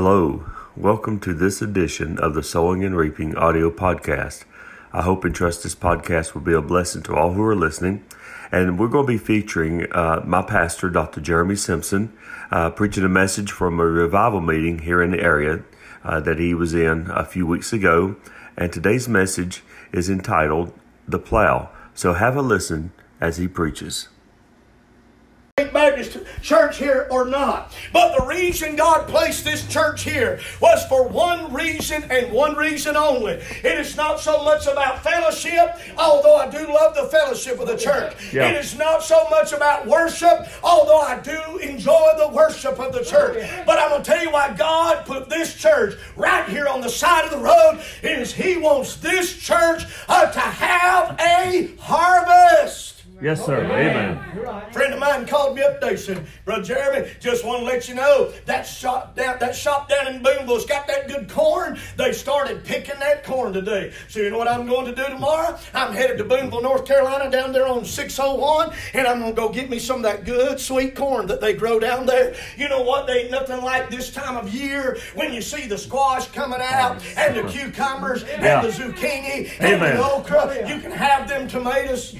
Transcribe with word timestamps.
Hello, 0.00 0.48
welcome 0.76 1.18
to 1.18 1.34
this 1.34 1.60
edition 1.60 2.18
of 2.18 2.32
the 2.34 2.42
Sowing 2.44 2.84
and 2.84 2.96
Reaping 2.96 3.34
audio 3.34 3.68
podcast. 3.68 4.44
I 4.92 5.02
hope 5.02 5.24
and 5.24 5.34
trust 5.34 5.64
this 5.64 5.74
podcast 5.74 6.34
will 6.34 6.40
be 6.40 6.52
a 6.52 6.62
blessing 6.62 7.02
to 7.02 7.16
all 7.16 7.32
who 7.32 7.42
are 7.42 7.56
listening. 7.56 8.04
And 8.52 8.78
we're 8.78 8.86
going 8.86 9.08
to 9.08 9.12
be 9.12 9.18
featuring 9.18 9.90
uh, 9.90 10.22
my 10.24 10.42
pastor, 10.42 10.88
Dr. 10.88 11.20
Jeremy 11.20 11.56
Simpson, 11.56 12.16
uh, 12.52 12.70
preaching 12.70 13.02
a 13.02 13.08
message 13.08 13.50
from 13.50 13.80
a 13.80 13.86
revival 13.86 14.40
meeting 14.40 14.78
here 14.78 15.02
in 15.02 15.10
the 15.10 15.20
area 15.20 15.64
uh, 16.04 16.20
that 16.20 16.38
he 16.38 16.54
was 16.54 16.74
in 16.74 17.10
a 17.10 17.24
few 17.24 17.44
weeks 17.44 17.72
ago. 17.72 18.14
And 18.56 18.72
today's 18.72 19.08
message 19.08 19.64
is 19.92 20.08
entitled 20.08 20.72
The 21.08 21.18
Plow. 21.18 21.70
So 21.94 22.12
have 22.12 22.36
a 22.36 22.40
listen 22.40 22.92
as 23.20 23.38
he 23.38 23.48
preaches. 23.48 24.06
Church 26.42 26.78
here 26.78 27.06
or 27.10 27.24
not. 27.24 27.74
But 27.92 28.16
the 28.16 28.26
reason 28.26 28.76
God 28.76 29.08
placed 29.08 29.44
this 29.44 29.66
church 29.66 30.02
here 30.02 30.40
was 30.60 30.84
for 30.86 31.06
one 31.08 31.52
reason 31.52 32.04
and 32.10 32.32
one 32.32 32.56
reason 32.56 32.96
only. 32.96 33.34
It 33.34 33.78
is 33.78 33.96
not 33.96 34.20
so 34.20 34.44
much 34.44 34.66
about 34.66 35.02
fellowship, 35.02 35.78
although 35.96 36.36
I 36.36 36.48
do 36.48 36.72
love 36.72 36.94
the 36.94 37.04
fellowship 37.04 37.58
of 37.60 37.66
the 37.66 37.76
church. 37.76 38.32
Yeah. 38.32 38.50
It 38.50 38.56
is 38.56 38.76
not 38.76 39.02
so 39.02 39.28
much 39.30 39.52
about 39.52 39.86
worship, 39.86 40.48
although 40.62 41.00
I 41.00 41.18
do 41.20 41.58
enjoy 41.58 42.12
the 42.18 42.28
worship 42.32 42.78
of 42.78 42.92
the 42.92 43.04
church. 43.04 43.44
But 43.66 43.78
I'm 43.78 43.90
going 43.90 44.02
to 44.02 44.10
tell 44.10 44.22
you 44.22 44.30
why 44.30 44.54
God 44.54 45.06
put 45.06 45.28
this 45.28 45.54
church 45.54 45.94
right 46.16 46.48
here 46.48 46.66
on 46.66 46.80
the 46.80 46.88
side 46.88 47.24
of 47.24 47.30
the 47.30 47.38
road 47.38 47.80
is 48.02 48.32
He 48.32 48.56
wants 48.56 48.96
this 48.96 49.36
church 49.36 49.84
uh, 50.08 50.30
to 50.30 50.40
have 50.40 51.18
a 51.20 51.70
harvest. 51.80 52.97
Yes, 53.20 53.44
sir. 53.44 53.64
Amen. 53.64 54.16
A 54.46 54.72
friend 54.72 54.94
of 54.94 55.00
mine 55.00 55.26
called 55.26 55.56
me 55.56 55.62
up 55.62 55.80
today 55.80 55.96
said, 55.96 56.24
Brother 56.44 56.62
Jeremy, 56.62 57.10
just 57.18 57.44
want 57.44 57.60
to 57.60 57.64
let 57.64 57.88
you 57.88 57.96
know 57.96 58.32
that 58.46 58.62
shop 58.62 59.16
down 59.16 59.38
that 59.40 59.56
shop 59.56 59.88
down 59.88 60.06
in 60.06 60.22
Boonville's 60.22 60.64
got 60.66 60.86
that 60.86 61.08
good 61.08 61.28
corn. 61.28 61.78
They 61.96 62.12
started 62.12 62.62
picking 62.64 62.98
that 63.00 63.24
corn 63.24 63.52
today. 63.52 63.92
So 64.08 64.20
you 64.20 64.30
know 64.30 64.38
what 64.38 64.46
I'm 64.46 64.66
going 64.66 64.86
to 64.86 64.94
do 64.94 65.04
tomorrow? 65.08 65.58
I'm 65.74 65.92
headed 65.92 66.18
to 66.18 66.24
Boonville, 66.24 66.62
North 66.62 66.84
Carolina, 66.86 67.28
down 67.28 67.52
there 67.52 67.66
on 67.66 67.84
601, 67.84 68.72
and 68.94 69.06
I'm 69.06 69.18
gonna 69.20 69.32
go 69.32 69.48
get 69.48 69.68
me 69.68 69.80
some 69.80 69.96
of 69.96 70.02
that 70.04 70.24
good 70.24 70.60
sweet 70.60 70.94
corn 70.94 71.26
that 71.26 71.40
they 71.40 71.54
grow 71.54 71.80
down 71.80 72.06
there. 72.06 72.36
You 72.56 72.68
know 72.68 72.82
what? 72.82 73.08
They 73.08 73.22
ain't 73.22 73.30
nothing 73.32 73.62
like 73.62 73.90
this 73.90 74.12
time 74.12 74.36
of 74.36 74.54
year 74.54 74.96
when 75.14 75.32
you 75.32 75.42
see 75.42 75.66
the 75.66 75.78
squash 75.78 76.28
coming 76.28 76.60
out 76.62 77.02
and 77.16 77.34
the 77.36 77.42
cucumbers 77.50 78.22
Yeah. 78.22 78.60
and 78.62 78.68
the 78.68 78.72
zucchini 78.72 79.50
and 79.58 79.74
Amen. 79.74 79.96
the 79.96 80.04
okra. 80.04 80.68
You 80.68 80.80
can 80.80 80.92
have 80.92 81.28
them 81.28 81.48
tomatoes. 81.48 82.14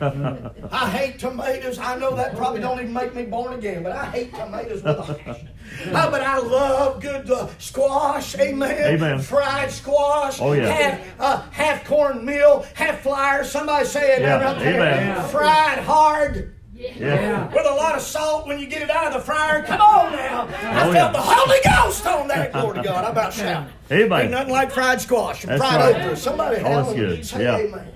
I 0.72 0.90
hate 0.90 1.18
tomatoes. 1.18 1.78
I 1.78 1.96
know 1.98 2.14
that 2.16 2.36
probably 2.36 2.60
don't 2.60 2.80
even 2.80 2.92
make 2.92 3.14
me 3.14 3.24
born 3.24 3.52
again, 3.54 3.82
but 3.82 3.92
I 3.92 4.06
hate 4.06 4.34
tomatoes 4.34 4.82
with 4.82 4.98
a 5.10 5.14
passion. 5.14 5.48
Uh, 5.92 6.10
but 6.10 6.20
I 6.20 6.38
love 6.38 7.00
good 7.00 7.30
uh, 7.30 7.46
squash, 7.58 8.36
amen. 8.36 8.94
Amen. 8.94 9.20
Fried 9.20 9.70
squash. 9.70 10.40
Oh, 10.40 10.52
yeah. 10.52 10.66
Half, 10.68 11.00
uh, 11.20 11.42
half 11.52 11.84
cornmeal, 11.84 12.66
half 12.74 13.02
flour. 13.02 13.44
Somebody 13.44 13.86
say 13.86 14.16
it 14.16 14.22
Yeah, 14.22 14.48
out 14.48 14.58
there. 14.58 14.74
amen. 14.74 15.28
Fried 15.28 15.78
hard. 15.78 16.56
Yeah. 16.74 17.46
With 17.54 17.66
a 17.66 17.74
lot 17.74 17.94
of 17.94 18.00
salt 18.02 18.48
when 18.48 18.58
you 18.58 18.66
get 18.66 18.82
it 18.82 18.90
out 18.90 19.08
of 19.08 19.12
the 19.12 19.20
fryer. 19.20 19.62
Come 19.62 19.80
on 19.80 20.12
now. 20.12 20.48
I 20.48 20.88
Oh, 20.88 20.92
felt 20.92 20.94
yeah. 20.94 21.12
the 21.12 21.20
Holy 21.20 21.58
Ghost 21.64 22.06
on 22.06 22.26
that. 22.28 22.52
Glory 22.52 22.78
to 22.78 22.82
God. 22.82 23.04
I 23.04 23.10
about 23.10 23.32
shouted. 23.32 23.72
Amen. 23.92 24.22
Ain't 24.22 24.30
nothing 24.32 24.52
like 24.52 24.72
fried 24.72 25.00
squash 25.00 25.44
and 25.44 25.52
That's 25.52 25.60
fried 25.62 25.94
right. 25.94 26.02
okra. 26.02 26.16
Somebody 26.16 26.56
Oh, 26.56 26.62
that's 26.64 26.88
hallelujah, 26.88 27.16
good. 27.16 27.26
say 27.26 27.42
Yeah. 27.44 27.56
amen. 27.58 27.92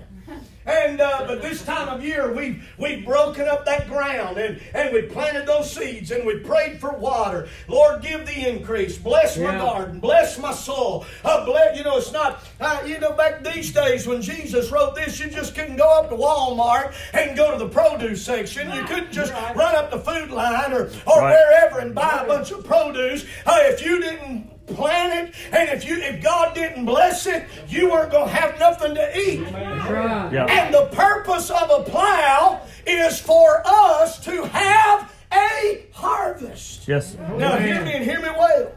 And 0.66 1.00
uh, 1.00 1.24
but 1.26 1.42
this 1.42 1.62
time 1.62 1.88
of 1.88 2.02
year 2.02 2.32
we've 2.32 2.64
we've 2.78 3.04
broken 3.04 3.46
up 3.48 3.66
that 3.66 3.86
ground 3.88 4.38
and, 4.38 4.60
and 4.72 4.94
we 4.94 5.02
planted 5.02 5.46
those 5.46 5.70
seeds 5.70 6.10
and 6.10 6.24
we 6.26 6.38
prayed 6.38 6.80
for 6.80 6.92
water. 6.92 7.48
Lord, 7.68 8.00
give 8.02 8.26
the 8.26 8.48
increase. 8.48 8.96
Bless 8.96 9.36
my 9.36 9.44
Yeah. 9.52 9.58
garden. 9.58 10.00
Bless 10.00 10.38
my 10.38 10.52
soul. 10.52 11.04
Uh, 11.24 11.44
bless, 11.44 11.76
you 11.76 11.84
know, 11.84 11.98
it's 11.98 12.12
not 12.12 12.42
uh, 12.60 12.80
you 12.86 12.98
know 12.98 13.12
back 13.12 13.44
these 13.44 13.72
days 13.72 14.06
when 14.06 14.22
Jesus 14.22 14.70
wrote 14.70 14.94
this, 14.94 15.20
you 15.20 15.28
just 15.28 15.54
couldn't 15.54 15.76
go 15.76 15.88
up 16.00 16.08
to 16.08 16.16
Walmart 16.16 16.94
and 17.12 17.36
go 17.36 17.52
to 17.52 17.58
the 17.58 17.68
produce 17.68 18.24
section. 18.24 18.72
You 18.72 18.84
couldn't 18.84 19.12
just 19.12 19.32
run 19.54 19.74
up 19.76 19.90
the 19.90 19.98
food 19.98 20.30
line 20.30 20.72
or 20.72 20.90
or 21.06 21.20
Right. 21.20 21.32
wherever 21.32 21.80
and 21.80 21.94
buy 21.94 22.20
a 22.24 22.26
bunch 22.26 22.50
of 22.52 22.64
produce. 22.64 23.26
Uh, 23.44 23.58
if 23.64 23.84
you 23.84 24.00
didn't 24.00 24.50
plant 24.66 25.28
it 25.28 25.34
and 25.52 25.68
if 25.70 25.86
you 25.86 25.96
if 25.96 26.22
God 26.22 26.54
didn't 26.54 26.84
bless 26.84 27.26
it, 27.26 27.46
you 27.68 27.90
weren't 27.90 28.12
gonna 28.12 28.30
have 28.30 28.58
nothing 28.58 28.94
to 28.94 29.18
eat. 29.18 29.40
Right. 29.40 30.30
Yeah. 30.32 30.46
And 30.46 30.74
the 30.74 30.86
purpose 30.92 31.50
of 31.50 31.70
a 31.70 31.82
plow 31.82 32.62
is 32.86 33.20
for 33.20 33.62
us 33.66 34.22
to 34.24 34.44
have 34.44 35.12
a 35.32 35.86
harvest. 35.92 36.86
Yes. 36.86 37.16
Now, 37.36 37.56
hear 37.58 37.84
me 37.84 37.92
and 37.92 38.04
hear 38.04 38.20
me 38.20 38.28
well. 38.38 38.72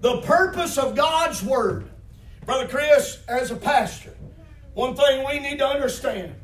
The 0.00 0.20
purpose 0.22 0.78
of 0.78 0.94
God's 0.94 1.42
Word, 1.42 1.90
Brother 2.46 2.68
Chris, 2.68 3.22
as 3.28 3.50
a 3.50 3.56
pastor, 3.56 4.16
one 4.74 4.94
thing 4.94 5.26
we 5.26 5.38
need 5.38 5.58
to 5.58 5.66
understand 5.66 6.34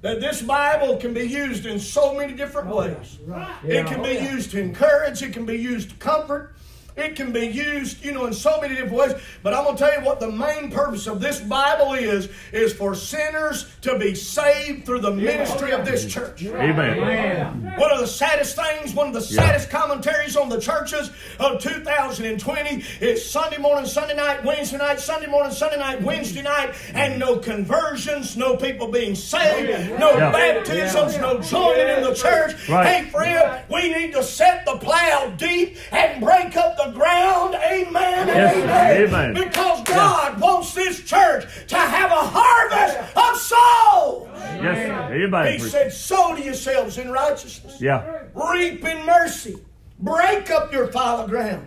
that 0.00 0.20
this 0.20 0.42
Bible 0.42 0.96
can 0.96 1.14
be 1.14 1.22
used 1.22 1.64
in 1.66 1.78
so 1.78 2.14
many 2.14 2.32
different 2.32 2.68
ways. 2.68 3.18
It 3.64 3.86
can 3.86 4.02
be 4.02 4.14
used 4.14 4.50
to 4.52 4.60
encourage, 4.60 5.22
it 5.22 5.32
can 5.32 5.46
be 5.46 5.56
used 5.56 5.90
to 5.90 5.96
comfort. 5.96 6.51
It 6.96 7.16
can 7.16 7.32
be 7.32 7.46
used, 7.46 8.04
you 8.04 8.12
know, 8.12 8.26
in 8.26 8.32
so 8.34 8.60
many 8.60 8.74
different 8.74 8.92
ways. 8.94 9.14
But 9.42 9.54
I'm 9.54 9.64
going 9.64 9.76
to 9.76 9.82
tell 9.84 9.98
you 9.98 10.04
what 10.06 10.20
the 10.20 10.30
main 10.30 10.70
purpose 10.70 11.06
of 11.06 11.20
this 11.20 11.40
Bible 11.40 11.94
is, 11.94 12.28
is 12.52 12.72
for 12.74 12.94
sinners 12.94 13.66
to 13.80 13.98
be 13.98 14.14
saved 14.14 14.84
through 14.84 15.00
the 15.00 15.10
ministry 15.10 15.72
of 15.72 15.84
this 15.86 16.04
church. 16.06 16.44
Amen. 16.44 17.00
Man. 17.00 17.74
One 17.78 17.90
of 17.90 17.98
the 18.00 18.06
saddest 18.06 18.56
things, 18.56 18.94
one 18.94 19.08
of 19.08 19.14
the 19.14 19.20
saddest 19.22 19.70
commentaries 19.70 20.36
on 20.36 20.48
the 20.50 20.60
churches 20.60 21.10
of 21.40 21.60
2020 21.62 22.84
is 23.00 23.24
Sunday 23.28 23.58
morning, 23.58 23.86
Sunday 23.86 24.14
night, 24.14 24.44
Wednesday 24.44 24.76
night, 24.78 25.00
Sunday 25.00 25.26
morning, 25.28 25.52
Sunday 25.52 25.78
night, 25.78 26.02
Wednesday 26.02 26.42
night, 26.42 26.74
and 26.94 27.18
no 27.18 27.38
conversions, 27.38 28.36
no 28.36 28.56
people 28.56 28.88
being 28.88 29.14
saved, 29.14 29.98
no 29.98 30.12
Yeah. 30.16 30.30
baptisms, 30.30 31.16
no 31.18 31.40
joining 31.40 31.88
in 31.88 32.02
the 32.02 32.14
church. 32.14 32.68
Right. 32.68 32.86
Hey, 32.86 33.10
friend, 33.10 33.62
we 33.72 33.92
need 33.92 34.12
to 34.12 34.22
set 34.22 34.64
the 34.64 34.76
plow 34.76 35.32
deep 35.36 35.76
and 35.92 36.22
break 36.22 36.56
up 36.56 36.76
the 36.76 36.90
ground. 36.92 37.54
Amen. 37.54 38.28
Yes, 38.28 38.56
amen. 38.56 39.08
amen. 39.08 39.34
Because 39.34 39.82
God 39.84 40.40
wants 40.40 40.74
this 40.74 41.02
church 41.02 41.46
to 41.68 41.76
have 41.76 42.10
a 42.10 42.14
harvest 42.14 43.16
of 43.16 43.36
souls. 43.36 44.28
Yes. 44.62 45.10
Amen. 45.10 45.52
He 45.52 45.58
said, 45.58 45.92
Sow 45.92 46.34
to 46.36 46.42
yourselves 46.42 46.98
in 46.98 47.10
righteousness 47.10 47.80
Yeah. 47.80 48.22
reap 48.34 48.84
in 48.84 49.04
mercy. 49.06 49.56
Break 49.98 50.50
up 50.50 50.72
your 50.72 50.88
fallow 50.88 51.26
ground. 51.26 51.66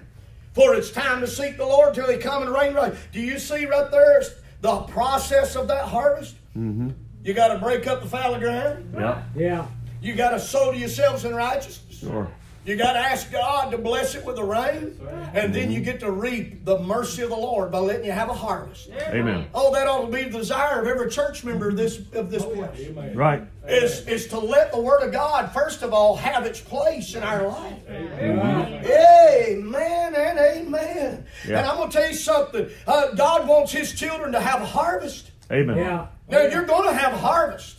For 0.54 0.74
it's 0.76 0.92
time 0.92 1.20
to 1.22 1.28
seek 1.28 1.58
the 1.58 1.66
Lord 1.66 1.94
till 1.94 2.10
he 2.10 2.18
come 2.18 2.44
and 2.44 2.52
rain 2.54 2.74
right. 2.74 2.94
Do 3.12 3.20
you 3.20 3.40
see 3.40 3.66
right 3.66 3.92
there 3.92 4.24
the 4.62 4.82
process 4.84 5.56
of 5.56 5.68
that 5.68 5.86
harvest? 5.86 6.36
Mm-hmm. 6.58 6.92
You 7.24 7.34
got 7.34 7.50
to 7.50 7.60
break 7.60 7.88
up 7.88 8.02
the 8.02 8.08
fallow 8.08 8.40
ground. 8.40 8.94
Yeah. 8.94 9.24
Yeah. 9.36 9.68
You 10.02 10.14
got 10.14 10.30
to 10.32 10.40
sow 10.40 10.72
to 10.72 10.78
yourselves 10.78 11.26
in 11.26 11.34
righteousness. 11.34 11.85
Sure. 12.00 12.32
You 12.66 12.76
got 12.76 12.94
to 12.94 13.00
ask 13.00 13.32
God 13.32 13.70
to 13.72 13.78
bless 13.78 14.16
it 14.16 14.26
with 14.26 14.38
the 14.38 14.44
rain. 14.44 15.00
And 15.36 15.54
then 15.54 15.72
you 15.72 15.82
get 15.82 16.00
to 16.00 16.10
reap 16.10 16.66
the 16.66 16.80
mercy 16.80 17.22
of 17.22 17.30
the 17.30 17.36
Lord 17.36 17.72
by 17.72 17.78
letting 17.78 18.06
you 18.06 18.12
have 18.12 18.30
a 18.30 18.34
harvest. 18.34 18.90
Amen. 18.90 19.46
Oh, 19.54 19.72
that 19.74 19.88
ought 19.88 20.08
to 20.08 20.12
be 20.12 20.24
the 20.24 20.40
desire 20.40 20.82
of 20.82 20.88
every 20.88 21.12
church 21.12 21.44
member 21.44 21.70
of 21.70 21.78
this, 21.78 22.00
of 22.14 22.32
this 22.32 22.44
place 22.44 22.90
Right. 23.14 23.44
is, 23.68 24.08
is 24.08 24.28
to 24.30 24.40
let 24.40 24.72
the 24.72 24.82
Word 24.82 25.04
of 25.04 25.12
God, 25.12 25.54
first 25.54 25.84
of 25.84 25.94
all, 25.94 26.16
have 26.16 26.48
its 26.48 26.60
place 26.60 27.14
in 27.14 27.22
our 27.22 27.48
life. 27.48 27.78
Amen 27.88 30.16
and 30.16 30.40
amen. 30.40 31.26
Yeah. 31.48 31.60
And 31.60 31.68
I'm 31.68 31.78
going 31.78 31.92
to 31.92 31.98
tell 31.98 32.08
you 32.08 32.16
something. 32.16 32.68
Uh, 32.88 33.14
God 33.14 33.48
wants 33.48 33.74
His 33.74 33.94
children 33.94 34.32
to 34.32 34.40
have 34.40 34.62
a 34.62 34.66
harvest. 34.66 35.30
Amen. 35.52 35.78
Yeah. 35.78 36.08
Now, 36.30 36.42
you're 36.42 36.66
going 36.66 36.90
to 36.90 36.96
have 36.96 37.14
a 37.14 37.18
harvest. 37.18 37.78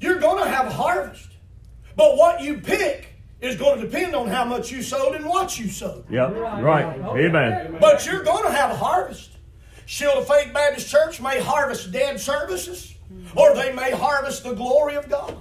You're 0.00 0.20
going 0.20 0.44
to 0.44 0.48
have 0.48 0.68
a 0.68 0.72
harvest. 0.72 1.30
But 1.96 2.16
what 2.16 2.40
you 2.40 2.58
pick 2.58 3.16
is 3.40 3.56
going 3.56 3.80
to 3.80 3.86
depend 3.86 4.14
on 4.14 4.28
how 4.28 4.44
much 4.44 4.70
you 4.70 4.82
sowed 4.82 5.14
and 5.14 5.24
what 5.24 5.58
you 5.58 5.68
sowed. 5.68 6.04
Yep. 6.10 6.34
Right. 6.36 6.98
Amen. 6.98 7.76
But 7.80 8.04
you're 8.04 8.24
going 8.24 8.44
to 8.44 8.50
have 8.52 8.70
a 8.70 8.76
harvest. 8.76 9.30
Shield 9.86 10.18
of 10.18 10.28
Faith 10.28 10.52
Baptist 10.52 10.88
Church 10.90 11.20
may 11.20 11.40
harvest 11.40 11.92
dead 11.92 12.20
services, 12.20 12.94
or 13.34 13.54
they 13.54 13.72
may 13.72 13.90
harvest 13.90 14.44
the 14.44 14.52
glory 14.52 14.96
of 14.96 15.08
God. 15.08 15.36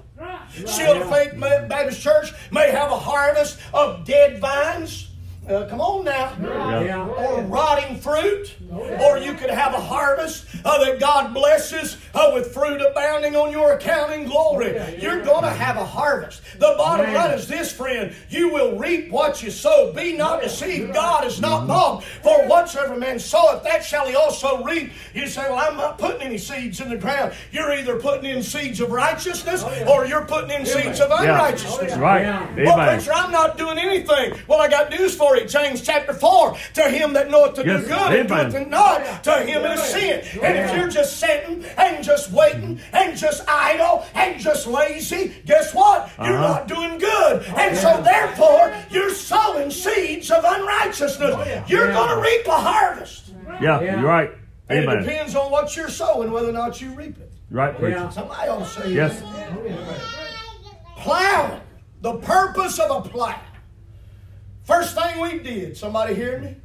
Shield 0.53 1.01
of 1.01 1.09
Faith 1.09 1.33
Baptist 1.37 2.01
Church 2.01 2.31
may 2.51 2.71
have 2.71 2.91
a 2.91 2.97
harvest 2.97 3.59
of 3.73 4.05
dead 4.05 4.39
vines. 4.39 5.09
Uh, 5.47 5.65
come 5.69 5.79
on 5.79 6.03
now. 6.03 6.35
Yeah. 6.81 7.07
Or 7.07 7.41
rotting 7.43 7.97
fruit. 7.99 8.53
Or 8.69 9.17
you 9.17 9.33
could 9.33 9.49
have 9.49 9.73
a 9.73 9.79
harvest 9.79 10.45
uh, 10.65 10.83
that 10.83 10.99
God 10.99 11.33
blesses 11.33 11.97
uh, 12.13 12.31
with 12.33 12.53
fruit 12.53 12.81
abounding 12.81 13.35
on 13.37 13.51
your 13.51 13.73
account 13.73 14.11
in 14.11 14.25
glory. 14.25 14.75
You're 14.99 15.21
going 15.23 15.43
to 15.43 15.49
have 15.49 15.77
a 15.77 15.85
harvest. 15.85 16.41
The 16.59 16.75
bottom 16.77 17.13
line 17.13 17.31
is 17.31 17.47
this, 17.47 17.71
friend. 17.71 18.13
You 18.29 18.49
will 18.49 18.77
reap 18.77 19.09
what 19.09 19.41
you 19.41 19.49
sow. 19.49 19.93
Be 19.93 20.17
not 20.17 20.41
deceived. 20.41 20.93
God 20.93 21.25
is 21.25 21.39
not 21.39 21.65
mocked. 21.65 22.03
For 22.05 22.45
whatsoever 22.47 22.97
man 22.97 23.17
soweth, 23.17 23.63
that 23.63 23.85
shall 23.85 24.05
he 24.07 24.15
also 24.15 24.63
reap. 24.63 24.91
You 25.13 25.27
say, 25.27 25.43
Well, 25.49 25.59
I'm 25.59 25.77
not 25.77 25.97
putting 25.97 26.21
any 26.23 26.37
seeds 26.37 26.81
in 26.81 26.89
the 26.89 26.97
ground. 26.97 27.33
You're 27.53 27.71
either 27.73 27.99
putting 27.99 28.29
in 28.29 28.43
seeds 28.43 28.81
of 28.81 28.91
righteousness 28.91 29.63
or 29.87 30.05
you're 30.05 30.25
putting 30.25 30.51
in 30.51 30.65
seeds 30.65 30.99
of 30.99 31.09
Yeah. 31.09 31.21
unrighteousness. 31.21 31.95
Right. 31.95 32.23
Well, 32.57 32.73
Amen. 32.79 32.97
preacher, 32.97 33.13
I'm 33.13 33.31
not 33.31 33.57
doing 33.57 33.77
anything. 33.77 34.33
Well, 34.47 34.59
I 34.59 34.67
got 34.67 34.89
news 34.89 35.15
for 35.15 35.35
you. 35.36 35.36
Glory, 35.37 35.47
James 35.47 35.81
chapter 35.81 36.13
4, 36.13 36.55
to 36.75 36.83
him 36.89 37.13
that 37.13 37.29
knoweth 37.29 37.55
to 37.55 37.65
Yes, 37.65 37.81
do 37.81 37.87
good 37.87 38.19
and 38.19 38.31
amen. 38.31 38.51
doeth 38.51 38.61
it 38.61 38.69
not, 38.69 39.23
to 39.23 39.31
him 39.43 39.63
it 39.65 39.71
is 39.71 39.83
sin. 39.83 40.23
And 40.43 40.57
if 40.57 40.75
you're 40.75 40.87
just 40.89 41.17
sitting 41.19 41.63
and 41.77 42.03
just 42.03 42.31
waiting 42.31 42.79
and 42.93 43.17
just 43.17 43.43
idle 43.47 44.05
and 44.13 44.39
just 44.39 44.67
lazy, 44.67 45.35
guess 45.45 45.73
what? 45.73 46.09
You're 46.17 46.37
Uh-huh. 46.37 46.47
not 46.47 46.67
doing 46.67 46.97
good. 46.97 47.45
And 47.57 47.77
so 47.77 48.01
therefore, 48.01 48.73
you're 48.89 49.11
sowing 49.13 49.71
seeds 49.71 50.31
of 50.31 50.43
unrighteousness. 50.43 51.69
You're 51.69 51.91
going 51.91 52.09
to 52.09 52.21
reap 52.21 52.47
a 52.47 52.51
harvest. 52.51 53.31
Yeah, 53.61 53.81
Yeah. 53.81 53.99
you're 53.99 54.07
right. 54.09 54.31
And 54.69 54.79
it 54.79 54.99
depends 55.01 55.35
on 55.35 55.49
what 55.51 55.75
you're 55.77 55.89
sowing, 55.89 56.31
whether 56.31 56.49
or 56.49 56.53
not 56.53 56.81
you 56.81 56.89
reap 56.91 57.17
it. 57.17 57.31
Right, 57.49 57.73
preacher. 57.77 57.97
Yeah. 57.97 58.09
Somebody 58.09 58.49
ought 58.49 58.59
to 58.59 58.65
say 58.65 58.89
Yes. 58.91 59.21
plowing. 60.97 61.61
The 62.01 62.15
purpose 62.17 62.77
of 62.79 63.05
a 63.05 63.09
plow. 63.09 63.39
First 64.67 64.95
thing 64.95 65.21
we 65.21 65.39
did, 65.39 65.77
somebody 65.77 66.13
hear 66.13 66.39
me? 66.39 66.57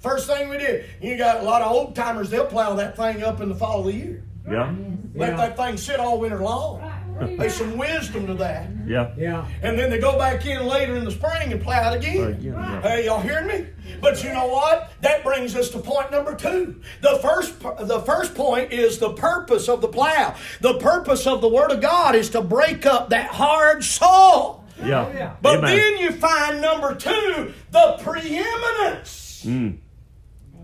First 0.00 0.26
thing 0.26 0.50
we 0.50 0.58
did, 0.58 0.84
you 1.00 1.16
got 1.16 1.40
a 1.40 1.42
lot 1.44 1.62
of 1.62 1.72
old 1.72 1.96
timers, 1.96 2.28
they'll 2.28 2.44
plow 2.44 2.74
that 2.74 2.94
thing 2.94 3.22
up 3.22 3.40
in 3.40 3.48
the 3.48 3.54
fall 3.54 3.80
of 3.80 3.86
the 3.86 3.92
year. 3.94 4.22
Yeah. 4.46 4.70
Let 5.14 5.30
Yeah. 5.30 5.36
that 5.36 5.56
thing 5.56 5.78
sit 5.78 5.98
all 5.98 6.18
winter 6.18 6.40
long. 6.42 6.82
There's 7.38 7.54
some 7.54 7.78
wisdom 7.78 8.26
to 8.26 8.34
that. 8.34 8.66
Yeah. 8.86 9.10
Yeah. 9.16 9.46
And 9.62 9.78
then 9.78 9.90
they 9.90 9.98
go 9.98 10.18
back 10.18 10.44
in 10.44 10.66
later 10.66 10.96
in 10.96 11.04
the 11.04 11.10
spring 11.10 11.52
and 11.52 11.62
plow 11.62 11.92
it 11.92 11.96
again. 11.98 12.26
Again, 12.26 12.38
yeah. 12.42 12.80
Hey, 12.82 13.04
y'all 13.06 13.20
hearing 13.20 13.46
me? 13.46 13.66
But 14.00 14.22
you 14.24 14.32
know 14.32 14.46
what? 14.48 14.90
That 15.02 15.22
brings 15.22 15.54
us 15.54 15.70
to 15.70 15.78
point 15.78 16.10
number 16.10 16.34
two. 16.34 16.80
The 17.00 17.18
first, 17.22 17.60
the 17.60 18.00
first 18.00 18.34
point 18.34 18.72
is 18.72 18.98
the 18.98 19.12
purpose 19.12 19.68
of 19.68 19.80
the 19.80 19.88
plow. 19.88 20.34
The 20.60 20.74
purpose 20.78 21.26
of 21.26 21.40
the 21.40 21.48
Word 21.48 21.70
of 21.70 21.80
God 21.80 22.14
is 22.14 22.28
to 22.30 22.42
break 22.42 22.84
up 22.84 23.10
that 23.10 23.28
hard 23.30 23.84
soil. 23.84 24.61
Yeah. 24.86 25.36
But 25.40 25.58
Amen. 25.58 25.76
then 25.76 25.98
you 25.98 26.12
find 26.12 26.60
number 26.60 26.94
two, 26.94 27.52
the 27.70 27.98
preeminence. 28.02 29.44
Mm. 29.46 29.78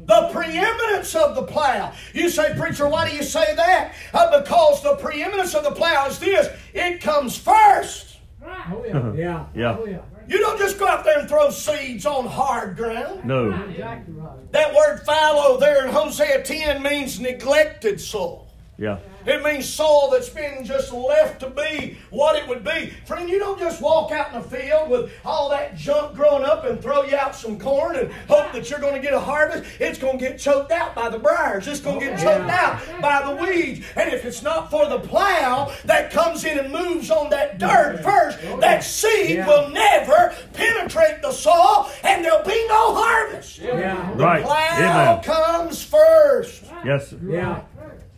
The 0.06 0.30
preeminence 0.32 1.14
of 1.14 1.34
the 1.34 1.42
plow. 1.42 1.92
You 2.14 2.30
say, 2.30 2.54
preacher, 2.58 2.88
why 2.88 3.10
do 3.10 3.14
you 3.14 3.22
say 3.22 3.54
that? 3.56 3.94
Uh, 4.14 4.40
because 4.40 4.82
the 4.82 4.96
preeminence 4.96 5.54
of 5.54 5.64
the 5.64 5.72
plow 5.72 6.06
is 6.06 6.18
this 6.18 6.48
it 6.72 7.00
comes 7.02 7.36
first. 7.36 8.16
Oh, 8.42 8.84
yeah. 8.86 9.12
Yeah. 9.14 9.46
Yeah. 9.54 9.76
Oh, 9.78 9.84
yeah. 9.84 9.98
You 10.28 10.38
don't 10.38 10.58
just 10.58 10.78
go 10.78 10.86
out 10.86 11.04
there 11.04 11.18
and 11.18 11.28
throw 11.28 11.50
seeds 11.50 12.04
on 12.04 12.26
hard 12.26 12.76
ground. 12.76 13.24
No. 13.24 13.50
Exactly. 13.50 14.14
That 14.52 14.74
word 14.74 15.00
fallow 15.04 15.58
there 15.58 15.86
in 15.86 15.92
Hosea 15.92 16.42
10 16.42 16.82
means 16.82 17.18
neglected 17.18 18.00
soil. 18.00 18.46
Yeah. 18.76 18.98
It 19.28 19.44
means 19.44 19.68
soil 19.68 20.08
that's 20.10 20.30
been 20.30 20.64
just 20.64 20.90
left 20.90 21.40
to 21.40 21.50
be 21.50 21.98
what 22.08 22.34
it 22.34 22.48
would 22.48 22.64
be. 22.64 22.94
Friend, 23.04 23.28
you 23.28 23.38
don't 23.38 23.58
just 23.58 23.82
walk 23.82 24.10
out 24.10 24.32
in 24.32 24.40
the 24.40 24.48
field 24.48 24.88
with 24.88 25.12
all 25.22 25.50
that 25.50 25.76
junk 25.76 26.16
growing 26.16 26.44
up 26.44 26.64
and 26.64 26.80
throw 26.80 27.02
you 27.02 27.14
out 27.14 27.36
some 27.36 27.60
corn 27.60 27.96
and 27.96 28.10
hope 28.26 28.52
that 28.52 28.70
you're 28.70 28.80
going 28.80 28.94
to 28.94 29.00
get 29.00 29.12
a 29.12 29.20
harvest. 29.20 29.68
It's 29.80 29.98
going 29.98 30.18
to 30.18 30.24
get 30.24 30.38
choked 30.38 30.72
out 30.72 30.94
by 30.94 31.10
the 31.10 31.18
briars. 31.18 31.68
It's 31.68 31.80
going 31.80 32.00
to 32.00 32.06
get 32.06 32.18
choked 32.18 32.48
out 32.48 32.80
by 33.02 33.22
the 33.22 33.42
weeds. 33.42 33.84
And 33.96 34.10
if 34.10 34.24
it's 34.24 34.42
not 34.42 34.70
for 34.70 34.88
the 34.88 34.98
plow 34.98 35.74
that 35.84 36.10
comes 36.10 36.44
in 36.44 36.58
and 36.58 36.72
moves 36.72 37.10
on 37.10 37.28
that 37.28 37.58
dirt 37.58 38.00
first, 38.02 38.38
oh, 38.46 38.58
that 38.60 38.82
seed 38.82 39.46
will 39.46 39.68
never 39.68 40.34
penetrate 40.54 41.20
the 41.20 41.32
soil 41.32 41.90
and 42.02 42.24
there'll 42.24 42.44
be 42.46 42.66
no 42.68 42.94
harvest. 42.94 43.58
Yeah. 43.58 44.10
Right. 44.14 44.42
Plow 44.42 45.20
Amen. 45.20 45.22
comes 45.22 45.82
first. 45.82 46.64
Yes. 46.82 47.08
sir. 47.08 47.18
Yeah. 47.22 47.62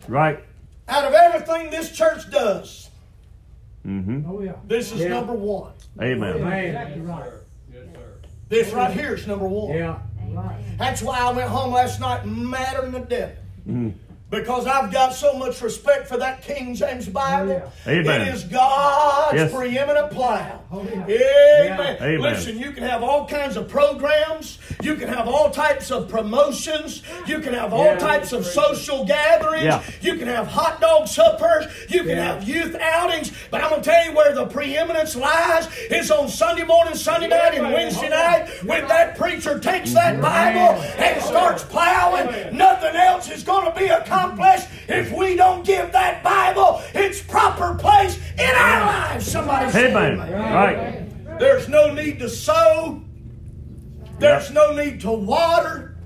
Right. 0.07 0.41
Out 0.87 1.05
of 1.05 1.13
everything 1.13 1.69
this 1.69 1.91
church 1.91 2.29
does, 2.31 2.89
Mm-hmm. 3.85 4.29
Oh, 4.29 4.41
yeah. 4.41 4.53
this 4.67 4.91
is 4.91 4.99
Yeah. 5.01 5.07
number 5.09 5.33
one. 5.33 5.71
Amen. 5.99 6.43
Man. 6.43 6.65
Exactly 6.65 7.01
right. 7.01 7.31
This 8.47 8.71
right 8.73 8.91
here 8.93 9.15
is 9.15 9.25
number 9.25 9.47
one. 9.47 9.75
Yeah. 9.75 9.97
Right. 10.29 10.61
That's 10.77 11.01
why 11.01 11.19
I 11.19 11.31
went 11.31 11.49
home 11.49 11.73
last 11.73 11.99
night 11.99 12.25
madder 12.25 12.81
than 12.81 12.91
the 12.91 12.99
devil. 12.99 13.35
Mm-hmm. 13.67 13.89
Because 14.29 14.67
I've 14.67 14.91
got 14.91 15.13
so 15.13 15.33
much 15.37 15.61
respect 15.61 16.07
for 16.07 16.17
that 16.17 16.41
King 16.43 16.75
James 16.75 17.07
Bible. 17.09 17.63
Oh, 17.65 17.89
Amen. 17.89 18.21
It 18.21 18.27
is 18.33 18.43
God's 18.43 19.35
Yes. 19.35 19.51
preeminent 19.53 20.11
plow. 20.11 20.60
Amen. 20.73 21.97
Amen. 22.01 22.21
Listen, 22.21 22.57
you 22.57 22.71
can 22.71 22.83
have 22.83 23.03
all 23.03 23.27
kinds 23.27 23.57
of 23.57 23.67
programs. 23.67 24.57
You 24.81 24.95
can 24.95 25.09
have 25.09 25.27
all 25.27 25.49
types 25.51 25.91
of 25.91 26.07
promotions. 26.07 27.03
You 27.27 27.39
can 27.39 27.53
have 27.53 27.73
all 27.73 27.85
Yeah. 27.85 27.97
types 27.97 28.31
of 28.31 28.45
social 28.45 29.03
gatherings. 29.03 29.65
Yeah. 29.65 29.81
You 29.99 30.15
can 30.15 30.27
have 30.29 30.47
hot 30.47 30.79
dog 30.79 31.07
suppers. 31.07 31.65
You 31.89 31.99
can 32.03 32.17
Yeah. 32.17 32.23
have 32.35 32.43
youth 32.47 32.75
outings. 32.79 33.31
But 33.49 33.61
I'm 33.61 33.69
going 33.69 33.81
to 33.81 33.89
tell 33.89 34.05
you 34.05 34.13
where 34.13 34.31
the 34.33 34.45
preeminence 34.45 35.15
lies 35.15 35.67
is 35.89 36.09
on 36.09 36.29
Sunday 36.29 36.63
morning, 36.63 36.95
Sunday 36.95 37.27
night, 37.27 37.53
and 37.55 37.73
Wednesday 37.73 38.09
night 38.09 38.47
when 38.63 38.87
that 38.87 39.17
preacher 39.17 39.59
takes 39.59 39.93
that 39.93 40.21
Bible 40.21 40.81
and 40.97 41.21
starts 41.21 41.63
plowing. 41.63 42.55
Nothing 42.57 42.95
else 42.95 43.29
is 43.29 43.43
going 43.43 43.65
to 43.71 43.77
be 43.77 43.87
accomplished 43.87 44.67
if 44.87 45.11
we 45.11 45.35
don't 45.35 45.65
give 45.65 45.91
that 45.91 46.23
Bible 46.23 46.81
its 46.93 47.21
proper 47.21 47.73
place 47.75 47.81
in 47.81 47.81
our 47.81 47.83
lives. 47.83 47.90
Somebody 49.21 49.71
say 49.71 49.91
Amen. 49.91 50.19
amen. 50.19 50.53
Right. 50.53 51.39
There's 51.39 51.69
no 51.69 51.93
need 51.93 52.19
to 52.19 52.29
sow. 52.29 53.01
There's 54.19 54.51
no 54.51 54.73
need 54.73 55.01
to 55.01 55.11
water. 55.11 55.97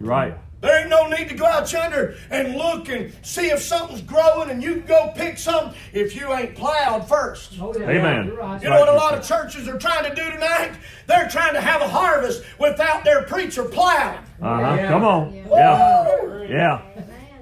Right. 0.00 0.36
There 0.60 0.80
ain't 0.80 0.88
no 0.88 1.06
need 1.08 1.28
to 1.28 1.34
go 1.34 1.44
out 1.44 1.70
yonder 1.70 2.16
and 2.30 2.56
look 2.56 2.88
and 2.88 3.12
see 3.22 3.50
if 3.50 3.60
something's 3.60 4.00
growing 4.00 4.50
and 4.50 4.62
you 4.62 4.76
can 4.76 4.86
go 4.86 5.12
pick 5.14 5.38
something 5.38 5.78
if 5.92 6.16
you 6.16 6.32
ain't 6.32 6.54
plowed 6.54 7.06
first. 7.06 7.52
Oh, 7.60 7.74
yeah. 7.78 7.88
Amen. 7.88 8.26
You're 8.26 8.36
right. 8.36 8.62
You 8.62 8.70
know 8.70 8.80
what 8.80 8.88
a 8.88 8.94
lot 8.94 9.14
of 9.14 9.24
churches 9.26 9.68
are 9.68 9.78
trying 9.78 10.04
to 10.08 10.14
do 10.14 10.30
tonight? 10.30 10.72
They're 11.06 11.28
trying 11.28 11.54
to 11.54 11.60
have 11.60 11.82
a 11.82 11.88
harvest 11.88 12.42
without 12.58 13.04
their 13.04 13.22
preacher 13.24 13.64
plowing. 13.64 14.18
Uh 14.40 14.64
huh. 14.64 14.76
Yeah. 14.76 14.88
Come 14.88 15.04
on. 15.04 15.34
Yeah. 15.34 16.42
Yeah. 16.48 16.82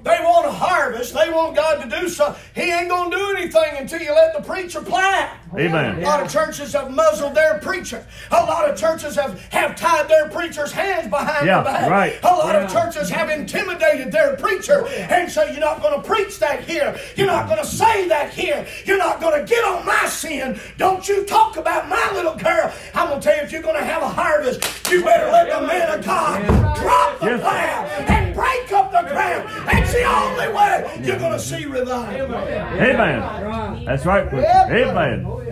They 0.05 0.19
want 0.21 0.45
a 0.45 0.51
harvest. 0.51 1.15
They 1.15 1.31
want 1.31 1.55
God 1.55 1.81
to 1.81 1.89
do 1.89 2.07
something. 2.07 2.39
He 2.53 2.71
ain't 2.71 2.89
going 2.89 3.09
to 3.09 3.17
do 3.17 3.35
anything 3.35 3.77
until 3.79 3.99
you 3.99 4.13
let 4.13 4.37
the 4.37 4.43
preacher 4.43 4.79
plow. 4.79 5.31
Amen. 5.59 5.99
A 5.99 6.05
lot 6.05 6.21
of 6.21 6.31
churches 6.31 6.73
have 6.73 6.91
muzzled 6.91 7.35
their 7.35 7.59
preacher. 7.59 8.05
A 8.31 8.43
lot 8.45 8.69
of 8.69 8.77
churches 8.77 9.15
have, 9.15 9.39
have 9.49 9.75
tied 9.75 10.07
their 10.07 10.29
preacher's 10.29 10.71
hands 10.71 11.07
behind 11.09 11.45
Yeah, 11.45 11.61
their 11.61 11.73
back. 11.73 11.89
right. 11.89 12.19
A 12.23 12.27
lot 12.27 12.55
of 12.55 12.71
churches 12.71 13.09
have 13.09 13.29
intimidated 13.29 14.11
their 14.11 14.35
preacher 14.35 14.83
oh, 14.85 14.87
and 14.87 15.31
say, 15.31 15.51
You're 15.51 15.61
not 15.61 15.81
going 15.81 16.01
to 16.01 16.07
preach 16.07 16.39
that 16.39 16.63
here. 16.63 16.97
You're 17.15 17.27
not 17.27 17.47
going 17.47 17.59
to 17.59 17.65
say 17.67 18.07
that 18.09 18.33
here. 18.33 18.65
You're 18.85 18.97
not 18.97 19.19
going 19.21 19.39
to 19.39 19.47
get 19.47 19.63
on 19.63 19.85
my 19.85 20.05
sin. 20.07 20.59
Don't 20.77 21.07
you 21.07 21.25
talk 21.25 21.57
about 21.57 21.87
my 21.89 22.11
little 22.13 22.35
girl. 22.35 22.71
I'm 22.93 23.09
going 23.09 23.21
to 23.21 23.27
tell 23.27 23.37
you, 23.37 23.43
if 23.43 23.51
you're 23.51 23.61
going 23.61 23.75
to 23.77 23.83
have 23.83 24.01
a 24.03 24.09
harvest, 24.09 24.61
you 24.91 25.03
better 25.03 25.31
let 25.31 25.49
the 25.49 25.65
man 25.65 25.99
of 25.99 26.05
God 26.05 26.45
drop 26.75 27.19
the 27.19 27.25
Yes, 27.27 27.41
plow 27.41 28.05
and 28.15 28.35
break 28.35 28.71
up 28.71 28.91
the 28.91 29.07
ground. 29.09 29.49
That's 29.67 29.93
the 29.93 30.03
only 30.03 30.53
way 30.53 31.01
you're 31.03 31.19
going 31.19 31.31
to 31.31 31.39
see 31.39 31.65
revival. 31.65 32.35
Amen. 32.35 33.19
Right. 33.43 33.83
That's 33.85 34.05
right. 34.05 34.29
preacher. 34.29 34.47
Amen. 34.47 35.44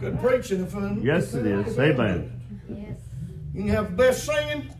Yeah. 0.00 0.10
Good 0.10 0.20
preaching, 0.20 0.66
fun. 0.66 1.00
Yes, 1.02 1.34
it 1.34 1.46
is. 1.46 1.78
Amen. 1.78 2.40
Yes. 2.68 2.98
You 3.54 3.62
can 3.62 3.68
have 3.70 3.90
the 3.90 3.96
best 3.96 4.24
singing. 4.24 4.70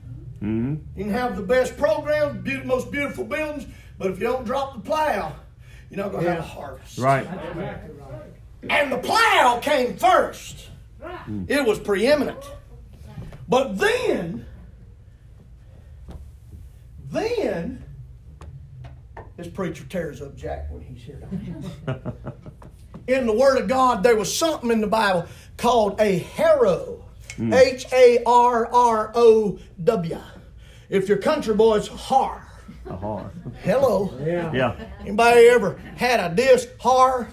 Mm-hmm. 0.43 0.75
You 0.97 1.05
can 1.05 1.13
have 1.13 1.37
the 1.37 1.43
best 1.43 1.77
programs, 1.77 2.43
be- 2.43 2.63
most 2.63 2.91
beautiful 2.93 3.25
buildings, 3.25 3.67
but 3.99 4.11
if 4.11 4.21
you 4.21 4.27
don't 4.27 4.45
drop 4.45 4.75
the 4.75 4.81
plow, 4.81 5.35
you're 5.91 5.99
not 6.05 6.13
going 6.13 6.25
to 6.25 6.31
have 6.31 6.39
a 6.41 6.43
harvest. 6.43 6.99
Right. 6.99 7.27
Exactly 7.27 7.63
right. 7.63 8.71
And 8.71 8.93
the 8.93 8.99
plow 8.99 9.59
came 9.63 9.97
first. 9.97 10.69
It 11.49 11.65
was 11.65 11.79
preeminent. 11.79 12.45
But 13.49 13.79
then, 13.79 14.47
then, 17.11 17.85
this 19.37 19.49
preacher 19.49 19.85
tears 19.85 20.21
up 20.21 20.37
Jack 20.37 20.71
when 20.71 20.83
he's 20.83 21.03
here. 21.03 21.29
in 23.09 23.27
the 23.27 23.33
Word 23.33 23.59
of 23.59 23.69
God, 23.69 24.03
there 24.03 24.17
was 24.17 24.37
something 24.37 24.71
in 24.71 24.81
the 24.81 24.87
Bible 24.87 25.27
called 25.57 26.00
a 26.00 26.19
harrow. 26.19 27.05
H 27.41 27.87
A 27.93 28.19
R 28.27 28.67
R 28.67 29.12
O 29.15 29.59
W. 29.85 30.19
If 30.91 31.09
your 31.09 31.19
country 31.19 31.55
boys, 31.55 31.87
har. 31.87 32.45
Uh-huh. 32.91 33.23
Hello. 33.62 34.12
Yeah. 34.25 34.53
Yeah. 34.53 34.77
Anybody 35.00 35.47
ever 35.47 35.81
had 35.97 36.19
a 36.19 36.35
disc 36.35 36.69
har? 36.81 37.29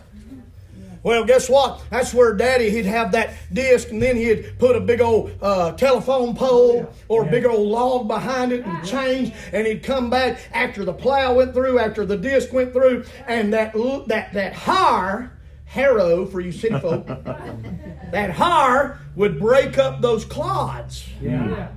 Well, 1.02 1.24
guess 1.24 1.50
what? 1.50 1.84
That's 1.90 2.14
where 2.14 2.34
Daddy 2.36 2.70
he'd 2.70 2.86
have 2.86 3.12
that 3.14 3.34
disc, 3.54 3.90
and 3.90 4.02
then 4.02 4.16
he'd 4.16 4.58
put 4.60 4.76
a 4.76 4.80
big 4.80 5.02
old 5.02 5.32
uh, 5.42 5.72
telephone 5.74 6.36
pole 6.36 6.92
or 7.08 7.28
a 7.28 7.32
big 7.32 7.46
old 7.46 7.68
log 7.68 8.08
behind 8.08 8.52
it 8.52 8.66
and 8.66 8.86
change, 8.86 9.32
and 9.54 9.66
he'd 9.68 9.84
come 9.84 10.10
back 10.10 10.40
after 10.52 10.84
the 10.84 10.94
plow 10.94 11.36
went 11.36 11.54
through, 11.54 11.80
after 11.80 12.06
the 12.06 12.18
disc 12.18 12.52
went 12.54 12.74
through, 12.74 13.06
and 13.28 13.54
that 13.54 13.74
that 14.08 14.34
that 14.34 14.54
har 14.54 15.32
harrow 15.66 16.26
for 16.26 16.40
you 16.40 16.52
city 16.52 16.80
folk, 16.80 17.06
that 18.12 18.32
har 18.32 19.00
would 19.16 19.40
break 19.40 19.78
up 19.78 20.02
those 20.02 20.24
clods. 20.26 21.06
Yeah. 21.22 21.70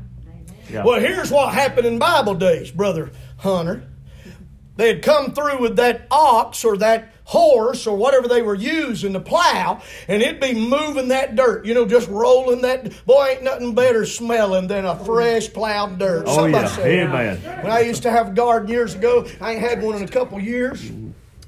Yeah. 0.71 0.85
Well, 0.85 1.01
here's 1.01 1.31
what 1.31 1.55
happened 1.55 1.87
in 1.87 1.99
Bible 1.99 2.35
days, 2.35 2.71
brother 2.71 3.11
Hunter. 3.39 3.85
they 4.77 4.89
had 4.89 5.03
come 5.03 5.33
through 5.33 5.61
with 5.61 5.77
that 5.77 6.07
ox 6.11 6.63
or 6.65 6.77
that 6.77 7.13
horse 7.25 7.87
or 7.87 7.97
whatever 7.97 8.27
they 8.29 8.41
were 8.43 8.55
using 8.55 9.13
to 9.15 9.21
plow, 9.21 9.81
and 10.09 10.23
it'd 10.23 10.41
be 10.41 10.55
moving 10.55 11.09
that 11.09 11.37
dirt, 11.37 11.65
you 11.67 11.75
know, 11.75 11.87
just 11.87 12.09
rolling 12.09 12.63
that. 12.63 12.91
Boy, 13.07 13.29
ain't 13.33 13.43
nothing 13.43 13.75
better 13.75 14.05
smelling 14.07 14.67
than 14.67 14.85
a 14.85 14.97
fresh 15.05 15.51
plowed 15.53 15.99
dirt. 15.99 16.25
Oh, 16.27 16.35
Somebody 16.37 16.65
yeah. 16.65 16.69
said, 16.69 16.87
Amen. 17.09 17.37
When 17.63 17.73
I 17.73 17.81
used 17.81 18.03
to 18.03 18.11
have 18.11 18.29
a 18.29 18.33
garden 18.33 18.69
years 18.69 18.95
ago, 18.95 19.27
I 19.41 19.53
ain't 19.53 19.61
had 19.61 19.83
one 19.83 19.97
in 19.97 20.03
a 20.03 20.09
couple 20.09 20.39
years, 20.41 20.91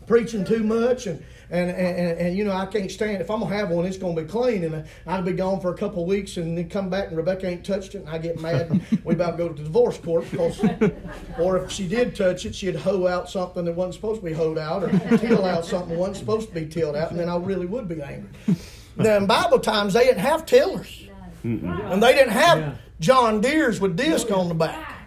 preaching 0.06 0.44
too 0.46 0.62
much 0.64 1.06
and. 1.06 1.22
And, 1.50 1.68
and, 1.68 1.98
and, 1.98 2.18
and, 2.18 2.36
you 2.36 2.44
know 2.44 2.52
I 2.52 2.64
can't 2.66 2.90
stand 2.90 3.20
if 3.20 3.28
I'm 3.28 3.40
gonna 3.40 3.54
have 3.56 3.70
one 3.70 3.84
it's 3.84 3.96
gonna 3.96 4.20
be 4.20 4.28
clean. 4.28 4.64
And 4.64 4.86
I'll 5.06 5.22
be 5.22 5.32
gone 5.32 5.60
for 5.60 5.74
a 5.74 5.76
couple 5.76 6.02
of 6.02 6.08
weeks 6.08 6.36
and 6.36 6.56
then 6.56 6.68
come 6.68 6.88
back 6.88 7.08
and 7.08 7.16
Rebecca 7.16 7.48
ain't 7.48 7.64
touched 7.64 7.94
it 7.94 7.98
and 7.98 8.08
I 8.08 8.18
get 8.18 8.40
mad 8.40 8.70
and 8.70 8.86
we 9.04 9.14
about 9.14 9.36
go 9.36 9.48
to 9.48 9.54
the 9.54 9.64
divorce 9.64 9.98
court 9.98 10.30
because 10.30 10.60
or 11.38 11.58
if 11.58 11.70
she 11.72 11.88
did 11.88 12.14
touch 12.14 12.46
it 12.46 12.54
she'd 12.54 12.76
hoe 12.76 13.06
out 13.06 13.28
something 13.28 13.64
that 13.64 13.74
wasn't 13.74 13.94
supposed 13.94 14.20
to 14.20 14.26
be 14.26 14.32
hoed 14.32 14.58
out 14.58 14.84
or 14.84 15.18
till 15.18 15.44
out 15.44 15.64
something 15.64 15.90
that 15.90 15.98
wasn't 15.98 16.18
supposed 16.18 16.48
to 16.48 16.54
be 16.54 16.66
tilled 16.66 16.94
out 16.94 17.10
and 17.10 17.18
then 17.18 17.28
I 17.28 17.36
really 17.36 17.66
would 17.66 17.88
be 17.88 18.00
angry. 18.00 18.30
Now 18.96 19.16
in 19.16 19.26
Bible 19.26 19.58
times 19.58 19.94
they 19.94 20.04
didn't 20.04 20.20
have 20.20 20.46
tillers. 20.46 21.08
And 21.42 22.02
they 22.02 22.12
didn't 22.12 22.32
have 22.32 22.78
John 23.00 23.40
Deere's 23.40 23.80
with 23.80 23.96
disc 23.96 24.30
on 24.30 24.48
the 24.48 24.54
back. 24.54 24.98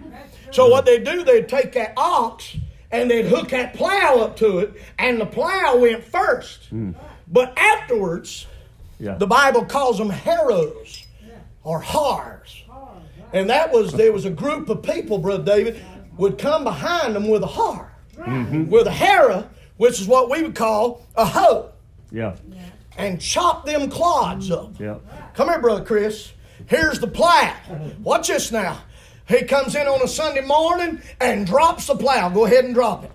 So 0.51 0.67
what 0.67 0.85
they 0.85 0.99
do, 0.99 1.23
they'd 1.23 1.47
take 1.47 1.73
that 1.73 1.93
ox 1.97 2.57
and 2.93 3.09
they'd 3.11 3.25
hook 3.25 3.49
that 3.49 3.73
plow 3.73 4.19
up 4.19 4.37
to 4.37 4.59
it, 4.59 4.73
and 4.99 5.19
the 5.19 5.25
plow 5.25 5.77
went 5.77 6.03
first. 6.03 6.67
Hmm. 6.69 6.91
But 7.27 7.57
afterwards, 7.57 8.45
Yeah. 8.99 9.15
the 9.15 9.27
Bible 9.27 9.65
calls 9.65 9.97
them 9.97 10.09
harrows 10.11 11.05
or 11.63 11.79
hars. 11.81 12.63
And 13.33 13.49
that 13.49 13.71
was 13.73 13.91
there 13.93 14.11
was 14.13 14.25
a 14.25 14.29
group 14.29 14.69
of 14.69 14.83
people, 14.83 15.17
Brother 15.17 15.43
David, 15.43 15.83
would 16.17 16.37
come 16.37 16.63
behind 16.63 17.15
them 17.15 17.27
with 17.27 17.41
a 17.41 17.47
har. 17.47 17.91
Mm-hmm. 18.15 18.69
With 18.69 18.85
a 18.85 18.91
harrow, 18.91 19.49
which 19.77 19.99
is 19.99 20.07
what 20.07 20.29
we 20.29 20.43
would 20.43 20.53
call 20.53 21.01
a 21.15 21.25
hoe, 21.25 21.71
Yeah. 22.11 22.35
and 22.95 23.19
chop 23.19 23.65
them 23.65 23.89
clods 23.89 24.51
up. 24.51 24.79
Yeah. 24.79 24.97
Come 25.33 25.49
here, 25.49 25.59
Brother 25.59 25.83
Chris. 25.83 26.31
Here's 26.67 26.99
the 26.99 27.07
plow. 27.07 27.51
Watch 28.03 28.27
this 28.27 28.51
now. 28.51 28.77
He 29.27 29.43
comes 29.43 29.75
in 29.75 29.87
on 29.87 30.01
a 30.01 30.07
Sunday 30.07 30.41
morning 30.41 31.01
and 31.19 31.45
drops 31.45 31.87
the 31.87 31.95
plow. 31.95 32.29
Go 32.29 32.45
ahead 32.45 32.65
and 32.65 32.73
drop 32.73 33.05
it. 33.05 33.11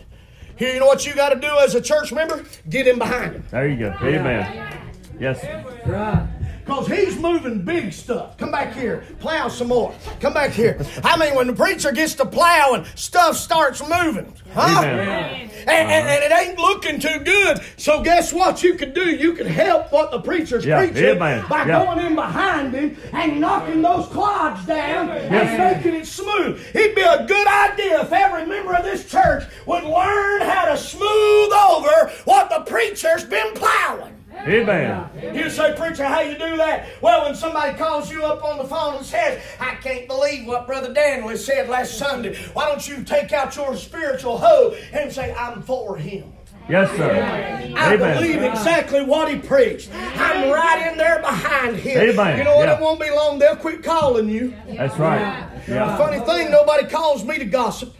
Here, 0.57 0.75
you 0.75 0.81
know 0.81 0.87
what 0.87 1.07
you 1.07 1.15
got 1.15 1.29
to 1.31 1.41
do 1.41 1.51
as 1.61 1.75
a 1.75 1.81
church 1.81 2.13
member? 2.13 2.45
Get 2.69 2.89
in 2.89 2.99
behind 2.99 3.35
him. 3.35 3.45
There 3.51 3.69
you 3.69 3.77
go. 3.77 3.95
Amen. 4.03 4.77
Yes. 5.21 5.45
Right. 5.87 6.29
Because 6.69 6.87
he's 6.87 7.19
moving 7.19 7.63
big 7.65 7.95
stuff. 7.95 8.37
Come 8.37 8.51
back 8.51 8.75
here. 8.75 9.03
Plow 9.21 9.49
some 9.49 9.69
more. 9.69 9.95
Come 10.21 10.35
back 10.35 10.51
here. 10.51 10.79
I 11.03 11.17
mean, 11.17 11.35
when 11.35 11.47
the 11.47 11.55
preacher 11.55 11.91
gets 11.93 12.13
to 12.17 12.27
plowing, 12.27 12.85
stuff 12.95 13.39
starts 13.39 13.81
moving. 13.89 14.35
Huh? 14.53 14.83
And, 14.85 15.51
and, 15.67 15.91
and 15.91 16.25
it 16.25 16.31
ain't 16.39 16.59
looking 16.59 17.01
too 17.01 17.21
good. 17.21 17.61
So 17.79 18.03
guess 18.03 18.35
what 18.35 18.63
you 18.63 18.75
could 18.75 18.93
do? 18.93 19.09
You 19.17 19.33
could 19.33 19.47
help 19.47 19.91
what 19.93 20.11
the 20.11 20.21
preacher's 20.21 20.67
Yeah, 20.67 20.81
preaching 20.85 21.05
amen. 21.07 21.47
by 21.49 21.65
Yeah. 21.65 21.85
going 21.87 22.05
in 22.07 22.15
behind 22.15 22.75
him 22.75 22.99
and 23.15 23.41
knocking 23.41 23.81
those 23.81 24.07
clods 24.09 24.67
down 24.67 25.09
and 25.09 25.59
making 25.59 25.95
it 26.03 26.07
smooth. 26.07 26.63
It'd 26.75 26.95
be 26.95 27.01
a 27.01 27.25
good 27.27 27.49
idea 27.49 28.03
if 28.03 28.13
every 28.13 28.45
member 28.45 28.75
of 28.75 28.85
this 28.85 29.11
church 29.11 29.45
would 29.65 29.85
learn 29.85 30.43
how 30.43 30.67
to 30.67 30.77
smooth 30.77 31.51
over 31.51 32.13
what 32.27 32.51
the 32.51 32.61
preacher's 32.71 33.25
been 33.25 33.55
plowing. 33.55 34.17
Amen. 34.47 35.35
You 35.35 35.51
say, 35.51 35.75
preacher, 35.77 36.05
how 36.05 36.21
you 36.21 36.35
do 36.39 36.57
that? 36.57 36.87
Well, 37.03 37.25
when 37.25 37.35
somebody 37.35 37.77
calls 37.77 38.11
you 38.11 38.25
up 38.25 38.45
on 38.45 38.59
the 38.59 38.65
phone 38.65 38.97
and 38.97 39.07
says, 39.07 39.43
I 39.61 39.75
can't 39.77 40.07
believe 40.07 40.47
what 40.47 40.67
Brother 40.67 40.93
Daniel 40.93 41.37
said 41.37 41.69
last 41.69 41.99
Sunday. 41.99 42.37
Why 42.53 42.67
don't 42.67 42.87
you 42.87 43.03
take 43.05 43.33
out 43.33 43.55
your 43.57 43.77
spiritual 43.77 44.39
hoe 44.39 44.77
and 44.93 45.13
say, 45.13 45.35
I'm 45.35 45.63
for 45.63 45.97
him. 45.97 46.33
Yes, 46.69 46.91
sir. 46.99 47.11
Amen. 47.11 47.75
I 47.79 47.97
believe 47.97 48.43
exactly 48.43 49.03
what 49.03 49.31
he 49.31 49.39
preached. 49.39 49.91
I'm 49.95 50.51
right 50.51 50.91
in 50.93 50.99
there 50.99 51.19
behind 51.21 51.77
him. 51.77 52.11
Amen. 52.11 52.37
You 52.39 52.45
know 52.45 52.57
what? 52.57 52.67
Yeah. 52.67 52.77
It 52.77 52.83
won't 52.83 53.01
be 53.01 53.11
long. 53.11 53.39
They'll 53.39 53.57
quit 53.57 53.83
calling 53.83 54.29
you. 54.29 54.55
That's 54.67 54.99
right. 54.99 55.49
Yeah. 55.67 55.97
Funny 55.97 56.21
thing, 56.21 56.51
nobody 56.51 56.87
calls 56.87 57.25
me 57.25 57.39
to 57.39 57.45
gossip. 57.47 57.95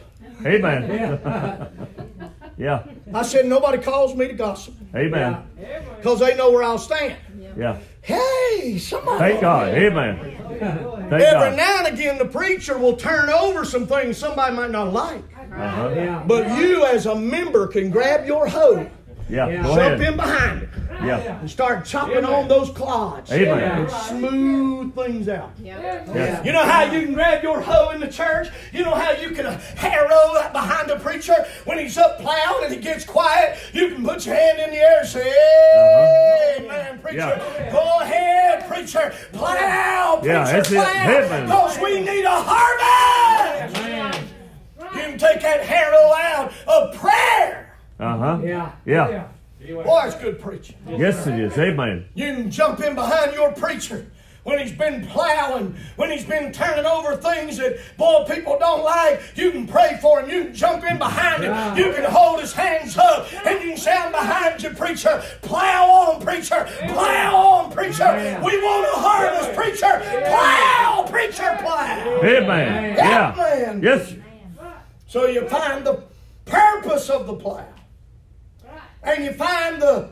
Amen. 0.45 1.69
Yeah. 2.59 2.83
I 3.13 3.23
said, 3.23 3.45
nobody 3.45 3.77
calls 3.79 4.15
me 4.15 4.27
to 4.27 4.33
gossip 4.33 4.75
Amen. 4.95 5.43
because 5.97 6.19
they 6.19 6.35
know 6.35 6.51
where 6.51 6.63
I'll 6.63 6.77
stand. 6.77 7.15
Yeah. 7.57 7.77
Hey, 8.01 8.77
somebody. 8.77 9.19
Thank 9.19 9.41
God. 9.41 9.69
Amen. 9.69 10.17
Thank 10.19 10.61
Every 10.61 11.49
God. 11.49 11.57
now 11.57 11.85
and 11.85 11.93
again, 11.93 12.17
the 12.17 12.25
preacher 12.25 12.77
will 12.77 12.95
turn 12.95 13.29
over 13.29 13.65
some 13.65 13.87
things 13.87 14.17
somebody 14.17 14.55
might 14.55 14.71
not 14.71 14.93
like. 14.93 15.23
Uh-huh. 15.51 15.91
Yeah. 15.95 16.23
But 16.25 16.57
you, 16.57 16.85
as 16.85 17.05
a 17.05 17.15
member, 17.15 17.67
can 17.67 17.89
grab 17.89 18.25
your 18.25 18.47
hoe, 18.47 18.87
Yeah. 19.29 19.61
Go 19.63 19.75
jump 19.75 20.01
in 20.01 20.15
behind 20.15 20.63
it, 20.63 20.69
Yeah. 21.05 21.39
and 21.39 21.49
start 21.49 21.85
chopping 21.85 22.25
on 22.25 22.47
those 22.47 22.69
clods. 22.71 23.31
Amen. 23.31 23.81
And 23.81 23.91
smooth 23.91 24.95
things 24.95 25.27
out. 25.29 25.51
Yeah. 25.61 25.79
Yes. 26.13 26.45
You 26.45 26.51
know 26.51 26.63
how 26.63 26.83
you 26.83 27.01
can 27.05 27.13
grab 27.13 27.43
your 27.43 27.61
hoe 27.61 27.89
in 27.91 27.99
the 27.99 28.07
church? 28.07 28.49
You 28.73 28.83
know 28.83 28.93
how 28.95 29.11
you 29.11 29.31
can 29.31 29.45
uh, 29.45 29.57
harrow 29.75 30.33
that 30.35 30.51
behind 30.53 30.89
the 30.89 30.97
preacher 30.97 31.45
when 31.65 31.77
he's 31.79 31.97
up 31.97 32.19
plowing 32.19 32.65
and 32.65 32.73
he 32.73 32.79
gets 32.79 33.05
quiet? 33.05 33.57
You 33.73 33.89
can 33.89 34.03
put 34.03 34.25
your 34.25 34.35
hand 34.35 34.59
in 34.59 34.71
the 34.71 34.77
air 34.77 34.99
and 34.99 35.07
say, 35.07 35.23
"Hey, 35.29 36.57
Amen, 36.65 36.99
preacher. 36.99 37.17
Yeah. 37.17 37.71
Go 37.71 37.99
ahead, 38.01 38.67
preacher. 38.67 39.13
Plow, 39.31 40.17
preacher, 40.21 40.33
Yeah, 40.33 40.43
that's 40.51 40.69
plow. 40.69 41.41
Because 41.45 41.79
we 41.79 41.99
need 42.01 42.25
a 42.25 42.41
harvest. 42.43 43.77
You 44.79 44.89
can 45.01 45.17
take 45.17 45.41
that 45.41 45.61
harrow 45.65 46.13
out 46.13 46.51
of 46.67 46.95
prayer. 46.95 47.77
Uh-huh. 47.99 48.39
Yeah. 48.43 48.71
Yeah. 48.85 49.27
Boy, 49.59 50.03
it's 50.05 50.15
good 50.15 50.39
preaching. 50.39 50.77
Yes, 50.87 51.27
it 51.27 51.37
is. 51.39 51.57
Amen. 51.57 52.05
You 52.15 52.33
can 52.33 52.51
jump 52.51 52.79
in 52.79 52.95
behind 52.95 53.33
your 53.33 53.51
preacher 53.51 54.05
when 54.43 54.57
he's 54.59 54.71
been 54.71 55.05
plowing, 55.07 55.75
when 55.97 56.09
he's 56.11 56.23
been 56.23 56.51
turning 56.51 56.85
over 56.85 57.15
things 57.15 57.57
that, 57.57 57.77
boy, 57.97 58.23
people 58.23 58.57
don't 58.57 58.83
like. 58.83 59.21
You 59.35 59.51
can 59.51 59.67
pray 59.67 59.99
for 60.01 60.21
him. 60.21 60.29
You 60.29 60.45
can 60.45 60.55
jump 60.55 60.83
in 60.83 60.97
behind 60.97 61.43
him. 61.43 61.77
You 61.77 61.93
can 61.93 62.05
hold 62.05 62.39
his 62.39 62.53
hands 62.53 62.97
up 62.97 63.27
and 63.45 63.61
you 63.61 63.69
can 63.71 63.77
say, 63.77 63.91
I'm 63.91 64.11
behind 64.11 64.63
you, 64.63 64.69
preacher. 64.71 65.21
Plow 65.41 65.91
on, 65.91 66.21
preacher. 66.21 66.67
Plow 66.87 67.35
on, 67.35 67.71
preacher. 67.71 68.39
We 68.43 68.57
want 68.61 68.87
a 68.87 68.99
harvest, 68.99 69.53
preacher. 69.53 69.99
Plow, 70.27 71.05
preacher, 71.09 71.57
plow. 71.61 72.21
Amen. 72.23 72.95
Yeah, 72.95 73.35
Yeah. 73.35 73.79
Yes. 73.81 74.15
So 75.07 75.25
you 75.25 75.47
find 75.49 75.85
the 75.85 76.03
purpose 76.45 77.09
of 77.09 77.27
the 77.27 77.33
plow. 77.33 77.65
And 79.03 79.23
you 79.23 79.31
find 79.31 79.81
the, 79.81 80.09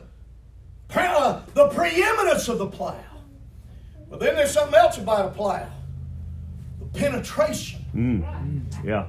uh, 0.94 1.42
the 1.54 1.68
preeminence 1.68 2.48
of 2.48 2.58
the 2.58 2.66
plow. 2.66 2.96
But 4.10 4.20
then 4.20 4.34
there's 4.36 4.52
something 4.52 4.74
else 4.74 4.98
about 4.98 5.26
a 5.26 5.30
plow. 5.30 5.68
The 6.78 6.98
penetration. 6.98 7.84
Yeah. 8.84 9.08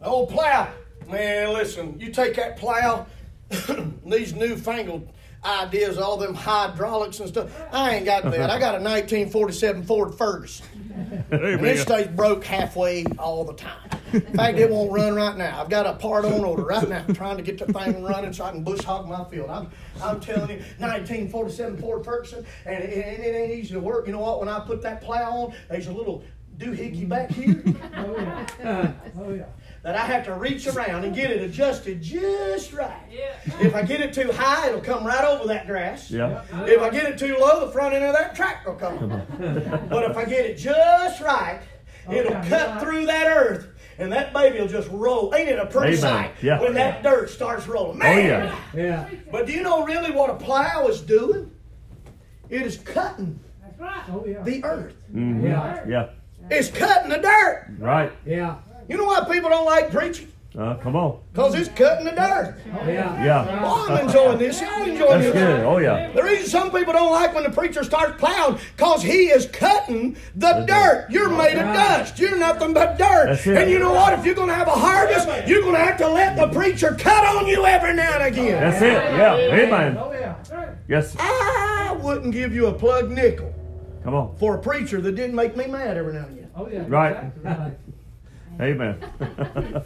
The 0.00 0.06
old 0.06 0.30
plow. 0.30 0.68
Man, 1.08 1.52
listen, 1.52 1.98
you 2.00 2.10
take 2.10 2.34
that 2.36 2.56
plow, 2.56 3.06
these 4.06 4.34
newfangled 4.34 5.08
ideas, 5.44 5.98
all 5.98 6.16
them 6.16 6.34
hydraulics 6.34 7.20
and 7.20 7.28
stuff. 7.28 7.50
I 7.72 7.96
ain't 7.96 8.04
got 8.04 8.22
that. 8.24 8.50
I 8.50 8.58
got 8.58 8.74
a 8.74 8.82
1947 8.82 9.82
Ford 9.84 10.14
Ferguson. 10.14 10.66
And 11.30 11.44
Amen. 11.44 11.76
stays 11.76 12.06
broke 12.08 12.44
halfway 12.44 13.04
all 13.18 13.44
the 13.44 13.54
time. 13.54 13.90
In 14.12 14.20
fact, 14.34 14.58
it 14.58 14.70
won't 14.70 14.92
run 14.92 15.14
right 15.14 15.36
now. 15.36 15.60
I've 15.60 15.68
got 15.70 15.86
a 15.86 15.94
part 15.94 16.24
on 16.24 16.44
order 16.44 16.64
right 16.64 16.88
now, 16.88 17.04
trying 17.14 17.36
to 17.36 17.42
get 17.42 17.58
the 17.58 17.72
thing 17.72 18.02
running 18.02 18.32
so 18.32 18.44
I 18.44 18.50
can 18.52 18.62
bush 18.64 18.82
hog 18.84 19.08
my 19.08 19.24
field. 19.24 19.50
I'm, 19.50 19.70
I'm 20.02 20.20
telling 20.20 20.50
you, 20.50 20.56
1947 20.78 21.78
Ford 21.78 22.04
Ferguson, 22.04 22.44
and 22.66 22.82
it, 22.84 22.92
and 22.92 23.24
it 23.24 23.34
ain't 23.36 23.52
easy 23.52 23.74
to 23.74 23.80
work. 23.80 24.06
You 24.06 24.12
know 24.12 24.20
what? 24.20 24.40
When 24.40 24.48
I 24.48 24.60
put 24.60 24.82
that 24.82 25.00
plow 25.00 25.30
on, 25.32 25.54
there's 25.68 25.86
a 25.86 25.92
little 25.92 26.24
doohickey 26.58 27.08
back 27.08 27.30
here 27.30 27.62
Oh 27.96 28.14
yeah. 28.18 28.46
Uh, 28.62 28.92
oh 29.20 29.32
yeah. 29.32 29.46
that 29.82 29.96
I 29.96 30.00
have 30.04 30.24
to 30.26 30.34
reach 30.34 30.66
around 30.66 31.04
and 31.04 31.14
get 31.14 31.30
it 31.30 31.40
adjusted 31.42 32.02
just 32.02 32.72
right. 32.74 33.02
Yeah. 33.10 33.34
If 33.58 33.74
I 33.74 33.82
get 33.82 34.00
it 34.00 34.12
too 34.12 34.30
high, 34.30 34.68
it'll 34.68 34.82
come 34.82 35.04
right 35.04 35.24
over 35.24 35.46
that 35.48 35.66
grass. 35.66 36.10
Yeah. 36.10 36.42
If 36.66 36.80
I 36.82 36.90
get 36.90 37.04
it 37.06 37.18
too 37.18 37.36
low, 37.40 37.64
the 37.66 37.72
front 37.72 37.94
end 37.94 38.04
of 38.04 38.12
that 38.14 38.36
tractor 38.36 38.70
will 38.72 38.78
come 38.78 39.10
on. 39.10 39.86
but 39.88 40.08
if 40.10 40.16
I 40.16 40.24
get 40.26 40.44
it 40.44 40.56
just 40.58 41.20
right, 41.22 41.60
oh, 42.06 42.12
it'll 42.12 42.34
Okay. 42.36 42.48
cut 42.50 42.80
through 42.82 43.06
that 43.06 43.26
earth. 43.26 43.68
And 43.98 44.12
that 44.12 44.32
baby 44.32 44.58
will 44.60 44.68
just 44.68 44.88
roll. 44.90 45.34
Ain't 45.34 45.48
it 45.48 45.58
a 45.58 45.66
pretty 45.66 45.98
Amen. 45.98 46.00
sight 46.00 46.30
Yeah. 46.42 46.60
when 46.60 46.74
that 46.74 47.02
dirt 47.02 47.30
starts 47.30 47.66
rolling? 47.68 47.96
Oh, 47.96 47.98
Man! 47.98 48.26
yeah. 48.26 48.56
Yeah. 48.74 49.08
But 49.30 49.46
do 49.46 49.52
you 49.52 49.62
know 49.62 49.84
really 49.84 50.10
what 50.10 50.30
a 50.30 50.34
plow 50.34 50.86
is 50.88 51.00
doing? 51.00 51.50
It 52.48 52.62
is 52.62 52.78
cutting 52.78 53.38
Oh 53.80 54.24
yeah. 54.26 54.42
the 54.42 54.64
earth. 54.64 54.94
Mhm. 55.14 55.42
Yeah. 55.44 55.84
Yeah. 55.86 56.08
It's 56.50 56.70
cutting 56.70 57.10
the 57.10 57.18
dirt. 57.18 57.66
Right. 57.78 58.12
Yeah. 58.24 58.56
You 58.88 58.96
know 58.96 59.04
why 59.04 59.24
people 59.30 59.50
don't 59.50 59.66
like 59.66 59.90
preaching? 59.90 60.31
Uh, 60.58 60.74
come 60.76 60.94
on. 60.96 61.18
Because 61.32 61.54
it's 61.54 61.70
cutting 61.70 62.04
the 62.04 62.10
dirt. 62.10 62.58
Oh, 62.74 62.86
yeah. 62.86 63.24
Yeah. 63.24 63.60
Oh, 63.64 63.86
I'm 63.88 64.06
enjoying 64.06 64.36
this. 64.38 64.60
Y'all 64.60 64.82
enjoying 64.82 64.98
That's 64.98 65.24
this? 65.24 65.32
good. 65.32 65.60
Oh, 65.64 65.78
yeah. 65.78 66.12
The 66.12 66.22
reason 66.22 66.46
some 66.46 66.70
people 66.70 66.92
don't 66.92 67.10
like 67.10 67.34
when 67.34 67.44
the 67.44 67.50
preacher 67.50 67.82
starts 67.82 68.20
plowing, 68.20 68.58
cause 68.76 69.02
he 69.02 69.28
is 69.30 69.46
cutting 69.46 70.14
the 70.36 70.64
dirt. 70.68 71.06
You're 71.08 71.30
made 71.30 71.56
of 71.56 71.72
dust. 71.74 72.18
You're 72.18 72.36
nothing 72.36 72.74
but 72.74 72.98
dirt. 72.98 73.26
That's 73.28 73.46
it. 73.46 73.56
And 73.56 73.70
you 73.70 73.78
know 73.78 73.92
what? 73.92 74.12
If 74.18 74.26
you're 74.26 74.34
gonna 74.34 74.54
have 74.54 74.68
a 74.68 74.72
harvest, 74.72 75.26
you're 75.48 75.62
gonna 75.62 75.78
have 75.78 75.96
to 75.98 76.08
let 76.08 76.36
the 76.36 76.48
preacher 76.48 76.94
cut 76.98 77.24
on 77.34 77.46
you 77.46 77.64
every 77.64 77.94
now 77.94 78.18
and 78.18 78.24
again. 78.24 78.60
That's 78.60 78.82
it. 78.82 78.92
Yeah. 78.92 79.34
Amen. 79.36 79.96
Oh, 79.98 80.12
yeah. 80.12 80.74
Yes. 80.86 81.16
I 81.18 81.96
wouldn't 82.02 82.32
give 82.32 82.54
you 82.54 82.66
a 82.66 82.74
plug 82.74 83.10
nickel 83.10 83.54
Come 84.04 84.14
on. 84.14 84.36
for 84.36 84.56
a 84.56 84.58
preacher 84.60 85.00
that 85.00 85.12
didn't 85.12 85.34
make 85.34 85.56
me 85.56 85.66
mad 85.66 85.96
every 85.96 86.12
now 86.12 86.24
and 86.26 86.36
again. 86.38 86.50
Oh, 86.54 86.68
yeah. 86.68 86.84
Right. 86.88 87.12
Exactly 87.12 87.42
right. 87.44 87.78
Amen. 88.62 88.98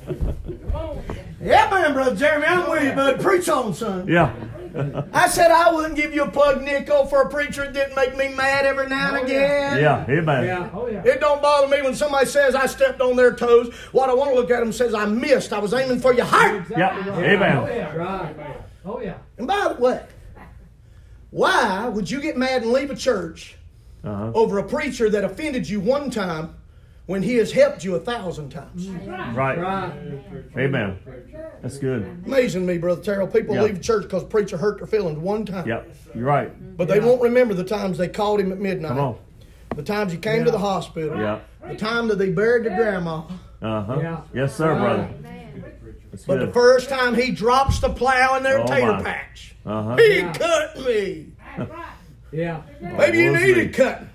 Yeah, 1.38 1.68
man, 1.70 1.92
brother 1.92 2.16
Jeremy, 2.16 2.46
I'm 2.46 2.68
with 2.68 2.82
you, 2.82 2.92
bud. 2.92 3.20
Preach 3.20 3.48
on, 3.48 3.72
son. 3.74 4.08
yeah. 4.08 4.34
I 5.12 5.28
said 5.28 5.50
I 5.50 5.72
wouldn't 5.72 5.94
give 5.94 6.12
you 6.14 6.24
a 6.24 6.30
plug 6.30 6.62
nickel 6.62 7.06
for 7.06 7.22
a 7.22 7.28
preacher 7.28 7.64
that 7.64 7.72
didn't 7.74 7.94
make 7.94 8.16
me 8.16 8.34
mad 8.34 8.66
every 8.66 8.88
now 8.88 9.08
and 9.14 9.18
Oh, 9.18 9.22
again. 9.24 9.78
Yeah. 9.78 10.04
Amen. 10.08 10.44
Yeah. 10.44 10.70
Oh, 10.74 10.88
yeah. 10.88 11.02
It 11.04 11.20
don't 11.20 11.40
bother 11.40 11.68
me 11.68 11.82
when 11.82 11.94
somebody 11.94 12.26
says 12.26 12.54
I 12.54 12.66
stepped 12.66 13.00
on 13.00 13.16
their 13.16 13.32
toes. 13.32 13.72
What 13.92 14.10
I 14.10 14.14
want 14.14 14.30
to 14.30 14.34
look 14.36 14.50
at 14.50 14.60
them 14.60 14.72
says 14.72 14.92
I 14.94 15.04
missed. 15.06 15.52
I 15.52 15.58
was 15.60 15.72
aiming 15.72 16.00
for 16.00 16.12
your 16.12 16.24
heart. 16.26 16.56
Exactly 16.56 16.78
Yeah. 16.80 17.10
right. 17.10 17.24
Amen. 17.30 17.56
Oh, 17.58 17.66
yeah. 17.66 17.94
Right. 17.94 18.36
Oh, 18.84 19.00
yeah. 19.00 19.18
And 19.38 19.46
by 19.46 19.72
the 19.74 19.80
way, 19.80 20.02
why 21.30 21.88
would 21.88 22.10
you 22.10 22.20
get 22.20 22.36
mad 22.36 22.62
and 22.62 22.72
leave 22.72 22.90
a 22.90 22.96
church 22.96 23.56
Uh-huh. 24.04 24.32
over 24.34 24.58
a 24.58 24.64
preacher 24.64 25.08
that 25.10 25.22
offended 25.22 25.68
you 25.68 25.80
one 25.80 26.10
time 26.10 26.54
when 27.06 27.22
he 27.22 27.36
has 27.36 27.52
helped 27.52 27.84
you 27.84 27.94
a 27.94 28.00
thousand 28.00 28.50
times? 28.50 28.88
Right. 28.88 29.58
Right. 29.58 29.92
Amen. 30.56 30.98
That's 31.62 31.78
good. 31.78 32.02
Amazing 32.26 32.66
to 32.66 32.72
me, 32.72 32.78
Brother 32.78 33.02
Terrell. 33.02 33.26
People 33.26 33.54
Yeah. 33.54 33.62
leave 33.62 33.80
church 33.80 34.02
because 34.02 34.24
preacher 34.24 34.56
hurt 34.56 34.78
their 34.78 34.86
feelings 34.86 35.18
one 35.18 35.46
time. 35.46 35.68
Yep. 35.68 35.94
You're 36.14 36.24
right. 36.24 36.76
But 36.76 36.88
they 36.88 37.00
won't 37.00 37.22
remember 37.22 37.54
the 37.54 37.64
times 37.64 37.98
they 37.98 38.08
called 38.08 38.40
him 38.40 38.52
at 38.52 38.58
midnight. 38.58 38.88
Come 38.88 38.98
on. 38.98 39.16
The 39.76 39.82
times 39.82 40.12
he 40.12 40.18
came 40.18 40.44
to 40.44 40.50
the 40.50 40.58
hospital. 40.58 41.18
Yeah. 41.18 41.40
The 41.68 41.76
time 41.76 42.08
that 42.08 42.16
they 42.18 42.30
buried 42.30 42.64
their 42.64 42.76
grandma. 42.76 43.22
Uh 43.62 43.82
huh. 43.82 43.98
Yeah. 44.00 44.20
Yes, 44.34 44.56
sir, 44.56 44.74
brother. 44.74 45.08
That's 46.10 46.24
But 46.24 46.40
the 46.40 46.52
first 46.52 46.88
time 46.88 47.14
he 47.14 47.30
drops 47.30 47.80
the 47.80 47.88
plow 47.90 48.36
in 48.36 48.42
their 48.42 48.60
Oh, 48.60 48.66
tater 48.66 48.92
my. 48.92 49.02
patch. 49.02 49.54
Uh-huh. 49.66 49.96
He 49.96 50.18
Yeah. 50.18 50.32
cut 50.32 50.78
me. 50.86 51.26
Yeah. 52.32 52.62
Maybe 52.80 53.18
you 53.18 53.36
needed 53.36 53.74
cutting. 53.74 54.08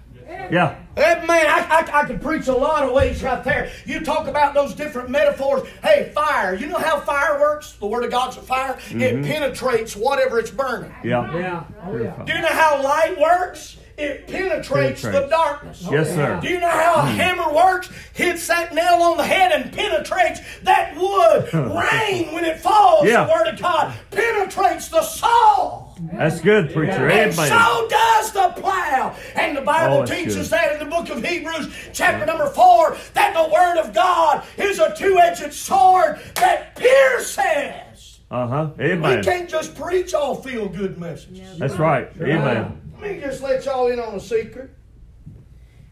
Yeah. 0.50 0.78
That 0.96 1.26
man, 1.26 1.46
I, 1.46 1.60
I, 1.70 2.02
I 2.02 2.06
could 2.06 2.22
preach 2.22 2.48
a 2.48 2.54
lot 2.54 2.84
of 2.84 2.92
ways 2.92 3.24
right 3.24 3.44
there. 3.44 3.72
You 3.86 4.02
talk 4.02 4.28
about 4.28 4.54
those 4.54 4.74
different 4.74 5.10
metaphors. 5.10 5.68
Hey, 5.84 6.12
fire. 6.14 6.54
You 6.54 6.68
know 6.68 6.78
how 6.78 7.00
fire 7.00 7.40
works? 7.40 7.74
The 7.74 7.88
Word 7.88 8.04
of 8.04 8.12
God's 8.12 8.38
a 8.38 8.42
fire. 8.42 8.78
It 8.90 8.96
mm-hmm. 8.96 9.24
penetrates 9.24 9.96
whatever 9.96 10.40
it's 10.40 10.52
burning. 10.52 10.94
Yeah. 11.04 11.34
Yeah. 11.38 11.64
Oh, 11.86 11.98
yeah. 11.98 12.24
Do 12.26 12.34
you 12.34 12.42
know 12.42 12.48
how 12.48 12.84
light 12.84 13.20
works? 13.20 13.78
It 14.02 14.28
penetrates, 14.28 15.04
the 15.04 15.28
darkness. 15.30 15.88
Yes, 15.92 16.10
sir. 16.10 16.40
Do 16.42 16.48
you 16.50 16.60
know 16.60 16.70
how 16.70 16.96
a 16.96 17.06
hammer 17.06 17.54
works? 17.54 17.90
Hits 18.14 18.48
that 18.48 18.74
nail 18.74 18.96
on 19.04 19.18
the 19.18 19.24
head 19.24 19.52
and 19.52 19.72
penetrates 19.72 20.40
that 20.64 20.96
wood. 20.96 21.54
Rain, 21.54 22.34
when 22.34 22.44
it 22.44 22.60
falls, 22.60 23.08
Yeah. 23.08 23.26
the 23.26 23.32
Word 23.32 23.48
of 23.48 23.62
God 23.62 23.94
penetrates 24.10 24.88
the 24.88 25.04
soul. 25.04 25.90
That's 26.14 26.42
good, 26.42 26.74
preacher. 26.74 27.10
And 27.10 27.32
Amen. 27.32 27.34
so 27.34 27.88
does 27.88 28.32
the 28.32 28.54
plow. 28.60 29.16
And 29.36 29.56
the 29.56 29.62
Bible 29.62 29.98
Oh, 29.98 30.06
teaches 30.06 30.36
good. 30.36 30.46
that 30.48 30.74
in 30.74 30.80
the 30.80 30.86
book 30.86 31.10
of 31.10 31.24
Hebrews, 31.24 31.68
chapter 31.94 32.26
number 32.26 32.48
four, 32.48 32.98
that 33.14 33.36
the 33.36 33.54
Word 33.54 33.78
of 33.78 33.94
God 33.94 34.44
is 34.58 34.80
a 34.80 34.96
two 34.96 35.20
edged 35.20 35.54
sword 35.54 36.20
that 36.36 36.76
pierces. 36.76 38.20
Uh 38.32 38.48
huh. 38.48 38.70
We 38.78 38.86
Amen. 38.94 39.24
can't 39.24 39.50
just 39.50 39.76
preach 39.76 40.14
all 40.14 40.36
feel 40.36 40.68
good 40.70 40.98
messages. 40.98 41.60
That's 41.60 41.76
right. 41.76 42.10
Amen. 42.20 42.81
Let 43.02 43.12
me 43.16 43.20
just 43.20 43.42
let 43.42 43.66
y'all 43.66 43.88
in 43.88 44.00
on 44.00 44.16
a 44.16 44.20
secret. 44.20 44.70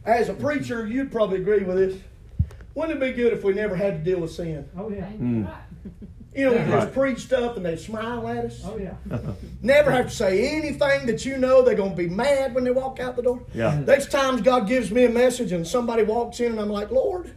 As 0.05 0.29
a 0.29 0.33
preacher, 0.33 0.87
you'd 0.87 1.11
probably 1.11 1.41
agree 1.41 1.63
with 1.63 1.77
this. 1.77 1.97
Wouldn't 2.75 3.01
it 3.01 3.05
be 3.05 3.11
good 3.11 3.33
if 3.33 3.43
we 3.43 3.53
never 3.53 3.75
had 3.75 4.03
to 4.03 4.11
deal 4.11 4.21
with 4.21 4.31
sin? 4.31 4.67
Oh, 4.77 4.89
yeah. 4.89 5.07
Mm. 5.19 5.51
You 6.35 6.45
know, 6.45 6.51
we 6.51 6.57
just 6.59 6.69
Right. 6.71 6.93
preach 6.93 7.19
stuff 7.19 7.57
and 7.57 7.65
they 7.65 7.75
smile 7.75 8.27
at 8.27 8.45
us. 8.45 8.61
Oh, 8.63 8.77
yeah. 8.77 8.93
Never 9.63 9.89
have 9.91 10.09
to 10.09 10.15
say 10.15 10.55
anything 10.55 11.07
that 11.07 11.25
you 11.25 11.37
know 11.37 11.63
they're 11.63 11.73
going 11.75 11.89
to 11.91 11.97
be 11.97 12.07
mad 12.07 12.53
when 12.53 12.63
they 12.63 12.71
walk 12.71 12.99
out 12.99 13.15
the 13.15 13.23
door. 13.23 13.41
Yeah. 13.53 13.71
Mm. 13.73 13.85
There's 13.87 14.07
times 14.07 14.41
God 14.41 14.67
gives 14.67 14.91
me 14.91 15.05
a 15.05 15.09
message 15.09 15.51
and 15.51 15.67
somebody 15.67 16.03
walks 16.03 16.39
in 16.39 16.51
and 16.51 16.61
I'm 16.61 16.69
like, 16.69 16.91
Lord, 16.91 17.33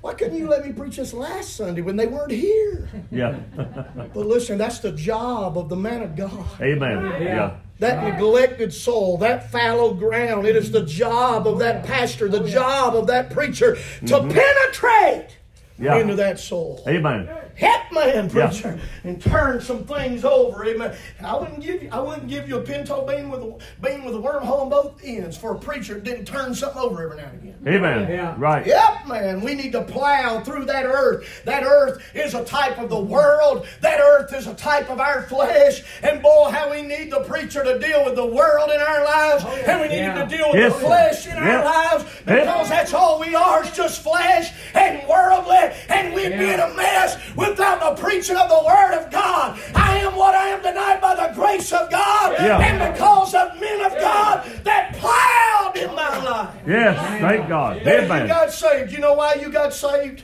why 0.00 0.14
couldn't 0.14 0.36
you 0.36 0.48
let 0.48 0.66
me 0.66 0.72
preach 0.72 0.96
this 0.96 1.14
last 1.14 1.54
Sunday 1.56 1.80
when 1.82 1.96
they 1.96 2.08
weren't 2.08 2.32
here? 2.32 2.88
Yeah. 3.12 3.36
But 3.54 4.26
listen, 4.26 4.58
that's 4.58 4.80
the 4.80 4.92
job 4.92 5.56
of 5.56 5.68
the 5.68 5.76
man 5.76 6.02
of 6.02 6.16
God. 6.16 6.46
Amen. 6.60 7.22
Yeah. 7.22 7.56
That 7.78 8.04
neglected 8.04 8.72
soul, 8.72 9.18
that 9.18 9.50
fallow 9.52 9.92
ground, 9.92 10.46
it 10.46 10.56
is 10.56 10.72
the 10.72 10.80
mm-hmm. 10.80 10.88
job 10.88 11.46
of 11.46 11.58
that 11.58 11.84
oh, 11.84 11.86
pastor, 11.86 12.28
the 12.28 12.42
oh, 12.42 12.48
job 12.48 12.96
of 12.96 13.06
that 13.08 13.30
preacher 13.30 13.74
to 13.74 13.80
mm-hmm. 13.80 14.30
penetrate 14.30 15.36
Yeah. 15.78 15.96
into 15.96 16.14
that 16.16 16.38
soul. 16.40 16.82
Amen. 16.88 17.28
Help 17.54 17.82
man, 17.92 18.30
Yeah. 18.34 18.48
preacher, 18.48 18.78
and 19.04 19.20
turn 19.22 19.60
some 19.60 19.84
things 19.84 20.24
over. 20.24 20.64
Amen. 20.66 20.92
I 21.22 21.36
wouldn't 21.36 21.60
give 21.60 21.82
you 21.82 21.88
I 21.92 22.00
wouldn't 22.00 22.28
give 22.28 22.48
you 22.48 22.56
a 22.58 22.60
pinto 22.60 23.06
bean 23.06 23.30
with 23.30 23.40
a 23.40 23.54
bean 23.80 24.04
with 24.04 24.14
a 24.14 24.18
wormhole 24.18 24.62
on 24.62 24.68
both 24.68 25.00
ends 25.04 25.36
for 25.36 25.54
a 25.54 25.58
preacher 25.58 25.94
that 25.94 26.04
didn't 26.04 26.24
turn 26.26 26.54
something 26.54 26.80
over 26.80 27.02
every 27.04 27.16
now 27.16 27.28
and 27.32 27.42
again. 27.42 27.56
Amen. 27.66 28.10
Yeah. 28.10 28.34
Right. 28.36 28.66
Yep, 28.66 29.06
man. 29.06 29.40
We 29.40 29.54
need 29.54 29.72
to 29.72 29.82
plow 29.82 30.40
through 30.40 30.66
that 30.66 30.84
earth. 30.84 31.42
That 31.44 31.62
earth 31.62 32.02
is 32.14 32.34
a 32.34 32.44
type 32.44 32.78
of 32.78 32.88
the 32.90 33.00
world. 33.00 33.66
That 33.80 34.00
earth 34.00 34.32
is 34.34 34.46
a 34.46 34.54
type 34.54 34.90
of 34.90 35.00
our 35.00 35.22
flesh. 35.22 35.82
And 36.02 36.22
boy, 36.22 36.50
how 36.50 36.70
we 36.70 36.82
need 36.82 37.10
the 37.10 37.20
preacher 37.20 37.62
to 37.64 37.78
deal 37.78 38.04
with 38.04 38.16
the 38.16 38.26
world 38.26 38.70
in 38.70 38.80
our 38.80 39.04
lives. 39.04 39.44
Oh, 39.46 39.54
and 39.66 39.80
we 39.80 39.88
need 39.88 39.96
Yeah. 39.96 40.14
him 40.22 40.28
to 40.28 40.36
deal 40.36 40.46
with 40.50 40.60
Yes, 40.60 40.72
the 40.74 40.78
flesh 40.80 41.26
in 41.26 41.36
our 41.38 41.48
Yep. 41.48 41.64
lives. 41.64 42.04
Yep. 42.26 42.36
Because 42.40 42.68
that's 42.68 42.92
all 42.94 43.18
we 43.20 43.34
are 43.34 43.62
is 43.62 43.70
just 43.70 44.02
flesh 44.02 44.52
and 44.74 45.06
worldly. 45.08 45.65
And 45.88 46.14
we'd 46.14 46.30
be 46.38 46.50
in 46.52 46.60
a 46.60 46.72
mess 46.74 47.16
without 47.36 47.80
the 47.80 48.00
preaching 48.02 48.36
of 48.36 48.48
the 48.48 48.62
Word 48.66 48.94
of 48.98 49.10
God. 49.10 49.58
I 49.74 49.98
am 49.98 50.14
what 50.16 50.34
I 50.34 50.48
am 50.48 50.62
tonight 50.62 51.00
by 51.00 51.14
the 51.14 51.34
grace 51.34 51.72
of 51.72 51.90
God. 51.90 52.34
Yeah. 52.38 52.58
And 52.58 52.92
because 52.94 53.34
of 53.34 53.60
men 53.60 53.84
of 53.84 53.92
God 53.98 54.44
that 54.64 54.94
plowed 54.96 55.76
in 55.76 55.94
my 55.94 56.22
life. 56.24 56.54
Yes. 56.66 57.20
Thank 57.20 57.48
God. 57.48 57.82
That 57.84 58.02
you 58.22 58.28
got 58.28 58.52
saved. 58.52 58.92
You 58.92 58.98
know 58.98 59.14
why 59.14 59.34
you 59.34 59.50
got 59.50 59.72
saved? 59.72 60.22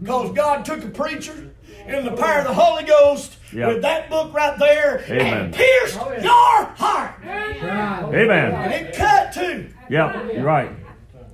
Because 0.00 0.32
God 0.32 0.64
took 0.64 0.82
a 0.84 0.88
preacher 0.88 1.50
in 1.86 2.04
the 2.04 2.10
power 2.12 2.40
of 2.40 2.46
the 2.48 2.54
Holy 2.54 2.82
Ghost 2.84 3.36
Yeah. 3.52 3.68
with 3.68 3.82
that 3.82 4.10
book 4.10 4.34
right 4.34 4.58
there 4.58 5.04
Amen. 5.08 5.34
and 5.44 5.54
pierced 5.54 5.98
Oh, 6.00 6.10
yeah. 6.12 6.22
your 6.24 6.64
heart. 6.76 7.12
Right. 7.24 8.02
Amen. 8.14 8.54
And 8.54 8.72
it 8.72 8.94
cut 8.96 9.32
too. 9.32 9.68
Yeah. 9.88 10.26
You're 10.32 10.42
right. 10.42 10.70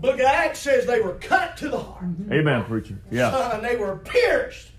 Book 0.03 0.15
of 0.15 0.27
Acts 0.27 0.59
says 0.59 0.85
they 0.85 1.01
were 1.01 1.15
cut 1.15 1.57
to 1.59 1.69
the 1.69 1.79
heart. 1.79 2.03
Amen, 2.33 2.65
preacher. 2.65 2.99
Yeah. 3.09 3.55
And 3.55 3.65
they 3.65 3.77
were 3.77 3.99
pierced. 3.99 4.73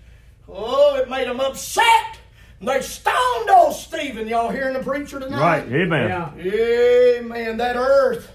Oh, 0.46 0.96
it 0.96 1.08
made 1.08 1.26
them 1.26 1.40
upset. 1.40 2.18
And 2.60 2.68
they 2.68 2.82
stoned 2.82 3.48
old 3.48 3.74
Stephen. 3.74 4.28
Y'all 4.28 4.50
hearing 4.50 4.74
the 4.74 4.82
preacher 4.82 5.18
tonight? 5.18 5.40
Right. 5.40 5.72
Amen. 5.72 6.10
Yeah. 6.10 6.34
Amen. 6.36 7.56
That 7.56 7.76
earth 7.76 8.30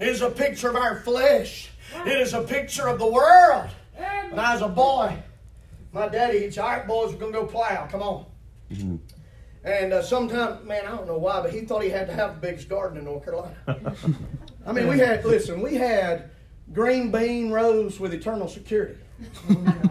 is 0.00 0.20
a 0.20 0.30
picture 0.30 0.68
of 0.68 0.74
our 0.74 1.00
flesh. 1.02 1.70
It 2.04 2.18
is 2.18 2.34
a 2.34 2.42
picture 2.42 2.88
of 2.88 2.98
the 2.98 3.06
world. 3.06 3.70
When 3.94 4.40
I 4.40 4.54
was 4.54 4.62
a 4.62 4.68
boy, 4.68 5.16
my 5.92 6.08
daddy, 6.08 6.40
he'd 6.40 6.54
say, 6.54 6.60
all 6.60 6.70
right, 6.70 6.86
boys, 6.88 7.12
we're 7.12 7.20
going 7.20 7.32
to 7.34 7.38
go 7.38 7.46
plow. 7.46 7.86
Come 7.86 8.02
on. 8.02 8.26
And 9.62 9.92
uh, 9.92 10.02
sometimes, 10.02 10.66
man, 10.66 10.86
I 10.86 10.90
don't 10.90 11.06
know 11.06 11.18
why, 11.18 11.40
but 11.40 11.52
he 11.52 11.60
thought 11.60 11.84
he 11.84 11.90
had 11.90 12.08
to 12.08 12.12
have 12.14 12.40
the 12.40 12.48
biggest 12.48 12.68
garden 12.68 12.98
in 12.98 13.04
North 13.04 13.24
Carolina. 13.24 13.54
I 14.66 14.72
mean, 14.72 14.86
we 14.86 14.98
had, 14.98 15.24
listen, 15.24 15.60
we 15.60 15.74
had 15.74 16.30
green 16.72 17.10
bean 17.10 17.50
rows 17.50 17.98
with 17.98 18.14
eternal 18.14 18.48
security. 18.48 18.96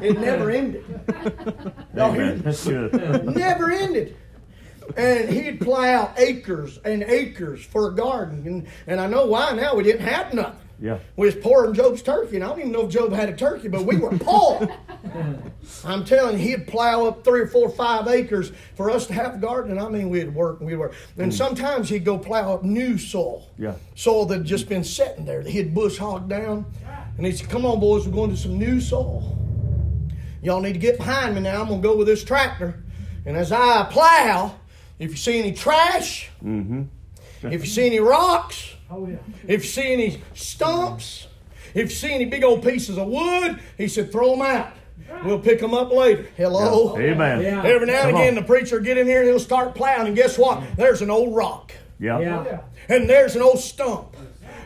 It 0.02 0.20
never 0.20 0.50
ended. 0.50 0.86
Y'all 1.96 2.12
hear 2.12 2.36
me? 2.36 2.42
That's 2.42 2.66
good. 2.66 3.26
never 3.36 3.72
ended. 3.72 4.18
And 4.98 5.30
he'd 5.30 5.62
plow 5.62 6.14
acres 6.18 6.80
and 6.84 7.04
acres 7.04 7.64
for 7.64 7.90
a 7.90 7.96
garden. 7.96 8.46
And, 8.46 8.68
and 8.88 9.00
I 9.00 9.08
know 9.08 9.26
why 9.26 9.54
now. 9.54 9.76
We 9.76 9.84
didn't 9.84 10.06
have 10.06 10.34
nothing. 10.34 10.60
Yeah. 10.82 10.98
We 11.16 11.28
was 11.28 11.36
pouring 11.36 11.76
Job's 11.76 12.02
turkey, 12.02 12.38
and 12.38 12.44
I 12.44 12.48
don't 12.50 12.60
even 12.60 12.72
know 12.72 12.88
if 12.88 12.90
Job 12.90 13.14
had 13.14 13.30
a 13.30 13.36
turkey, 13.36 13.68
but 13.68 13.86
we 13.86 13.98
were 13.98 14.10
poor. 14.18 14.68
I'm 15.86 16.04
telling 16.04 16.40
you, 16.40 16.50
he'd 16.50 16.68
plow 16.68 17.06
up 17.06 17.24
three 17.24 17.42
or 17.42 17.48
four, 17.48 17.70
five 17.70 18.08
acres 18.08 18.52
for 18.76 18.90
us 18.90 19.06
to 19.08 19.14
have 19.14 19.36
a 19.36 19.38
garden. 19.38 19.72
And 19.72 19.80
I 19.80 19.88
mean, 19.90 20.10
we'd 20.10 20.34
work 20.34 20.60
and 20.60 20.68
we'd 20.68 20.78
work. 20.78 20.94
And 21.18 21.32
mm. 21.32 21.36
sometimes 21.36 21.88
he'd 21.88 22.04
go 22.04 22.18
plow 22.18 22.56
up 22.56 22.64
new 22.64 22.98
soil. 22.98 23.48
Yeah. 23.60 23.76
Soil 23.94 24.26
that 24.26 24.40
had 24.40 24.46
just 24.46 24.68
been 24.68 24.84
sitting 24.84 25.24
there 25.24 25.44
that 25.44 25.50
he'd 25.50 25.76
bush 25.76 25.98
hog 25.98 26.28
down. 26.28 26.66
And 27.18 27.26
he 27.26 27.32
said, 27.32 27.50
Come 27.50 27.66
on, 27.66 27.80
boys, 27.80 28.08
we're 28.08 28.14
going 28.14 28.32
to 28.32 28.38
some 28.38 28.58
new 28.58 28.82
soil. 28.82 29.38
Y'all 30.42 30.62
need 30.62 30.74
to 30.74 30.80
get 30.80 30.98
behind 30.98 31.36
me 31.36 31.42
now. 31.42 31.62
I'm 31.62 31.68
going 31.68 31.82
to 31.82 31.88
go 31.88 31.96
with 31.96 32.08
this 32.08 32.24
tractor. 32.24 32.84
And 33.28 33.38
as 33.38 33.52
I 33.52 33.84
plow, 33.92 34.56
if 34.98 35.12
you 35.12 35.18
see 35.18 35.38
any 35.38 35.52
trash, 35.52 36.32
mm-hmm. 36.44 36.84
if 37.44 37.62
you 37.62 37.68
see 37.68 37.86
any 37.86 38.00
rocks, 38.00 38.76
Oh, 38.92 39.08
yeah. 39.08 39.16
if 39.48 39.64
you 39.64 39.70
see 39.70 39.94
any 39.94 40.22
stumps, 40.34 41.28
if 41.74 41.90
you 41.90 41.96
see 41.96 42.12
any 42.14 42.26
big 42.26 42.44
old 42.44 42.62
pieces 42.64 42.98
of 42.98 43.08
wood, 43.08 43.60
he 43.78 43.88
said, 43.88 44.12
throw 44.12 44.32
them 44.32 44.42
out. 44.42 44.74
We'll 45.24 45.40
pick 45.40 45.60
them 45.60 45.74
up 45.74 45.92
later. 45.92 46.28
Hello. 46.38 46.98
Amen. 46.98 47.42
Yeah. 47.42 47.64
Every 47.64 47.88
now 47.88 47.94
and 48.04 48.12
Come 48.12 48.16
again, 48.22 48.30
on. 48.30 48.36
the 48.36 48.48
preacher 48.48 48.78
will 48.78 48.84
get 48.84 48.98
in 48.98 49.08
here 49.08 49.20
and 49.20 49.28
he'll 49.30 49.40
start 49.40 49.76
plowing, 49.76 50.08
and 50.08 50.16
guess 50.16 50.38
what? 50.38 50.64
There's 50.78 51.02
an 51.02 51.10
old 51.10 51.36
rock, 51.36 51.74
Yeah. 52.00 52.20
Yeah. 52.20 52.62
and 52.90 53.10
there's 53.10 53.36
an 53.36 53.42
old 53.42 53.60
stump, 53.60 54.11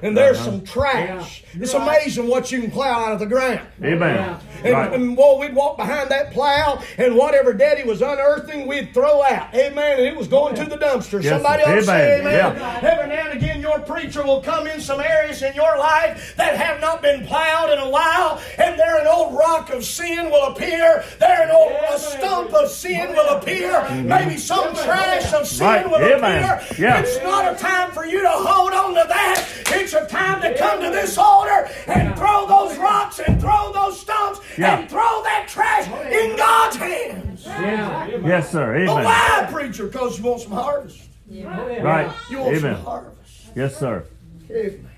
and 0.02 0.16
there's 0.18 0.38
Uh-huh. 0.38 0.46
some 0.46 0.62
trash. 0.66 1.44
Yeah. 1.56 1.64
It's 1.64 1.74
Right. 1.74 2.00
amazing 2.00 2.28
what 2.28 2.52
you 2.52 2.62
can 2.62 2.72
plow 2.72 3.06
out 3.06 3.12
of 3.14 3.20
the 3.20 3.26
ground. 3.26 3.62
Amen. 3.84 4.16
Yeah. 4.16 4.38
And, 4.64 4.74
Right. 4.74 4.94
and 4.94 5.18
well, 5.18 5.38
we'd 5.40 5.56
walk 5.56 5.78
behind 5.78 6.10
that 6.10 6.32
plow, 6.34 6.80
and 6.98 7.16
whatever 7.16 7.54
Daddy 7.54 7.84
was 7.84 8.02
unearthing, 8.02 8.68
we'd 8.68 8.94
throw 8.94 9.24
out. 9.24 9.54
Amen. 9.54 9.98
And 9.98 10.06
it 10.08 10.16
was 10.16 10.28
going 10.28 10.56
to 10.56 10.66
the 10.66 10.78
dumpster. 10.78 11.22
Yes, 11.24 11.34
Somebody 11.34 11.64
else 11.64 11.86
say 11.86 12.20
amen. 12.20 12.36
amen. 12.36 12.56
Yeah. 12.84 12.90
Every 12.92 13.08
now 13.16 13.22
and 13.30 13.34
again, 13.42 13.62
your 13.62 13.80
preacher 13.80 14.24
will 14.24 14.42
come 14.42 14.68
in 14.68 14.82
some 14.82 15.00
areas 15.00 15.42
in 15.42 15.54
your 15.54 15.78
life 15.78 16.34
that 16.38 16.56
have 16.58 16.82
not 16.82 17.02
been 17.02 17.26
plowed 17.26 17.70
in 17.72 17.80
a 17.80 17.90
while, 17.90 18.40
and 18.58 18.78
there 18.80 18.98
an 19.00 19.08
old 19.08 19.38
rock 19.38 19.72
of 19.72 19.84
sin 19.86 20.30
will 20.30 20.48
appear. 20.48 21.04
There 21.20 21.42
an 21.44 21.52
old 21.52 21.72
a 21.94 22.00
stump 22.00 22.54
of 22.54 22.70
sin 22.70 23.10
will 23.14 23.30
appear. 23.38 23.86
Maybe 24.04 24.38
some 24.38 24.76
trash 24.76 25.32
of 25.34 25.48
sin 25.48 25.66
Right. 25.68 25.90
will 25.90 25.98
Amen. 26.04 26.44
appear. 26.44 26.62
Yeah. 26.78 27.00
It's 27.00 27.22
not 27.24 27.54
a 27.54 27.56
time 27.56 27.92
for 27.92 28.06
you 28.06 28.22
to 28.22 28.30
hold 28.30 28.74
on 28.74 28.96
to 28.96 29.06
that. 29.08 29.44
It's 29.86 29.94
a 29.94 30.08
time 30.08 30.42
to 30.42 30.58
come 30.58 30.82
to 30.82 30.90
this 30.90 31.16
altar 31.16 31.70
and 31.86 32.18
throw 32.18 32.48
those 32.48 32.76
rocks 32.80 33.20
and 33.20 33.40
throw 33.40 33.72
those 33.72 34.00
stumps 34.00 34.42
Yeah. 34.58 34.80
and 34.80 34.90
throw 34.90 35.22
that 35.22 35.46
trash 35.48 35.86
in 36.12 36.36
God's 36.36 36.76
hands. 36.76 37.46
Yeah. 37.46 38.08
Yes, 38.26 38.52
sir. 38.52 38.84
But 38.88 38.92
Amen. 38.94 39.04
why, 39.06 39.48
preacher? 39.52 39.86
Because 39.86 40.18
you 40.18 40.24
want 40.26 40.42
some 40.42 40.54
harvest. 40.54 41.04
Yeah. 41.30 41.82
Right. 41.84 42.12
You 42.32 42.40
want 42.40 42.56
Amen. 42.56 42.76
some 42.78 42.84
harvest. 42.84 43.52
Yes, 43.54 43.78
sir. 43.78 44.06
Amen. 44.50 44.90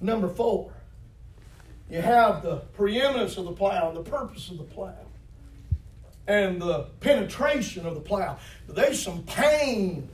Number 0.00 0.28
four, 0.28 0.72
you 1.90 2.00
have 2.00 2.42
the 2.42 2.56
preeminence 2.56 3.36
of 3.36 3.44
the 3.44 3.52
plow, 3.52 3.92
the 3.92 4.00
purpose 4.02 4.48
of 4.50 4.56
the 4.56 4.64
plow, 4.64 4.94
and 6.26 6.58
the 6.58 6.84
penetration 7.00 7.84
of 7.84 7.96
the 7.96 8.00
plow. 8.00 8.38
There's 8.66 9.02
some 9.02 9.24
pain 9.24 10.08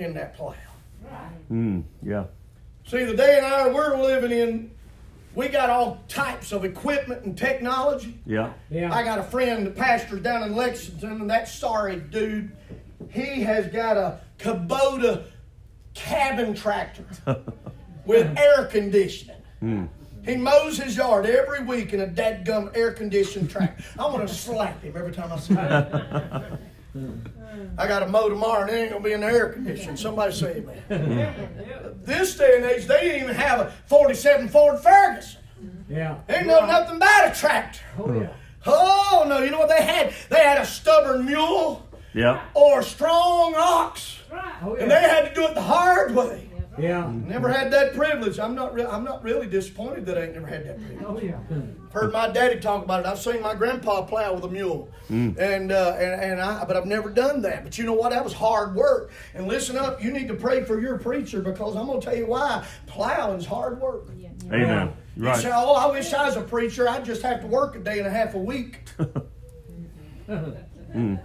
in 0.00 0.12
that 0.14 0.34
plow. 0.34 0.56
Mm, 1.48 1.84
yeah. 2.02 2.24
See, 2.90 3.04
the 3.04 3.14
day 3.14 3.36
and 3.36 3.46
hour 3.46 3.72
we're 3.72 4.02
living 4.02 4.32
in, 4.32 4.72
we 5.36 5.46
got 5.46 5.70
all 5.70 6.02
types 6.08 6.50
of 6.50 6.64
equipment 6.64 7.24
and 7.24 7.38
technology. 7.38 8.18
Yeah. 8.26 8.52
Yeah. 8.68 8.92
I 8.92 9.04
got 9.04 9.20
a 9.20 9.22
friend 9.22 9.64
that 9.64 9.76
pastors 9.76 10.20
down 10.22 10.42
in 10.42 10.56
Lexington, 10.56 11.20
and 11.20 11.30
that 11.30 11.46
sorry 11.46 12.00
dude, 12.00 12.50
he 13.08 13.42
has 13.42 13.68
got 13.68 13.96
a 13.96 14.20
Kubota 14.40 15.22
cabin 15.94 16.52
tractor 16.52 17.04
with 18.06 18.36
air 18.36 18.64
conditioning. 18.64 19.40
Hmm. 19.60 19.84
He 20.24 20.34
mows 20.34 20.76
his 20.76 20.96
yard 20.96 21.26
every 21.26 21.62
week 21.62 21.92
in 21.92 22.00
a 22.00 22.08
dadgum 22.08 22.76
air 22.76 22.92
conditioned 22.92 23.50
tractor. 23.50 23.84
I 24.00 24.06
want 24.06 24.26
to 24.26 24.34
slap 24.34 24.82
him 24.82 24.96
every 24.96 25.12
time 25.12 25.30
I 25.32 25.38
see 25.38 25.54
him. 25.54 26.58
I 27.78 27.86
got 27.86 28.00
to 28.00 28.06
mow 28.08 28.28
tomorrow 28.28 28.62
and 28.62 28.70
it 28.70 28.74
ain't 28.74 28.90
going 28.90 29.02
to 29.02 29.08
be 29.08 29.12
in 29.12 29.20
the 29.20 29.26
air 29.26 29.50
conditioning. 29.52 29.96
Somebody 29.96 30.32
say 30.32 30.64
amen. 30.88 31.96
this 32.04 32.36
day 32.36 32.56
and 32.56 32.64
age, 32.64 32.86
they 32.86 33.00
didn't 33.00 33.22
even 33.24 33.34
have 33.36 33.60
a 33.60 33.72
47 33.86 34.48
Ford 34.48 34.78
Ferguson. 34.80 35.40
Yeah. 35.88 36.18
They 36.26 36.44
know 36.44 36.64
nothing 36.66 36.96
about 36.96 37.30
a 37.30 37.34
tractor. 37.38 37.80
Oh, 37.98 38.12
yeah. 38.12 38.28
Oh 38.66 39.24
no! 39.26 39.38
You 39.42 39.50
know 39.50 39.58
what 39.60 39.70
they 39.70 39.82
had? 39.82 40.12
They 40.28 40.36
had 40.44 40.58
a 40.58 40.66
stubborn 40.66 41.24
mule 41.24 41.88
Yeah. 42.12 42.42
or 42.52 42.80
a 42.80 42.82
strong 42.82 43.54
ox, 43.56 44.18
Oh, 44.62 44.74
and 44.74 44.90
they 44.90 45.00
had 45.00 45.28
to 45.30 45.34
do 45.34 45.46
it 45.46 45.54
the 45.54 45.62
hard 45.62 46.14
way. 46.14 46.50
Yeah. 46.78 47.10
Never 47.10 47.48
had 47.50 47.72
that 47.72 47.94
privilege. 47.94 48.38
I'm 48.38 48.54
not. 48.54 48.74
Re- 48.74 48.84
I'm 48.84 49.02
not 49.02 49.24
really 49.24 49.46
disappointed 49.46 50.04
that 50.06 50.18
I 50.18 50.24
ain't 50.24 50.34
never 50.34 50.46
had 50.46 50.66
that 50.66 50.78
privilege. 50.78 51.06
Oh, 51.06 51.18
yeah. 51.22 51.56
Heard 51.92 52.12
my 52.12 52.28
daddy 52.28 52.60
talk 52.60 52.84
about 52.84 53.00
it. 53.00 53.06
I've 53.06 53.18
seen 53.18 53.42
my 53.42 53.54
grandpa 53.54 54.02
plow 54.02 54.32
with 54.34 54.44
a 54.44 54.48
mule, 54.48 54.88
and 55.08 55.72
uh, 55.72 55.96
and 55.98 56.22
and 56.22 56.40
I. 56.40 56.64
But 56.64 56.76
I've 56.76 56.86
never 56.86 57.10
done 57.10 57.42
that. 57.42 57.64
But 57.64 57.76
you 57.78 57.84
know 57.84 57.94
what? 57.94 58.10
That 58.10 58.22
was 58.22 58.32
hard 58.32 58.76
work. 58.76 59.10
And 59.34 59.48
listen 59.48 59.76
up. 59.76 60.02
You 60.02 60.12
need 60.12 60.28
to 60.28 60.34
pray 60.34 60.62
for 60.62 60.80
your 60.80 60.98
preacher 60.98 61.40
because 61.40 61.74
I'm 61.74 61.86
gonna 61.88 62.00
tell 62.00 62.14
you 62.16 62.26
why. 62.26 62.64
Plowing's 62.86 63.44
hard 63.44 63.80
work. 63.80 64.08
Amen. 64.52 64.92
You 65.16 65.24
Right. 65.26 65.36
say, 65.36 65.50
"Oh, 65.52 65.74
I 65.74 65.90
wish 65.90 66.12
I 66.14 66.26
was 66.26 66.36
a 66.36 66.42
preacher. 66.42 66.88
I'd 66.88 67.04
just 67.04 67.22
have 67.22 67.40
to 67.40 67.46
work 67.48 67.74
a 67.74 67.80
day 67.80 67.98
and 67.98 68.06
a 68.06 68.10
half 68.10 68.34
a 68.34 68.38
week." 68.38 68.84
Mm. 70.94 71.18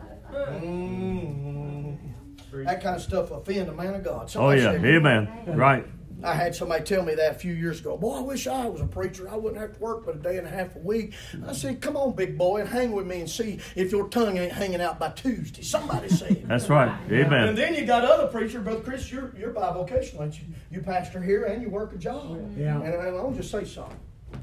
That 2.65 2.81
kind 2.81 2.95
of 2.95 3.01
stuff 3.01 3.31
offend 3.31 3.69
a 3.69 3.73
man 3.73 3.95
of 3.95 4.03
God. 4.03 4.23
Oh, 4.23 4.27
Somebody 4.27 4.61
yeah. 4.61 4.71
Amen. 4.97 5.27
Right. 5.47 5.85
I 6.25 6.33
had 6.33 6.55
somebody 6.55 6.83
tell 6.83 7.03
me 7.03 7.15
that 7.15 7.31
a 7.31 7.35
few 7.35 7.53
years 7.53 7.79
ago. 7.79 7.97
Boy, 7.97 8.17
I 8.17 8.21
wish 8.21 8.47
I 8.47 8.65
was 8.65 8.81
a 8.81 8.87
preacher. 8.87 9.29
I 9.29 9.35
wouldn't 9.35 9.61
have 9.61 9.73
to 9.73 9.79
work 9.79 10.05
but 10.05 10.15
a 10.15 10.19
day 10.19 10.37
and 10.37 10.47
a 10.47 10.49
half 10.49 10.75
a 10.75 10.79
week. 10.79 11.13
I 11.47 11.53
said, 11.53 11.81
come 11.81 11.95
on, 11.95 12.13
big 12.13 12.37
boy, 12.37 12.61
and 12.61 12.69
hang 12.69 12.91
with 12.91 13.05
me 13.05 13.19
and 13.19 13.29
see 13.29 13.59
if 13.75 13.91
your 13.91 14.07
tongue 14.09 14.37
ain't 14.37 14.51
hanging 14.51 14.81
out 14.81 14.99
by 14.99 15.09
Tuesday. 15.09 15.61
Somebody 15.61 16.09
said. 16.09 16.43
That's 16.47 16.69
right. 16.69 16.91
Amen. 17.11 17.49
And 17.49 17.57
then 17.57 17.75
you 17.75 17.85
got 17.85 18.03
other 18.03 18.27
preachers, 18.27 18.63
Brother 18.63 18.81
Chris, 18.81 19.11
you're, 19.11 19.33
you're 19.37 19.53
bivocational, 19.53 20.23
ain't 20.23 20.39
you? 20.39 20.47
You 20.71 20.81
pastor 20.81 21.21
here 21.21 21.45
and 21.45 21.61
you 21.61 21.69
work 21.69 21.93
a 21.93 21.97
job. 21.97 22.37
Yeah. 22.57 22.81
And, 22.81 22.93
and 22.93 23.17
I'll 23.17 23.31
just 23.31 23.51
say 23.51 23.65
something. 23.65 23.97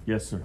Yes, 0.06 0.26
sir. 0.26 0.42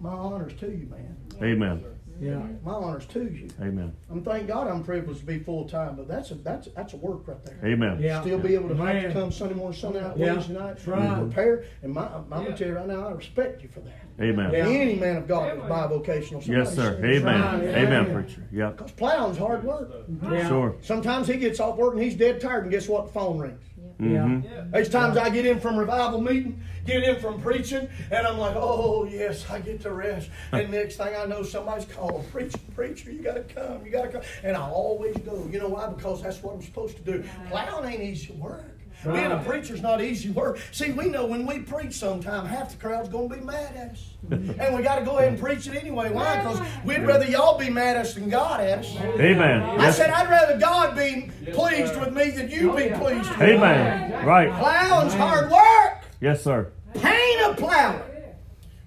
My 0.00 0.10
honors 0.10 0.54
to 0.60 0.66
you, 0.66 0.86
man. 0.86 1.16
Amen. 1.42 1.84
Yeah. 2.20 2.42
My 2.64 2.72
honors 2.72 3.06
to 3.06 3.22
you. 3.24 3.48
Amen. 3.60 3.94
I'm 4.10 4.22
thank 4.24 4.48
God 4.48 4.66
I'm 4.68 4.82
privileged 4.82 5.20
to 5.20 5.26
be 5.26 5.38
full 5.38 5.68
time, 5.68 5.96
but 5.96 6.08
that's 6.08 6.30
a 6.30 6.34
that's 6.34 6.68
that's 6.74 6.92
a 6.94 6.96
work 6.96 7.26
right 7.28 7.44
there. 7.44 7.58
Amen. 7.64 7.98
Yeah. 8.00 8.20
Still 8.20 8.38
be 8.38 8.54
able 8.54 8.68
to 8.70 8.74
have 8.76 8.86
to 8.94 9.02
Man. 9.02 9.12
come 9.12 9.32
Sunday 9.32 9.54
morning, 9.54 9.78
Sunday 9.78 10.00
night, 10.00 10.16
Yeah. 10.16 10.32
Wednesday 10.32 10.54
night, 10.54 10.76
That's 10.76 10.86
right. 10.86 11.18
prepare. 11.20 11.64
And 11.82 11.92
my, 11.92 12.06
I'm 12.08 12.28
gonna 12.28 12.56
tell 12.56 12.68
you 12.68 12.74
right 12.74 12.86
now, 12.86 13.08
I 13.08 13.12
respect 13.12 13.62
you 13.62 13.68
for 13.68 13.80
that. 13.80 14.00
Amen. 14.20 14.50
Yeah. 14.52 14.66
Any 14.66 14.96
man 14.96 15.16
of 15.18 15.28
God 15.28 15.56
is 15.56 15.62
bivocational. 15.64 16.44
Yes, 16.46 16.74
sir. 16.74 16.92
Somebody 16.94 17.18
say, 17.18 17.22
Amen. 17.22 17.40
right. 17.40 17.62
Amen, 17.62 18.12
preacher. 18.12 18.42
Yeah. 18.52 18.70
Because 18.70 18.90
plowing's 18.92 19.38
hard 19.38 19.62
work. 19.62 19.90
Yeah. 20.24 20.48
Sure. 20.48 20.76
Sometimes 20.82 21.28
he 21.28 21.36
gets 21.36 21.60
off 21.60 21.76
work 21.76 21.94
and 21.94 22.02
he's 22.02 22.16
dead 22.16 22.40
tired, 22.40 22.64
and 22.64 22.72
guess 22.72 22.88
what? 22.88 23.06
The 23.06 23.12
phone 23.12 23.38
rings. 23.38 23.62
Yeah. 24.00 24.06
Mm-hmm. 24.06 24.70
There's 24.70 24.88
times 24.88 25.16
I 25.16 25.28
get 25.28 25.44
in 25.44 25.58
from 25.58 25.76
revival 25.76 26.20
meeting, 26.20 26.62
get 26.86 27.02
in 27.02 27.18
from 27.20 27.40
preaching, 27.40 27.88
and 28.12 28.26
I'm 28.26 28.38
like, 28.38 28.54
oh 28.56 29.04
yes, 29.04 29.48
I 29.50 29.58
get 29.58 29.80
to 29.82 29.92
rest. 29.92 30.30
And 30.52 30.70
next 30.70 30.96
thing 30.96 31.16
I 31.16 31.26
know, 31.26 31.42
somebody's 31.42 31.86
calling, 31.86 32.24
preacher, 32.30 32.58
preacher, 32.76 33.10
you 33.10 33.22
gotta 33.22 33.42
come, 33.42 33.84
you 33.84 33.90
gotta 33.90 34.08
come. 34.08 34.22
And 34.44 34.56
I 34.56 34.68
always 34.68 35.16
go. 35.18 35.48
You 35.50 35.58
know 35.58 35.68
why? 35.68 35.88
Because 35.88 36.22
that's 36.22 36.40
what 36.42 36.54
I'm 36.54 36.62
supposed 36.62 36.96
to 36.96 37.02
do. 37.02 37.24
Plowing 37.50 37.92
ain't 37.92 38.02
easy 38.02 38.32
work. 38.34 38.77
Being 39.04 39.16
a 39.26 39.36
Right. 39.36 39.46
preacher's 39.46 39.80
not 39.80 40.02
easy 40.02 40.30
work. 40.30 40.58
See, 40.72 40.90
we 40.90 41.08
know 41.08 41.24
when 41.24 41.46
we 41.46 41.60
preach 41.60 41.94
sometime, 41.94 42.44
half 42.46 42.70
the 42.72 42.76
crowd's 42.76 43.08
gonna 43.08 43.28
be 43.28 43.40
mad 43.40 43.72
at 43.76 43.90
us. 43.92 44.04
and 44.30 44.74
we 44.76 44.82
gotta 44.82 45.04
go 45.04 45.18
ahead 45.18 45.28
and 45.34 45.40
preach 45.40 45.68
it 45.68 45.76
anyway. 45.76 46.10
Why? 46.10 46.38
Because 46.38 46.60
we'd 46.84 47.06
rather 47.06 47.24
y'all 47.24 47.56
be 47.56 47.70
mad 47.70 47.96
at 47.96 48.06
us 48.06 48.14
than 48.14 48.28
God 48.28 48.60
at 48.60 48.80
us. 48.80 48.96
Amen. 49.20 49.62
I 49.62 49.76
Yes. 49.76 49.96
said 49.96 50.10
I'd 50.10 50.28
rather 50.28 50.58
God 50.58 50.96
be 50.96 51.30
pleased 51.52 51.94
with 51.98 52.12
me 52.12 52.30
than 52.30 52.50
you 52.50 52.72
be 52.74 52.90
oh, 52.90 52.98
pleased 52.98 53.28
with 53.30 53.38
me. 53.38 53.46
Amen. 53.54 54.26
Right. 54.26 54.50
Plowing's 54.52 55.14
hard 55.14 55.48
work. 55.50 56.02
Yes, 56.20 56.42
sir. 56.42 56.72
Pain 56.94 57.44
of 57.44 57.56
plowing. 57.56 58.00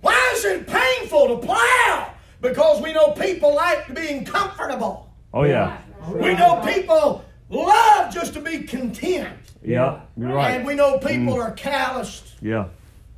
Why 0.01 0.31
is 0.35 0.43
it 0.43 0.67
painful 0.67 1.39
to 1.39 1.45
plow? 1.47 2.11
Because 2.41 2.81
we 2.81 2.91
know 2.91 3.11
people 3.11 3.55
like 3.55 3.85
to 3.87 3.93
being 3.93 4.25
comfortable. 4.25 5.09
Oh, 5.33 5.43
yeah. 5.43 5.77
We 6.13 6.33
know 6.33 6.59
people 6.65 7.23
love 7.49 8.13
just 8.13 8.33
to 8.33 8.41
be 8.41 8.63
content. 8.63 9.37
Yeah. 9.63 10.01
You're 10.17 10.37
And 10.37 10.65
we 10.65 10.75
know 10.75 10.97
people 10.97 11.35
mm. 11.35 11.43
are 11.43 11.51
calloused. 11.51 12.35
Yeah. 12.41 12.67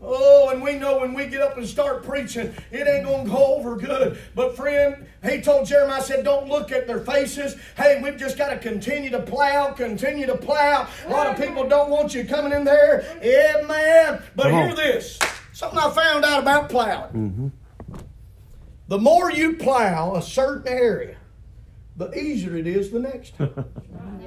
Oh, 0.06 0.49
and 0.49 0.62
we 0.62 0.73
know 0.73 0.99
when 0.99 1.13
we 1.13 1.27
get 1.27 1.41
up 1.41 1.56
and 1.56 1.65
start 1.65 2.03
preaching, 2.03 2.53
it 2.71 2.88
ain't 2.88 3.06
going 3.06 3.23
to 3.23 3.32
go 3.32 3.56
over 3.56 3.77
good. 3.77 4.19
But, 4.36 4.56
friend, 4.58 5.08
he 5.23 5.39
told 5.39 5.65
Jeremiah, 5.65 5.99
I 5.99 6.01
said, 6.01 6.25
don't 6.25 6.49
look 6.49 6.73
at 6.73 6.88
their 6.88 6.99
faces. 6.99 7.56
Hey, 7.77 8.01
we've 8.03 8.17
just 8.17 8.38
got 8.38 8.49
to 8.49 8.58
continue 8.58 9.10
to 9.12 9.21
plow, 9.21 9.71
continue 9.71 10.25
to 10.25 10.36
plow. 10.36 10.89
A 11.06 11.10
lot 11.10 11.27
of 11.27 11.38
people 11.38 11.69
don't 11.69 11.89
want 11.89 12.13
you 12.13 12.25
coming 12.25 12.51
in 12.51 12.65
there. 12.65 13.06
Yeah, 13.23 13.65
man. 13.65 14.21
But 14.36 14.43
Come 14.43 14.51
hear 14.51 14.69
on. 14.71 14.75
this 14.75 15.19
something 15.53 15.79
I 15.79 15.89
found 15.91 16.25
out 16.25 16.41
about 16.41 16.69
plowing. 16.69 17.13
Mm-hmm. 17.13 17.47
The 18.89 18.99
more 18.99 19.32
you 19.32 19.56
plow 19.56 20.15
a 20.15 20.21
certain 20.21 20.67
area, 20.67 21.15
the 21.95 22.12
easier 22.17 22.58
it 22.58 22.67
is 22.67 22.91
the 22.91 22.99
next 22.99 23.38
time. 23.38 23.65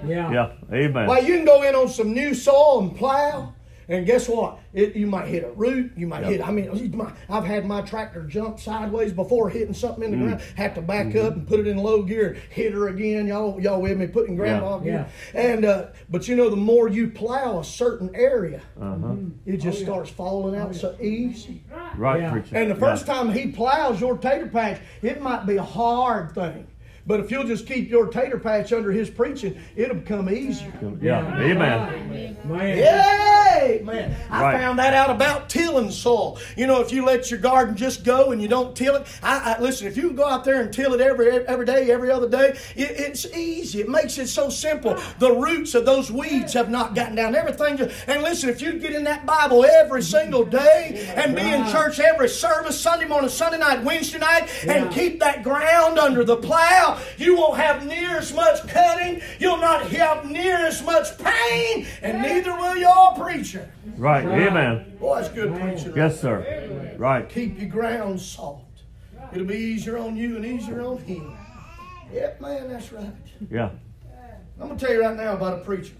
Yeah. 0.08 0.30
Yeah. 0.32 0.52
Amen. 0.72 1.06
Well, 1.06 1.22
you 1.24 1.36
can 1.36 1.44
go 1.44 1.62
in 1.62 1.74
on 1.74 1.88
some 1.88 2.12
new 2.12 2.34
soil 2.34 2.80
and 2.80 2.96
plow, 2.96 3.52
and 3.88 4.04
guess 4.04 4.28
what? 4.28 4.58
It, 4.72 4.96
you 4.96 5.06
might 5.06 5.28
hit 5.28 5.44
a 5.44 5.50
root. 5.52 5.92
You 5.96 6.06
might 6.08 6.22
Yep. 6.22 6.30
hit. 6.30 6.46
I 6.48 6.50
mean, 6.50 6.68
you 6.74 6.88
might- 6.90 7.12
I've 7.30 7.44
had 7.44 7.64
my 7.64 7.80
tractor 7.82 8.24
jump 8.24 8.58
sideways 8.58 9.12
before 9.12 9.48
hitting 9.48 9.72
something 9.72 10.02
in 10.04 10.10
the 10.10 10.16
Mm. 10.16 10.22
ground. 10.26 10.40
Have 10.56 10.74
to 10.74 10.82
back 10.82 11.06
Mm-hmm. 11.06 11.26
up 11.26 11.34
and 11.36 11.46
put 11.46 11.60
it 11.60 11.66
in 11.68 11.78
low 11.78 12.02
gear. 12.02 12.36
Hit 12.50 12.72
her 12.72 12.88
again. 12.88 13.26
Y'all, 13.28 13.58
y'all 13.60 13.80
with 13.80 13.96
me? 13.96 14.06
Putting 14.08 14.34
grandma 14.36 14.78
Yeah. 14.78 14.82
gear. 14.84 15.06
And 15.34 15.64
uh, 15.64 15.84
but 16.10 16.26
you 16.28 16.34
know, 16.36 16.50
the 16.50 16.56
more 16.56 16.88
you 16.88 17.08
plow 17.08 17.60
a 17.60 17.64
certain 17.64 18.10
area, 18.14 18.60
Uh-huh. 18.78 19.14
it 19.46 19.58
just 19.58 19.78
Oh, 19.78 19.80
yeah. 19.80 19.86
starts 19.86 20.10
falling 20.10 20.56
out 20.60 20.74
so 20.74 20.94
easy. 21.00 21.62
Right, 21.96 22.20
Yeah. 22.22 22.32
preacher. 22.32 22.56
And 22.56 22.70
the 22.70 22.74
first 22.74 23.06
Yeah. 23.06 23.14
time 23.14 23.30
he 23.30 23.46
plows 23.52 24.00
your 24.00 24.18
tater 24.18 24.46
patch, 24.48 24.78
it 25.00 25.22
might 25.22 25.46
be 25.46 25.56
a 25.56 25.62
hard 25.62 26.32
thing. 26.32 26.66
But 27.06 27.20
if 27.20 27.30
you'll 27.30 27.46
just 27.46 27.66
keep 27.66 27.88
your 27.88 28.08
tater 28.08 28.38
patch 28.38 28.72
under 28.72 28.90
his 28.90 29.08
preaching, 29.08 29.56
it'll 29.76 29.96
become 29.96 30.28
easier. 30.28 30.72
Yeah. 31.00 31.38
Amen. 31.38 32.36
Man. 32.44 33.35
Yeah, 33.66 33.80
Amen. 33.80 34.16
I 34.30 34.42
Right. 34.42 34.60
found 34.60 34.78
that 34.78 34.94
out 34.94 35.10
about 35.10 35.48
tilling 35.48 35.90
soil. 35.90 36.38
You 36.56 36.66
know, 36.66 36.80
if 36.80 36.92
you 36.92 37.04
let 37.04 37.30
your 37.30 37.40
garden 37.40 37.76
just 37.76 38.04
go 38.04 38.30
and 38.32 38.40
you 38.40 38.48
don't 38.48 38.76
till 38.76 38.96
it, 38.96 39.06
I, 39.22 39.54
I 39.56 39.60
listen. 39.60 39.86
If 39.86 39.96
you 39.96 40.12
go 40.12 40.24
out 40.26 40.44
there 40.44 40.60
and 40.60 40.72
till 40.72 40.94
it 40.94 41.00
every 41.00 41.30
every 41.46 41.66
day, 41.66 41.90
every 41.90 42.10
other 42.10 42.28
day, 42.28 42.56
it, 42.74 42.90
it's 42.98 43.26
easy. 43.34 43.80
It 43.80 43.88
makes 43.88 44.18
it 44.18 44.28
so 44.28 44.48
simple. 44.48 44.96
The 45.18 45.32
roots 45.32 45.74
of 45.74 45.84
those 45.86 46.10
weeds 46.10 46.52
have 46.54 46.70
not 46.70 46.94
gotten 46.94 47.14
down. 47.16 47.34
Everything. 47.34 47.76
Just, 47.76 47.94
and 48.08 48.22
listen, 48.22 48.48
if 48.50 48.60
you 48.62 48.74
get 48.78 48.92
in 48.92 49.04
that 49.04 49.26
Bible 49.26 49.64
every 49.64 50.02
single 50.02 50.44
day 50.44 51.12
and 51.16 51.34
be 51.34 51.42
in 51.42 51.66
church 51.70 51.98
every 52.00 52.28
service, 52.28 52.80
Sunday 52.80 53.06
morning, 53.06 53.30
Sunday 53.30 53.58
night, 53.58 53.82
Wednesday 53.82 54.18
night, 54.18 54.48
and 54.66 54.90
keep 54.90 55.20
that 55.20 55.42
ground 55.42 55.98
under 55.98 56.24
the 56.24 56.36
plow, 56.36 56.98
you 57.16 57.36
won't 57.36 57.56
have 57.58 57.86
near 57.86 58.18
as 58.18 58.32
much 58.32 58.66
cutting. 58.68 59.20
You'll 59.38 59.56
not 59.58 59.82
have 59.90 60.30
near 60.30 60.56
as 60.66 60.82
much 60.82 61.16
pain, 61.18 61.86
and 62.02 62.22
neither 62.22 62.52
will 62.54 62.76
your 62.76 63.14
preacher. 63.14 63.55
Right. 63.96 64.24
Amen. 64.24 64.96
Boy, 64.98 65.20
that's 65.20 65.32
good 65.32 65.54
preaching. 65.54 65.88
right 65.88 65.96
Yes, 65.96 66.20
sir. 66.20 66.94
Right. 66.98 67.28
Keep 67.28 67.60
your 67.60 67.68
ground 67.68 68.20
soft. 68.20 68.64
It'll 69.32 69.46
be 69.46 69.56
easier 69.56 69.98
on 69.98 70.16
you 70.16 70.36
and 70.36 70.44
easier 70.44 70.82
on 70.82 70.98
him. 70.98 71.36
Yep, 72.12 72.40
man, 72.40 72.68
that's 72.68 72.92
right. 72.92 73.12
Yeah. 73.50 73.70
I'm 74.60 74.68
going 74.68 74.78
to 74.78 74.86
tell 74.86 74.94
you 74.94 75.02
right 75.02 75.16
now 75.16 75.34
about 75.34 75.60
a 75.60 75.62
preacher. 75.62 75.94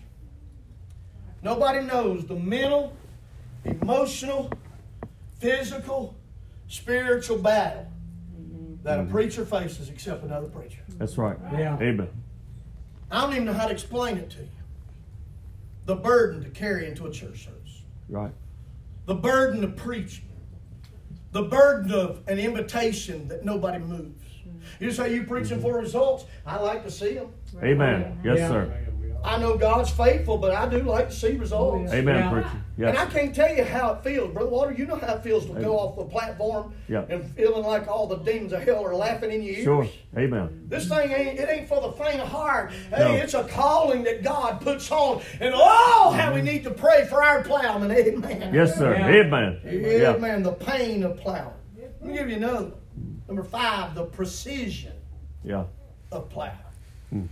Nobody 1.43 1.85
knows 1.85 2.27
the 2.27 2.37
mental, 2.37 2.97
emotional, 3.65 4.51
physical, 5.39 6.17
spiritual 6.69 7.39
battle 7.39 7.87
that 8.83 8.99
a 8.99 9.03
mm-hmm. 9.03 9.11
preacher 9.11 9.45
faces 9.45 9.89
except 9.89 10.25
another 10.25 10.49
preacher. 10.49 10.81
That's 10.97 11.19
right. 11.19 11.37
Yeah. 11.53 11.77
Amen. 11.81 12.09
I 13.11 13.21
don't 13.21 13.33
even 13.33 13.45
know 13.45 13.53
how 13.53 13.67
to 13.67 13.73
explain 13.73 14.17
it 14.17 14.31
to 14.31 14.39
you. 14.39 14.49
The 15.85 15.97
burden 15.97 16.43
to 16.43 16.51
carry 16.51 16.87
into 16.87 17.07
a 17.07 17.11
church 17.11 17.45
service. 17.45 17.66
Right. 18.09 18.33
the 19.07 19.15
burden 19.15 19.65
of 19.65 19.77
preaching, 19.77 20.25
the 21.33 21.43
burden 21.43 21.93
of 21.93 22.23
an 22.29 22.39
invitation 22.39 23.29
that 23.29 23.45
nobody 23.45 23.79
moves. 23.79 24.25
Mm-hmm. 24.47 24.85
You 24.85 24.91
say 24.91 25.15
you 25.15 25.25
preaching 25.25 25.59
mm-hmm. 25.59 25.67
for 25.67 25.79
results. 25.79 26.25
I 26.45 26.59
like 26.61 26.85
to 26.85 26.91
see 26.91 27.15
them. 27.15 27.29
Amen. 27.63 28.21
Yes, 28.25 28.39
Yeah. 28.39 28.49
sir. 28.49 28.86
I 29.27 29.39
know 29.39 29.57
God's 29.59 29.91
faithful, 29.91 30.39
but 30.39 30.53
I 30.53 30.69
do 30.69 30.83
like 30.83 31.09
to 31.09 31.15
see 31.15 31.37
results. 31.37 31.93
yeah. 31.93 31.99
Amen, 31.99 32.15
Yeah. 32.17 32.31
preacher. 32.31 32.89
And 32.91 32.97
I 32.99 33.07
can't 33.07 33.35
tell 33.35 33.53
you 33.55 33.65
how 33.65 33.95
it 33.95 34.05
feels, 34.05 34.33
Brother 34.33 34.49
Water. 34.51 34.73
You 34.73 34.87
know 34.87 34.97
how 34.97 35.15
it 35.15 35.23
feels 35.23 35.47
to 35.47 35.53
go 35.55 35.77
off 35.79 35.97
the 35.97 36.05
platform 36.05 36.73
Yeah. 36.89 37.05
and 37.09 37.25
feeling 37.33 37.65
like 37.65 37.89
all 37.89 38.07
the 38.07 38.17
demons 38.19 38.53
of 38.53 38.63
hell 38.63 38.85
are 38.85 38.95
laughing 38.95 39.33
in 39.33 39.43
your 39.43 39.55
ears. 39.55 39.65
Sure. 39.65 39.87
Amen. 40.17 40.67
This 40.69 40.89
thing 40.89 41.11
ain't 41.11 41.41
it 41.41 41.49
ain't 41.49 41.69
for 41.69 41.81
the 41.81 41.91
faint 41.93 42.21
of 42.21 42.29
heart. 42.29 42.71
Hey, 42.91 42.99
No. 43.05 43.15
it's 43.15 43.35
a 43.35 43.43
calling 43.45 44.05
that 44.05 44.23
God 44.23 44.61
puts 44.61 44.91
on. 44.93 45.21
And 45.41 45.53
oh, 45.57 46.11
how 46.17 46.33
we 46.33 46.41
need 46.43 46.63
to 46.65 46.71
pray 46.71 47.05
for 47.07 47.25
our 47.25 47.43
plowmen. 47.43 47.91
Amen. 47.91 48.55
Yes, 48.55 48.77
sir. 48.77 48.95
Yeah. 48.95 49.09
Amen. 49.25 49.61
Yeah, 49.65 49.97
Yeah. 50.13 50.17
man, 50.19 50.43
the 50.45 50.53
pain 50.53 51.03
of 51.03 51.17
plowing. 51.17 51.51
Let 51.79 52.05
me 52.05 52.13
give 52.17 52.29
you 52.31 52.37
another. 52.37 52.67
one. 52.67 52.73
Number 53.27 53.43
five, 53.43 53.95
the 53.97 54.05
precision 54.05 54.93
Yeah. 55.43 55.65
of 56.13 56.29
plowing. 56.31 56.53
Hmm. 57.11 57.23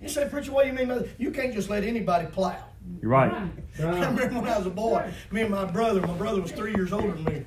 You 0.00 0.08
say, 0.08 0.28
preacher, 0.28 0.52
what 0.52 0.62
do 0.62 0.68
you 0.70 0.74
mean 0.74 0.88
by 0.88 0.98
that? 0.98 1.08
You 1.18 1.30
can't 1.30 1.52
just 1.52 1.68
let 1.68 1.84
anybody 1.84 2.26
plow. 2.26 2.64
You're 3.02 3.10
right. 3.10 3.32
I 3.78 3.82
remember 3.82 4.40
when 4.40 4.48
I 4.48 4.56
was 4.58 4.66
a 4.66 4.70
boy, 4.70 5.12
me 5.30 5.42
and 5.42 5.50
my 5.50 5.66
brother, 5.66 6.00
my 6.00 6.14
brother 6.14 6.40
was 6.40 6.52
three 6.52 6.74
years 6.74 6.92
older 6.92 7.12
than 7.12 7.24
me. 7.24 7.44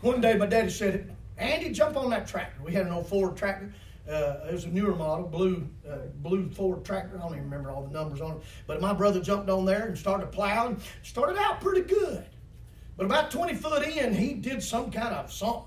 One 0.00 0.20
day 0.20 0.36
my 0.36 0.46
daddy 0.46 0.70
said, 0.70 1.14
Andy, 1.38 1.70
jump 1.70 1.96
on 1.96 2.10
that 2.10 2.26
tractor. 2.26 2.60
We 2.64 2.72
had 2.72 2.86
an 2.86 2.92
old 2.92 3.06
Ford 3.06 3.36
tractor. 3.36 3.72
Uh, 4.08 4.40
it 4.48 4.52
was 4.52 4.64
a 4.64 4.68
newer 4.68 4.96
model, 4.96 5.28
blue, 5.28 5.68
uh, 5.88 5.98
blue 6.16 6.50
Ford 6.50 6.84
tractor. 6.84 7.16
I 7.16 7.20
don't 7.20 7.32
even 7.32 7.44
remember 7.44 7.70
all 7.70 7.84
the 7.84 7.92
numbers 7.92 8.20
on 8.20 8.32
it. 8.32 8.42
But 8.66 8.80
my 8.80 8.92
brother 8.92 9.20
jumped 9.20 9.48
on 9.48 9.64
there 9.64 9.86
and 9.86 9.96
started 9.96 10.32
plowing. 10.32 10.80
Started 11.04 11.38
out 11.38 11.60
pretty 11.60 11.82
good. 11.82 12.24
But 12.96 13.06
about 13.06 13.30
20 13.30 13.54
foot 13.54 13.86
in, 13.86 14.12
he 14.12 14.34
did 14.34 14.62
some 14.62 14.90
kind 14.90 15.14
of 15.14 15.32
something. 15.32 15.62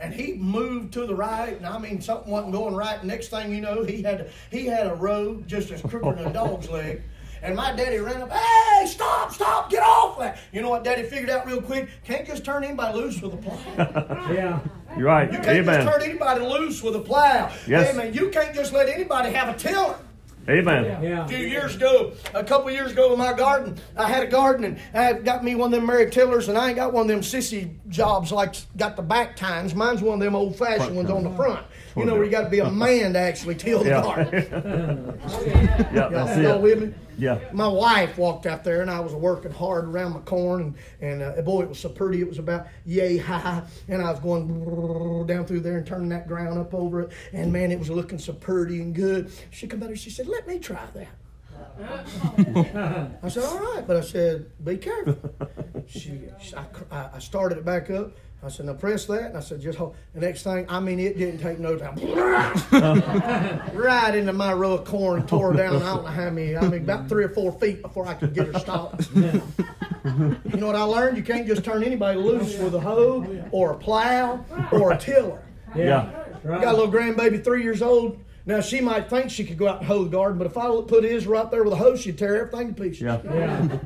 And 0.00 0.14
he 0.14 0.34
moved 0.34 0.92
to 0.94 1.06
the 1.06 1.14
right, 1.14 1.56
and 1.56 1.66
I 1.66 1.76
mean 1.78 2.00
something 2.00 2.30
wasn't 2.30 2.52
going 2.52 2.74
right. 2.74 3.02
Next 3.02 3.28
thing 3.28 3.52
you 3.52 3.60
know, 3.60 3.82
he 3.82 4.02
had 4.02 4.30
he 4.50 4.66
had 4.66 4.86
a 4.86 4.94
road 4.94 5.48
just 5.48 5.70
as 5.72 5.82
crooked 5.82 6.18
as 6.18 6.26
a 6.26 6.32
dog's 6.32 6.68
leg. 6.70 7.02
And 7.40 7.54
my 7.54 7.72
daddy 7.72 7.98
ran 7.98 8.20
up, 8.20 8.32
hey, 8.32 8.86
stop, 8.86 9.32
stop, 9.32 9.70
get 9.70 9.80
off 9.82 10.18
that. 10.18 10.38
You 10.52 10.60
know 10.60 10.70
what 10.70 10.82
daddy 10.82 11.04
figured 11.04 11.30
out 11.30 11.46
real 11.46 11.62
quick? 11.62 11.88
Can't 12.04 12.26
just 12.26 12.44
turn 12.44 12.64
anybody 12.64 12.98
loose 12.98 13.20
with 13.22 13.34
a 13.34 13.36
plow. 13.36 14.26
Yeah. 14.34 14.60
You're 14.96 15.06
right. 15.06 15.30
You 15.32 15.38
can't 15.38 15.64
just 15.64 15.88
turn 15.88 16.02
anybody 16.02 16.40
loose 16.40 16.82
with 16.82 16.96
a 16.96 17.00
plow. 17.00 17.52
Yes. 17.68 17.94
Amen. 17.94 18.12
You 18.12 18.30
can't 18.30 18.54
just 18.54 18.72
let 18.72 18.88
anybody 18.88 19.30
have 19.30 19.54
a 19.54 19.58
tiller. 19.58 19.96
Amen. 20.48 21.02
Yeah. 21.02 21.24
A 21.24 21.28
few 21.28 21.38
years 21.46 21.76
ago, 21.76 22.12
a 22.32 22.42
couple 22.42 22.70
years 22.70 22.92
ago 22.92 23.12
in 23.12 23.18
my 23.18 23.34
garden, 23.34 23.76
I 23.96 24.08
had 24.08 24.22
a 24.22 24.26
garden 24.26 24.64
and 24.64 24.78
I 24.94 25.12
got 25.12 25.44
me 25.44 25.54
one 25.54 25.74
of 25.74 25.78
them 25.80 25.86
Merry 25.86 26.10
Tillers, 26.10 26.48
and 26.48 26.56
I 26.56 26.68
ain't 26.68 26.76
got 26.76 26.92
one 26.94 27.02
of 27.02 27.08
them 27.08 27.20
sissy 27.20 27.74
jobs 27.88 28.32
like 28.32 28.54
got 28.78 28.96
the 28.96 29.02
back 29.02 29.36
tines. 29.36 29.74
Mine's 29.74 30.00
one 30.00 30.14
of 30.14 30.20
them 30.24 30.34
old 30.34 30.56
fashioned 30.56 30.96
ones 30.96 31.10
on 31.10 31.22
the 31.22 31.30
front. 31.36 31.66
You 31.96 32.04
know 32.06 32.14
where 32.14 32.24
you 32.24 32.30
got 32.30 32.44
to 32.44 32.50
be 32.50 32.60
a 32.60 32.70
man 32.70 33.12
to 33.12 33.18
actually 33.18 33.56
till 33.56 33.82
the 33.82 33.90
Yeah. 33.90 34.02
garden. 34.02 35.20
Yeah. 35.48 35.92
Y'all, 35.94 36.10
That's 36.10 36.38
y'all 36.40 36.64
it. 36.64 36.94
With 37.18 37.38
me? 37.40 37.46
Yeah. 37.46 37.52
My 37.52 37.68
wife 37.68 38.16
walked 38.18 38.46
out 38.46 38.64
there, 38.64 38.80
and 38.82 38.90
I 38.90 39.00
was 39.00 39.12
working 39.14 39.52
hard 39.52 39.84
around 39.84 40.12
my 40.14 40.20
corn, 40.20 40.74
and, 41.00 41.22
and 41.22 41.38
uh, 41.38 41.42
boy, 41.42 41.62
it 41.62 41.68
was 41.68 41.78
so 41.78 41.88
pretty. 41.88 42.20
It 42.20 42.28
was 42.28 42.38
about 42.38 42.66
yay 42.86 43.16
high, 43.18 43.62
and 43.88 44.02
I 44.02 44.10
was 44.10 44.20
going 44.20 45.26
down 45.26 45.44
through 45.46 45.60
there 45.60 45.76
and 45.78 45.86
turning 45.86 46.08
that 46.10 46.26
ground 46.28 46.58
up 46.58 46.74
over 46.74 47.02
it, 47.02 47.10
and 47.32 47.52
man, 47.52 47.70
it 47.72 47.78
was 47.78 47.90
looking 47.90 48.18
so 48.18 48.32
pretty 48.32 48.80
and 48.80 48.94
good. 48.94 49.30
She 49.50 49.66
come 49.66 49.82
out 49.82 49.88
and 49.90 49.98
she 49.98 50.10
said, 50.10 50.26
"Let 50.28 50.46
me 50.48 50.58
try 50.58 50.80
that." 50.94 51.08
I 53.22 53.28
said, 53.28 53.44
"All 53.44 53.58
right," 53.58 53.84
but 53.86 53.96
I 53.96 54.00
said, 54.00 54.50
"Be 54.64 54.76
careful." 54.76 55.16
She, 55.86 56.22
she 56.40 56.54
I, 56.56 56.64
I- 56.90 57.10
I 57.14 57.18
started 57.18 57.58
it 57.58 57.64
back 57.64 57.88
up. 57.90 58.12
I 58.40 58.48
said, 58.48 58.66
"Now 58.66 58.74
press 58.74 59.04
that," 59.06 59.22
and 59.22 59.36
I 59.36 59.40
said, 59.40 59.60
"Just 59.60 59.78
hold." 59.78 59.96
The 60.14 60.20
next 60.20 60.44
thing, 60.44 60.64
I 60.68 60.78
mean, 60.78 61.00
it 61.00 61.18
didn't 61.18 61.40
take 61.40 61.58
no 61.58 61.76
time. 61.76 61.98
Uh-huh. 61.98 63.58
right 63.74 64.14
into 64.14 64.32
my 64.32 64.52
row 64.52 64.74
of 64.74 64.84
corn, 64.84 65.26
tore 65.26 65.52
down. 65.54 65.76
I 65.76 65.78
don't 65.80 66.04
know 66.04 66.10
how 66.10 66.30
many. 66.30 66.56
I 66.56 66.60
mean, 66.68 66.82
about 66.82 67.08
three 67.08 67.24
or 67.24 67.28
four 67.30 67.50
feet 67.52 67.82
before 67.82 68.06
I 68.06 68.14
could 68.14 68.34
get 68.34 68.46
her 68.46 68.58
stopped. 68.60 69.08
You 69.14 69.42
know 70.56 70.66
what 70.66 70.76
I 70.76 70.82
learned? 70.84 71.16
You 71.16 71.22
can't 71.22 71.46
just 71.46 71.64
turn 71.64 71.82
anybody 71.82 72.18
loose 72.18 72.56
with 72.58 72.74
a 72.74 72.80
hoe 72.80 73.26
or 73.50 73.72
a 73.72 73.76
plow 73.76 74.44
or 74.72 74.92
a 74.92 74.98
tiller. 74.98 75.42
Yeah. 75.74 76.10
Right. 76.44 76.62
Got 76.62 76.74
a 76.74 76.76
little 76.78 76.92
grandbaby, 76.92 77.42
three 77.42 77.62
years 77.62 77.82
old. 77.82 78.18
Now 78.46 78.60
she 78.60 78.80
might 78.80 79.10
think 79.10 79.30
she 79.30 79.44
could 79.44 79.58
go 79.58 79.68
out 79.68 79.78
and 79.78 79.86
hoe 79.86 80.04
the 80.04 80.10
garden, 80.10 80.38
but 80.38 80.46
if 80.46 80.56
I 80.56 80.68
put 80.80 81.04
his 81.04 81.26
right 81.26 81.50
there 81.50 81.62
with 81.62 81.74
a 81.74 81.76
hoe, 81.76 81.96
she'd 81.96 82.16
tear 82.16 82.46
everything 82.46 82.74
to 82.74 82.82
pieces. 82.82 83.02
Yeah. 83.02 83.20
Yeah. 83.24 83.78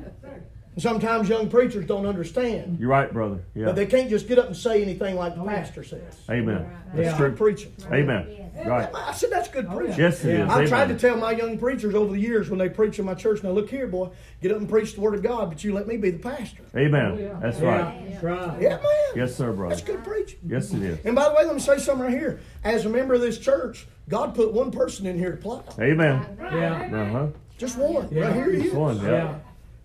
And 0.75 0.83
sometimes 0.83 1.29
young 1.29 1.51
preachers 1.51 1.85
don't 1.85 2.07
understand. 2.07 2.79
You're 2.81 2.89
right, 2.89 3.13
brother. 3.13 3.41
Yeah. 3.55 3.67
But 3.67 3.71
Yeah. 3.71 3.73
they 3.73 3.87
can't 3.87 4.09
just 4.09 4.27
get 4.27 4.39
up 4.39 4.47
and 4.47 4.57
say 4.57 4.81
anything 4.83 5.17
like 5.17 5.35
the 5.37 5.45
pastor 5.45 5.85
says. 5.85 6.01
Amen. 6.31 6.67
Yeah. 6.95 7.03
That's 7.03 7.19
Good 7.19 7.37
true. 7.37 7.47
preaching. 7.47 7.73
Amen. 7.93 8.51
Right. 8.67 8.89
I 8.95 9.13
said 9.13 9.31
that's 9.31 9.49
good 9.49 9.69
preaching. 9.69 9.99
Yes, 9.99 10.25
it 10.25 10.41
is. 10.41 10.49
I 10.49 10.65
tried 10.67 10.89
to 10.89 10.95
tell 10.99 11.17
my 11.17 11.33
young 11.33 11.59
preachers 11.59 11.95
over 11.95 12.13
the 12.13 12.21
years 12.21 12.49
when 12.49 12.59
they 12.59 12.69
preach 12.71 12.99
in 12.99 13.05
my 13.05 13.15
church, 13.15 13.43
now 13.43 13.51
look 13.51 13.69
here, 13.69 13.87
boy, 13.87 14.11
get 14.41 14.51
up 14.53 14.59
and 14.59 14.69
preach 14.69 14.95
the 14.95 15.01
word 15.01 15.15
of 15.15 15.23
God, 15.23 15.51
but 15.51 15.63
you 15.65 15.75
let 15.75 15.87
me 15.87 15.97
be 15.99 16.11
the 16.11 16.19
pastor. 16.19 16.63
Amen. 16.77 17.39
That's 17.43 17.61
Yeah. 17.61 17.67
right. 17.69 18.11
That's 18.11 18.23
right. 18.23 18.61
Yeah, 18.63 18.69
man. 18.77 18.83
Yes, 19.17 19.35
sir, 19.35 19.53
brother. 19.53 19.75
That's 19.75 19.83
brother. 19.83 20.03
good 20.03 20.11
preaching. 20.11 20.39
Yes, 20.47 20.73
it 20.73 20.83
is. 20.83 20.99
And 21.05 21.15
by 21.15 21.29
the 21.29 21.35
way, 21.35 21.45
let 21.45 21.55
me 21.55 21.61
say 21.61 21.79
something 21.79 22.07
right 22.07 22.15
here. 22.19 22.41
As 22.65 22.87
a 22.87 22.89
member 22.89 23.13
of 23.15 23.21
this 23.21 23.39
church, 23.39 23.87
God 24.09 24.35
put 24.35 24.53
one 24.53 24.71
person 24.71 25.07
in 25.07 25.19
here 25.19 25.33
to 25.33 25.37
plow. 25.37 25.65
Amen. 25.81 26.25
Yeah. 26.41 26.89
Uh 26.93 27.11
huh. 27.11 27.27
Just 27.59 27.77
one. 27.79 28.09
Yeah. 28.11 28.27
Right 28.27 28.35
here 28.35 28.51
he 28.53 28.69
is. 28.69 28.73
One. 28.75 28.97
Yeah. 29.05 29.35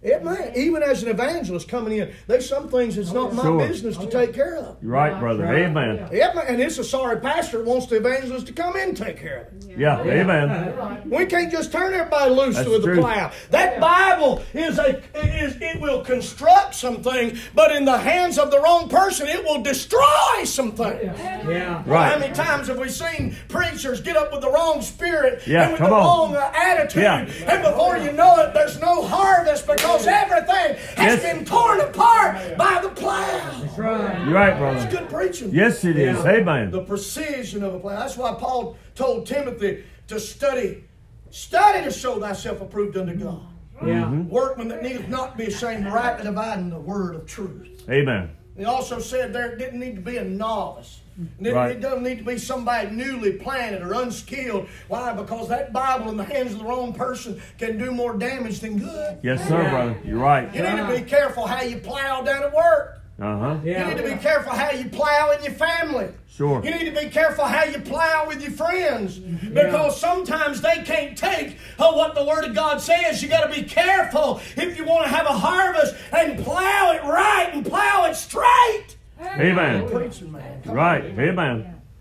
Yeah. 0.04 0.20
Yeah. 0.24 0.52
Even 0.56 0.84
as 0.84 1.02
an 1.04 1.10
evangelist 1.10 1.68
coming 1.68 1.98
in, 1.98 2.12
there's 2.28 2.48
some 2.48 2.70
things 2.70 2.98
it's 2.98 3.12
not 3.12 3.34
my 3.34 3.42
Sure. 3.44 3.58
business 3.68 3.98
to 3.98 4.06
take 4.08 4.34
care 4.34 4.56
of. 4.56 4.78
You're 4.82 4.92
right, 4.92 5.20
brother. 5.20 5.44
Right. 5.46 5.64
Amen. 5.64 6.08
Yeah, 6.12 6.34
man. 6.34 6.46
And 6.48 6.62
it's 6.62 6.78
a 6.78 6.84
sorry 6.84 7.20
pastor 7.20 7.64
wants 7.64 7.88
the 7.88 7.96
evangelist 7.98 8.46
to 8.48 8.54
come 8.54 8.76
in 8.78 8.90
and 8.90 8.98
take 8.98 9.20
care 9.20 9.48
of 9.52 9.70
it. 9.70 9.78
Yeah. 9.78 10.02
Amen. 10.02 11.02
We 11.10 11.26
can't 11.26 11.52
just 11.52 11.72
turn 11.72 11.94
everybody 11.94 12.32
loose 12.32 12.56
That's 12.56 12.70
with 12.70 12.84
true. 12.84 12.96
the 12.98 13.02
plow. 13.02 13.32
That 13.50 13.80
Bible 13.80 14.44
is 14.54 14.78
a 14.78 15.02
is 15.16 15.58
it 15.62 15.82
will 15.82 16.04
construct 16.04 16.76
some 16.76 17.02
things, 17.02 17.40
but 17.56 17.72
in 17.76 17.86
the 17.86 17.98
hands 17.98 18.38
of 18.38 18.52
the 18.52 18.62
wrong 18.62 18.90
person, 18.90 19.28
it 19.28 19.44
will 19.44 19.64
destroy 19.64 20.44
some 20.44 20.74
things. 20.74 21.18
Yeah. 21.20 21.82
Right. 21.88 22.12
How 22.14 22.20
many 22.20 22.34
times 22.34 22.68
have 22.68 22.78
we 22.78 22.90
seen 22.90 23.36
preachers 23.48 24.00
get 24.02 24.16
up 24.16 24.32
with 24.32 24.42
the 24.42 24.52
wrong 24.52 24.82
spirit 24.82 25.42
Yeah, 25.48 25.64
and 25.64 25.72
with 25.74 25.82
come 25.82 25.90
the 25.90 25.96
on. 25.96 26.34
wrong 26.34 26.52
attitude, 26.56 27.02
Yeah. 27.04 27.26
and 27.48 27.64
before 27.64 27.98
you 27.98 28.12
know 28.12 28.36
it, 28.42 28.54
there's 28.54 28.80
no 28.80 29.02
harvest 29.02 29.66
because 29.68 29.87
everything 29.96 30.76
has 30.96 31.22
Yes. 31.22 31.22
been 31.22 31.46
torn 31.46 31.80
apart 31.80 32.58
by 32.58 32.80
the 32.82 32.90
plow. 32.90 33.26
That's 33.62 33.78
right. 33.78 34.26
You're 34.26 34.34
right, 34.34 34.58
brother. 34.58 34.78
It's 34.78 34.86
brother. 34.86 35.08
good 35.08 35.10
preaching. 35.10 35.50
Yes, 35.54 35.84
it 35.86 35.98
is. 35.98 36.18
Yeah. 36.18 36.32
Amen. 36.32 36.72
The 36.72 36.82
precision 36.82 37.64
of 37.64 37.74
a 37.76 37.80
plow. 37.80 37.98
That's 38.00 38.18
why 38.18 38.34
Paul 38.34 38.78
told 38.96 39.26
Timothy 39.26 39.84
to 40.08 40.20
study, 40.20 40.84
study 41.32 41.84
to 41.84 41.92
show 41.92 42.20
thyself 42.20 42.62
approved 42.62 42.98
unto 42.98 43.14
God. 43.16 43.42
Yeah. 43.86 44.04
Mm-hmm. 44.06 44.30
Workman 44.30 44.68
that 44.70 44.82
needeth 44.82 45.08
not 45.08 45.38
be 45.38 45.46
ashamed, 45.46 45.86
rightly 45.86 46.24
dividing 46.26 46.70
the 46.70 46.80
word 46.80 47.16
of 47.16 47.26
truth. 47.28 47.84
Amen. 47.90 48.32
He 48.58 48.66
also 48.66 49.00
said 49.00 49.34
there 49.34 49.52
it 49.52 49.60
didn't 49.60 49.80
need 49.80 49.96
to 49.96 50.02
be 50.02 50.18
a 50.18 50.24
novice. 50.24 51.02
And 51.18 51.48
It, 51.48 51.54
Right. 51.54 51.72
it 51.72 51.82
doesn't 51.82 52.04
need 52.04 52.20
to 52.20 52.24
be 52.24 52.38
somebody 52.38 52.90
newly 52.92 53.34
planted 53.34 53.82
or 53.82 53.94
unskilled. 53.94 54.68
Why? 54.88 55.14
Because 55.14 55.48
that 55.50 55.74
Bible 55.74 56.10
in 56.12 56.18
the 56.18 56.24
hands 56.24 56.54
of 56.54 56.60
the 56.60 56.66
wrong 56.66 56.94
person 56.94 57.42
can 57.58 57.78
do 57.80 57.92
more 57.92 58.14
damage 58.16 58.60
than 58.60 58.78
good. 58.78 59.18
Yes, 59.24 59.48
sir, 59.48 59.62
Yeah. 59.64 59.70
brother. 59.72 59.96
You're 60.06 60.20
right. 60.20 60.54
You 60.54 60.62
need 60.62 60.78
to 60.78 60.88
be 60.88 61.02
careful 61.02 61.48
how 61.48 61.62
you 61.64 61.78
plow 61.78 62.22
down 62.22 62.44
at 62.44 62.54
work. 62.54 62.94
Uh 63.20 63.36
huh. 63.40 63.56
Yeah. 63.64 63.80
You 63.90 63.96
need 63.96 64.04
to 64.04 64.16
be 64.16 64.22
careful 64.22 64.52
how 64.54 64.70
you 64.70 64.90
plow 64.90 65.32
in 65.32 65.44
your 65.44 65.54
family. 65.54 66.10
Sure. 66.30 66.64
You 66.64 66.70
need 66.70 66.86
to 66.94 67.02
be 67.02 67.10
careful 67.10 67.46
how 67.46 67.64
you 67.64 67.80
plow 67.80 68.26
with 68.28 68.44
your 68.44 68.52
friends 68.52 69.18
because 69.18 70.00
sometimes 70.00 70.62
they 70.62 70.84
can't 70.86 71.18
take 71.18 71.58
uh, 71.80 71.92
what 71.94 72.14
the 72.14 72.24
Word 72.24 72.44
of 72.46 72.54
God 72.54 72.80
says. 72.80 73.24
You 73.24 73.28
got 73.30 73.52
to 73.52 73.60
be 73.60 73.68
careful 73.68 74.40
if 74.56 74.78
you 74.78 74.86
want 74.86 75.06
to 75.06 75.10
have 75.10 75.26
a 75.26 75.34
harvest 75.34 75.96
and 76.16 76.44
plow 76.46 76.92
it 76.92 77.04
right 77.06 77.50
and 77.54 77.66
plow 77.66 78.06
it 78.06 78.16
straight. 78.16 78.97
Amen. 79.20 79.90
Preaching, 79.90 80.32
Right. 80.66 81.06
Amen. 81.06 81.40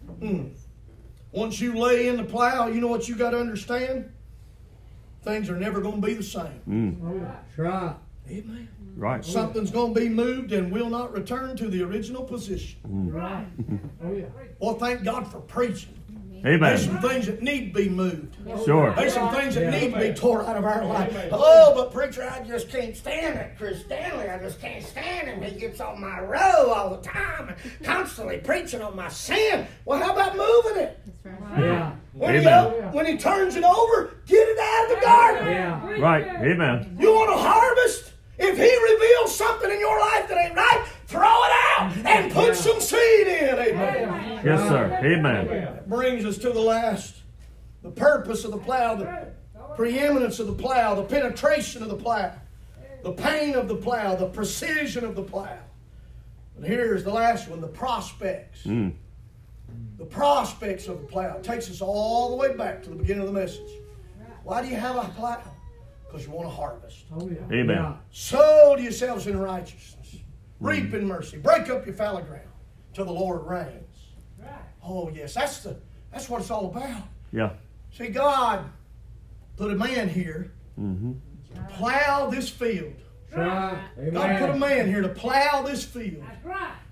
on. 0.08 0.18
Mm. 0.20 0.50
Once 1.32 1.60
you 1.60 1.76
lay 1.78 2.08
in 2.08 2.16
the 2.16 2.24
plow, 2.24 2.66
you 2.66 2.80
know 2.80 2.86
what 2.88 3.08
you 3.08 3.14
got 3.14 3.30
to 3.30 3.38
understand? 3.38 4.10
Things 5.22 5.50
are 5.50 5.56
never 5.56 5.80
going 5.80 6.00
to 6.00 6.06
be 6.06 6.14
the 6.14 6.22
same. 6.22 6.60
Mm. 6.68 6.96
Oh, 7.04 7.18
that's 7.20 7.58
right. 7.58 7.94
Amen. 8.28 8.68
Right. 8.96 9.24
Something's 9.24 9.70
going 9.70 9.92
to 9.92 10.00
be 10.00 10.08
moved 10.08 10.52
and 10.52 10.72
will 10.72 10.88
not 10.88 11.12
return 11.12 11.56
to 11.58 11.68
the 11.68 11.82
original 11.82 12.24
position. 12.24 12.78
Mm. 12.88 13.12
Right. 13.12 13.46
Oh, 14.04 14.12
yeah. 14.12 14.26
Well, 14.60 14.74
thank 14.74 15.02
God 15.04 15.26
for 15.30 15.40
preaching. 15.40 15.95
There's 16.42 16.84
some 16.84 17.00
things 17.00 17.26
that 17.26 17.42
need 17.42 17.72
to 17.74 17.82
be 17.82 17.88
moved. 17.88 18.36
Sure. 18.64 18.92
There's 18.96 19.14
some 19.14 19.34
things 19.34 19.54
that 19.54 19.64
Yeah. 19.64 19.70
need 19.80 19.94
to 19.94 19.98
be 20.00 20.12
tore 20.14 20.46
out 20.46 20.56
of 20.56 20.64
our 20.64 20.84
life. 20.84 21.12
Oh, 21.32 21.72
but 21.74 21.92
preacher, 21.92 22.22
I 22.30 22.40
just 22.44 22.68
can't 22.70 22.96
stand 22.96 23.38
it. 23.38 23.52
Chris 23.58 23.80
Stanley, 23.80 24.28
I 24.28 24.38
just 24.38 24.60
can't 24.60 24.84
stand 24.84 25.28
him. 25.28 25.42
He 25.42 25.58
gets 25.58 25.80
on 25.80 26.00
my 26.00 26.20
row 26.20 26.72
all 26.72 26.90
the 26.96 27.02
time 27.02 27.48
and 27.48 27.56
constantly 27.84 28.38
preaching 28.38 28.82
on 28.82 28.94
my 28.96 29.08
sin. 29.08 29.66
Well, 29.84 29.98
how 29.98 30.12
about 30.12 30.36
moving 30.36 30.82
it? 30.82 30.98
Yeah. 31.58 31.92
When, 32.12 32.34
he, 32.34 32.40
Amen. 32.46 32.92
when 32.92 33.06
he 33.06 33.16
turns 33.18 33.56
it 33.56 33.64
over, 33.64 34.10
get 34.26 34.48
it 34.48 34.58
out 34.58 34.84
of 34.90 34.96
the 35.00 35.04
garden. 35.04 35.48
Yeah. 35.48 36.00
Right. 36.00 36.26
Amen. 36.26 36.96
You 36.98 37.12
want 37.12 37.30
to 37.30 37.36
harvest? 37.36 38.12
If 38.38 38.56
he 38.56 38.94
reveals 38.94 39.34
something 39.34 39.70
in 39.70 39.80
your 39.80 39.98
life 39.98 40.28
that 40.28 40.38
ain't 40.38 40.54
right, 40.54 40.86
throw 41.06 41.22
it 41.22 41.52
out 41.78 41.96
and 42.04 42.32
put 42.32 42.54
some 42.54 42.80
seed 42.80 43.26
in. 43.26 43.58
Amen. 43.58 44.40
Yes, 44.44 44.68
sir. 44.68 45.00
Amen. 45.02 45.46
That 45.46 45.88
brings 45.88 46.24
us 46.24 46.38
to 46.38 46.50
the 46.50 46.60
last. 46.60 47.22
The 47.82 47.90
purpose 47.90 48.44
of 48.44 48.50
the 48.50 48.58
plow, 48.58 48.96
the 48.96 49.32
preeminence 49.76 50.40
of 50.40 50.48
the 50.48 50.52
plow, 50.52 50.94
the 50.94 51.04
penetration 51.04 51.82
of 51.82 51.88
the 51.88 51.96
plow, 51.96 52.32
the 53.02 53.12
pain 53.12 53.54
of 53.54 53.68
the 53.68 53.76
plow, 53.76 54.16
the 54.16 54.28
precision 54.28 55.04
of 55.04 55.14
the 55.14 55.22
plow. 55.22 55.58
And 56.56 56.64
here's 56.64 57.04
the 57.04 57.12
last 57.12 57.48
one 57.48 57.60
the 57.60 57.68
prospects. 57.68 58.64
Mm. 58.64 58.94
The 59.98 60.04
prospects 60.04 60.88
of 60.88 61.00
the 61.00 61.06
plow. 61.06 61.36
It 61.36 61.44
takes 61.44 61.70
us 61.70 61.80
all 61.80 62.30
the 62.30 62.36
way 62.36 62.54
back 62.56 62.82
to 62.82 62.90
the 62.90 62.96
beginning 62.96 63.22
of 63.22 63.32
the 63.32 63.38
message. 63.38 63.70
Why 64.42 64.62
do 64.62 64.68
you 64.68 64.76
have 64.76 64.96
a 64.96 65.08
plow? 65.16 65.42
Because 66.06 66.26
you 66.26 66.32
want 66.32 66.48
to 66.48 66.54
harvest. 66.54 67.04
Oh, 67.14 67.28
yeah. 67.28 67.38
Amen. 67.56 67.76
Yeah. 67.76 67.96
Sow 68.10 68.74
to 68.76 68.82
yourselves 68.82 69.26
in 69.26 69.38
righteousness. 69.38 70.16
Reap 70.60 70.94
in 70.94 71.06
mercy. 71.06 71.36
Break 71.38 71.68
up 71.68 71.84
your 71.84 71.94
fallow 71.94 72.22
ground 72.22 72.48
till 72.94 73.04
the 73.04 73.12
Lord 73.12 73.46
reigns. 73.46 73.82
Oh 74.82 75.10
yes, 75.10 75.34
that's 75.34 75.58
the 75.64 75.76
that's 76.12 76.28
what 76.30 76.40
it's 76.40 76.50
all 76.50 76.66
about. 76.66 77.02
Yeah. 77.32 77.50
See, 77.92 78.06
God 78.08 78.64
put 79.56 79.70
a 79.72 79.74
man 79.74 80.08
here 80.08 80.52
Mm-hmm. 80.80 81.12
to 81.54 81.74
plow 81.74 82.28
this 82.30 82.48
field. 82.50 82.92
Right. 83.34 83.78
God 84.12 84.38
put 84.38 84.50
a 84.50 84.56
man 84.58 84.86
here 84.88 85.00
to 85.02 85.08
plow 85.08 85.62
this 85.62 85.82
field. 85.84 86.22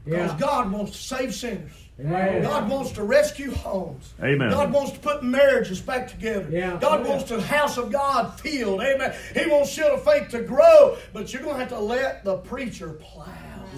Because 0.04 0.32
Yeah. 0.32 0.38
God 0.38 0.70
wants 0.70 0.92
to 0.92 0.98
save 0.98 1.34
sinners. 1.34 1.72
Amen. 2.00 2.42
God 2.42 2.68
wants 2.68 2.90
to 2.92 3.04
rescue 3.04 3.52
homes. 3.52 4.14
Amen. 4.22 4.50
God 4.50 4.72
wants 4.72 4.92
to 4.92 4.98
put 4.98 5.22
marriages 5.22 5.80
back 5.80 6.08
together. 6.08 6.48
Yeah. 6.50 6.76
God 6.80 7.06
oh, 7.06 7.10
wants 7.10 7.28
the 7.28 7.40
house 7.40 7.78
of 7.78 7.92
God 7.92 8.38
filled. 8.40 8.80
Amen. 8.80 9.14
He 9.32 9.46
wants 9.46 9.70
shield 9.70 9.92
of 9.92 10.04
faith 10.04 10.28
to 10.30 10.42
grow, 10.42 10.96
but 11.12 11.32
you're 11.32 11.42
going 11.42 11.54
to 11.54 11.60
have 11.60 11.68
to 11.68 11.78
let 11.78 12.24
the 12.24 12.38
preacher 12.38 12.94
plow. 12.94 13.26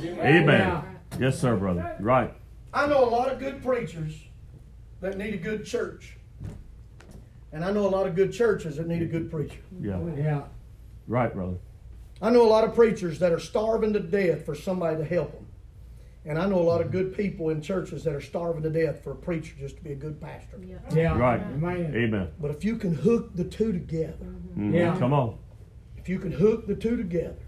Amen. 0.03 0.83
Yes, 1.21 1.39
sir, 1.39 1.57
brother. 1.57 1.97
Right. 2.01 2.33
I 2.73 2.87
know 2.87 3.05
a 3.05 3.11
lot 3.11 3.31
of 3.31 3.39
good 3.39 3.63
preachers 3.63 4.15
that 5.01 5.19
need 5.19 5.35
a 5.35 5.39
good 5.39 5.65
church. 5.65 6.17
And 7.53 7.65
I 7.65 7.71
know 7.71 7.87
a 7.87 7.89
lot 7.89 8.07
of 8.07 8.15
good 8.15 8.33
churches 8.33 8.77
that 8.77 8.87
need 8.87 9.03
a 9.03 9.07
good 9.07 9.31
preacher. 9.31 9.61
Yeah. 9.81 9.95
Oh, 9.95 10.15
yeah. 10.17 10.43
Right, 11.07 11.33
brother. 11.33 11.57
I 12.21 12.31
know 12.31 12.43
a 12.43 12.49
lot 12.49 12.65
of 12.65 12.75
preachers 12.75 13.19
that 13.19 13.33
are 13.33 13.39
starving 13.39 13.93
to 13.93 14.01
death 14.01 14.45
for 14.45 14.55
somebody 14.55 14.97
to 14.97 15.05
help 15.05 15.33
them. 15.33 15.46
And 16.27 16.39
I 16.41 16.47
know 16.47 16.59
a 16.59 16.63
lot 16.63 16.81
of 16.81 16.91
good 16.91 17.17
people 17.17 17.51
in 17.51 17.63
churches 17.63 18.03
that 18.05 18.13
are 18.15 18.21
starving 18.21 18.63
to 18.65 18.71
death 18.71 19.03
for 19.05 19.13
a 19.13 19.17
preacher 19.17 19.55
just 19.59 19.77
to 19.77 19.83
be 19.85 19.93
a 19.93 19.95
good 19.97 20.21
pastor. 20.21 20.59
Yeah. 20.93 21.17
Right. 21.17 21.41
Amen. 21.41 21.95
Amen. 21.95 22.29
But 22.41 22.51
if 22.51 22.65
you 22.65 22.77
can 22.77 22.95
hook 22.95 23.37
the 23.37 23.45
two 23.45 23.73
together, 23.73 24.35
Mhm. 24.59 24.75
Yeah. 24.75 24.99
Come 24.99 25.13
on. 25.13 25.39
if 25.97 26.09
you 26.09 26.19
can 26.19 26.31
hook 26.33 26.67
the 26.67 26.75
two 26.75 26.97
together, 26.97 27.43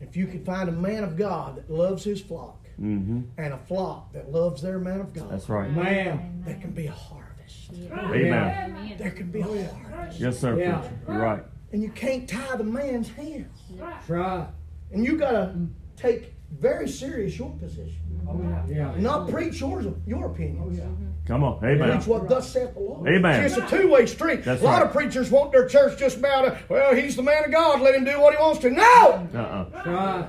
if 0.00 0.16
you 0.16 0.26
can 0.26 0.44
find 0.44 0.68
a 0.68 0.72
man 0.72 1.02
of 1.04 1.16
God 1.16 1.56
that 1.56 1.70
loves 1.70 2.04
his 2.04 2.20
flock 2.20 2.62
Mm-hmm. 2.80 3.22
and 3.38 3.54
a 3.54 3.58
flock 3.58 4.12
that 4.12 4.30
loves 4.30 4.60
their 4.62 4.78
man 4.78 5.00
of 5.00 5.12
God, 5.14 5.30
That's 5.30 5.48
right. 5.48 5.70
Man. 5.72 6.42
there 6.44 6.56
can 6.56 6.72
be 6.72 6.86
a 6.88 6.92
harvest. 6.92 7.72
Amen. 7.90 8.94
There 8.98 9.10
can 9.12 9.30
be 9.30 9.40
a 9.40 9.44
harvest. 9.72 10.20
Yes, 10.20 10.38
sir, 10.38 10.58
Yeah. 10.58 10.78
preacher. 10.80 10.94
You're 11.08 11.18
right. 11.18 11.42
And 11.72 11.82
you 11.82 11.90
can't 11.90 12.28
tie 12.28 12.56
the 12.56 12.64
man's 12.64 13.08
hands. 13.08 13.62
That's 13.78 14.08
right. 14.10 14.48
And 14.92 15.04
you 15.04 15.16
got 15.16 15.32
to 15.32 15.68
take 15.96 16.34
very 16.50 16.88
serious 16.88 17.38
your 17.38 17.50
position. 17.50 17.96
Oh, 18.28 18.32
mm-hmm. 18.32 18.72
yeah. 18.72 18.92
Yeah. 18.94 19.00
Not 19.00 19.28
preach 19.28 19.60
yours, 19.60 19.86
your 20.06 20.26
opinions. 20.26 20.80
Oh, 20.80 20.84
mm-hmm. 20.84 21.06
Come 21.26 21.44
on. 21.44 21.64
Amen. 21.64 21.90
Preach 21.92 22.06
what 22.06 22.28
thus 22.28 22.52
saith 22.52 22.74
the 22.74 22.80
Lord. 22.80 23.08
Amen. 23.08 23.48
See, 23.48 23.60
it's 23.60 23.72
a 23.72 23.76
two-way 23.76 24.06
street. 24.06 24.44
That's 24.44 24.62
a 24.62 24.64
lot 24.64 24.78
right. 24.78 24.86
of 24.86 24.92
preachers 24.92 25.30
want 25.30 25.52
their 25.52 25.66
church 25.66 25.98
just 25.98 26.18
about, 26.18 26.42
to, 26.42 26.58
well, 26.68 26.94
he's 26.94 27.16
the 27.16 27.22
man 27.22 27.44
of 27.44 27.50
God, 27.50 27.80
let 27.80 27.94
him 27.94 28.04
do 28.04 28.20
what 28.20 28.34
he 28.34 28.40
wants 28.40 28.60
to. 28.60 28.70
No! 28.70 29.28
Uh-uh. 29.34 29.66
Right. 29.86 30.28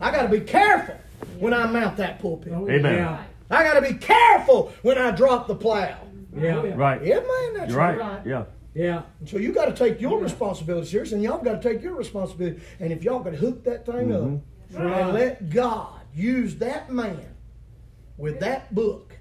I 0.00 0.10
got 0.10 0.22
to 0.22 0.28
be 0.28 0.40
careful 0.40 0.96
when 1.38 1.52
I 1.54 1.66
mount 1.66 1.96
that 1.96 2.20
pulpit. 2.20 2.52
Oh, 2.54 2.68
Amen. 2.68 2.94
Yeah. 2.94 3.24
I 3.50 3.62
got 3.62 3.74
to 3.74 3.82
be 3.82 3.94
careful 3.98 4.72
when 4.82 4.98
I 4.98 5.10
drop 5.10 5.48
the 5.48 5.54
plow. 5.54 5.96
Oh, 6.36 6.40
yeah. 6.40 6.74
Right. 6.74 7.04
Yeah, 7.04 7.20
man, 7.20 7.54
that's 7.54 7.70
You're 7.70 7.78
right. 7.78 8.20
Yeah. 8.24 8.44
Yeah. 8.74 9.02
So 9.24 9.38
you 9.38 9.52
got 9.52 9.66
to 9.66 9.72
take 9.72 10.00
your 10.00 10.20
responsibility 10.20 10.86
serious, 10.86 11.12
and 11.12 11.22
y'all 11.22 11.42
got 11.42 11.62
to 11.62 11.68
take 11.68 11.82
your 11.82 11.94
responsibility. 11.94 12.60
And 12.78 12.92
if 12.92 13.02
y'all 13.02 13.20
can 13.20 13.34
hook 13.34 13.64
that 13.64 13.86
thing 13.86 14.12
up 14.12 14.20
mm-hmm. 14.20 14.36
And 14.74 15.12
let 15.12 15.50
God 15.50 16.00
use 16.14 16.56
that 16.56 16.90
man 16.92 17.34
with 18.16 18.40
that 18.40 18.74
book 18.74 19.16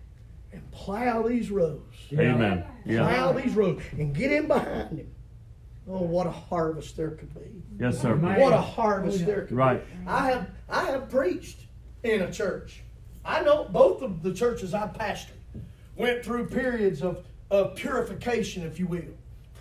and 0.53 0.71
plow 0.71 1.21
these 1.23 1.51
rows, 1.51 1.81
Amen. 2.13 2.63
Yeah. 2.85 2.99
plow 3.07 3.33
these 3.33 3.53
rows, 3.55 3.81
and 3.91 4.13
get 4.15 4.31
in 4.31 4.47
behind 4.47 4.99
him. 4.99 5.11
Oh, 5.87 6.01
what 6.01 6.25
a 6.25 6.31
harvest 6.31 6.97
there 6.97 7.11
could 7.11 7.33
be! 7.35 7.61
Yes, 7.79 7.99
sir. 8.01 8.15
What 8.15 8.53
a 8.53 8.57
harvest 8.61 9.25
there 9.25 9.41
could 9.45 9.55
Right. 9.55 9.85
be! 9.85 10.07
I 10.07 10.31
have 10.31 10.49
I 10.69 10.85
have 10.85 11.09
preached 11.09 11.59
in 12.03 12.21
a 12.21 12.31
church. 12.31 12.81
I 13.23 13.41
know 13.41 13.65
both 13.65 14.01
of 14.01 14.23
the 14.23 14.33
churches 14.33 14.73
I 14.73 14.87
pastored 14.87 15.31
went 15.95 16.23
through 16.23 16.47
periods 16.47 17.01
of, 17.01 17.23
of 17.51 17.75
purification, 17.75 18.63
if 18.63 18.79
you 18.79 18.87
will, 18.87 19.01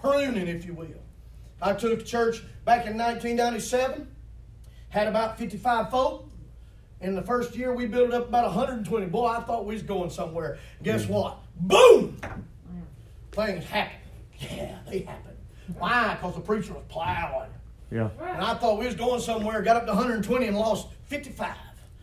pruning, 0.01 0.49
if 0.49 0.65
you 0.65 0.75
will. 0.75 0.89
I 1.63 1.73
took 1.75 2.01
a 2.01 2.03
church 2.03 2.43
back 2.65 2.87
in 2.87 2.97
1997, 2.99 4.07
had 4.95 5.09
about 5.09 5.37
55 5.37 5.91
folk. 5.91 6.31
In 7.01 7.17
the 7.17 7.23
first 7.23 7.57
year, 7.57 7.75
we 7.75 7.87
built 7.87 8.15
up 8.15 8.29
about 8.29 8.45
120. 8.45 9.07
Boy, 9.07 9.27
I 9.27 9.41
thought 9.41 9.67
we 9.67 9.75
was 9.75 9.83
going 9.83 10.09
somewhere. 10.09 10.57
Guess 10.85 11.07
mm. 11.07 11.11
what? 11.11 11.39
Boom! 11.57 12.17
Things 13.33 13.65
happen. 13.65 13.99
Yeah, 14.39 14.79
they 14.89 15.01
happen. 15.01 15.33
Why? 15.79 16.15
Because 16.15 16.37
the 16.37 16.41
preacher 16.41 16.75
was 16.75 16.85
plowing. 16.89 17.51
Yeah. 17.91 18.09
And 18.21 18.43
I 18.43 18.55
thought 18.55 18.79
we 18.79 18.87
was 18.87 18.95
going 18.95 19.21
somewhere, 19.21 19.63
got 19.63 19.77
up 19.77 19.87
to 19.87 19.93
120 19.93 20.47
and 20.47 20.57
lost 20.57 20.87
55. 21.07 21.57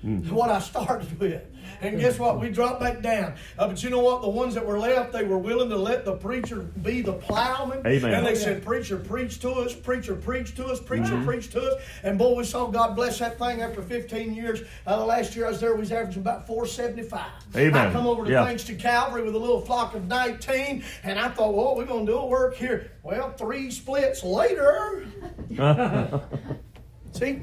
Mm. 0.06 0.32
What 0.32 0.50
I 0.50 0.60
started 0.60 1.20
with. 1.20 1.44
And 1.82 2.00
guess 2.00 2.20
what? 2.20 2.40
We 2.40 2.50
dropped 2.50 2.80
back 2.80 3.02
down. 3.02 3.34
Uh, 3.58 3.68
but 3.68 3.82
you 3.84 3.90
know 3.90 4.00
what? 4.02 4.22
The 4.22 4.30
ones 4.30 4.54
that 4.56 4.66
were 4.66 4.78
left, 4.80 5.14
they 5.14 5.24
were 5.24 5.38
willing 5.38 5.70
to 5.70 5.78
let 5.78 6.06
the 6.06 6.16
preacher 6.16 6.58
be 6.58 7.02
the 7.02 7.14
plowman. 7.14 7.86
Amen. 7.86 8.14
And 8.14 8.26
they 8.26 8.36
said, 8.36 8.64
Preacher, 8.64 8.98
preach 8.98 9.40
to 9.42 9.52
us. 9.52 9.74
Preacher, 9.74 10.16
preach 10.16 10.56
to 10.56 10.66
us. 10.68 10.80
Preacher, 10.80 11.14
Mm-hmm. 11.14 11.26
preach 11.26 11.50
to 11.52 11.62
us. 11.62 11.82
And 12.04 12.18
boy, 12.18 12.36
we 12.36 12.44
saw 12.44 12.68
God 12.68 12.96
bless 12.96 13.20
that 13.20 13.38
thing 13.40 13.62
after 13.62 13.82
15 13.82 14.34
years. 14.34 14.62
Uh, 14.86 14.98
the 15.00 15.06
last 15.06 15.36
year 15.36 15.46
I 15.46 15.50
was 15.50 15.60
there, 15.60 15.74
we 15.74 15.80
was 15.82 15.92
averaging 15.92 16.22
about 16.22 16.46
475. 16.48 17.26
Amen. 17.56 17.76
I 17.88 17.92
come 17.92 18.06
over 18.08 18.26
to 18.26 18.32
Yeah. 18.32 18.46
Thanks 18.46 18.64
to 18.66 18.76
Calvary 18.76 19.24
with 19.24 19.36
a 19.36 19.40
little 19.40 19.62
flock 19.62 19.94
of 19.96 20.08
19, 20.08 20.84
and 21.04 21.20
I 21.20 21.30
thought, 21.30 21.54
well, 21.54 21.76
we're 21.76 21.86
going 21.86 22.06
to 22.06 22.12
do 22.12 22.18
a 22.18 22.26
work 22.26 22.56
here. 22.56 22.92
Well, 23.04 23.32
three 23.34 23.72
splits 23.72 24.24
later. 24.24 25.06
See, 27.14 27.42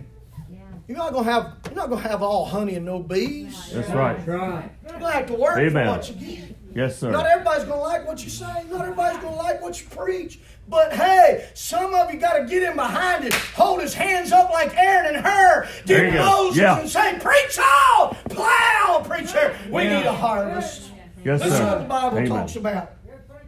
you're 0.88 0.96
not 0.96 1.12
gonna 1.12 1.30
have 1.30 1.52
you're 1.66 1.74
not 1.74 1.90
gonna 1.90 2.00
have 2.02 2.22
all 2.22 2.44
honey 2.44 2.74
and 2.74 2.84
no 2.86 2.98
bees. 3.00 3.70
That's 3.72 3.88
right. 3.90 4.16
That's 4.16 4.28
right. 4.28 4.70
You're 4.88 4.98
gonna 4.98 5.12
have 5.12 5.26
to 5.26 5.34
work 5.34 5.58
Amen. 5.58 5.84
for 5.86 5.90
what 5.92 6.08
you 6.08 6.14
get. 6.36 6.56
Yes, 6.74 6.98
sir. 6.98 7.10
Not 7.10 7.26
everybody's 7.26 7.64
going 7.64 7.78
to 7.78 7.82
like 7.82 8.06
what 8.06 8.22
you 8.22 8.28
say. 8.30 8.44
Not 8.70 8.82
everybody's 8.82 9.20
going 9.22 9.32
to 9.32 9.38
like 9.40 9.60
what 9.62 9.80
you 9.80 9.88
preach. 9.88 10.38
But 10.68 10.92
hey, 10.92 11.48
some 11.54 11.94
of 11.94 12.12
you 12.12 12.20
got 12.20 12.34
to 12.34 12.44
get 12.44 12.62
in 12.62 12.76
behind 12.76 13.24
it, 13.24 13.32
hold 13.32 13.80
his 13.80 13.94
hands 13.94 14.32
up 14.32 14.50
like 14.50 14.76
Aaron 14.76 15.16
and 15.16 15.26
Hur 15.26 15.66
There 15.86 16.04
you 16.04 16.10
did. 16.12 16.20
Moses 16.20 16.56
Yeah. 16.60 16.78
and 16.78 16.88
say, 16.88 17.18
Preach 17.18 17.58
on! 17.58 18.14
Plow, 18.28 19.02
preacher! 19.08 19.56
We 19.70 19.84
Yeah. 19.84 19.98
need 20.00 20.06
a 20.06 20.12
harvest. 20.12 20.90
Yes, 21.24 21.42
This 21.42 21.54
is 21.54 21.60
what 21.60 21.78
the 21.80 21.84
Bible 21.86 22.18
Amen. 22.18 22.28
talks 22.28 22.56
about. 22.56 22.90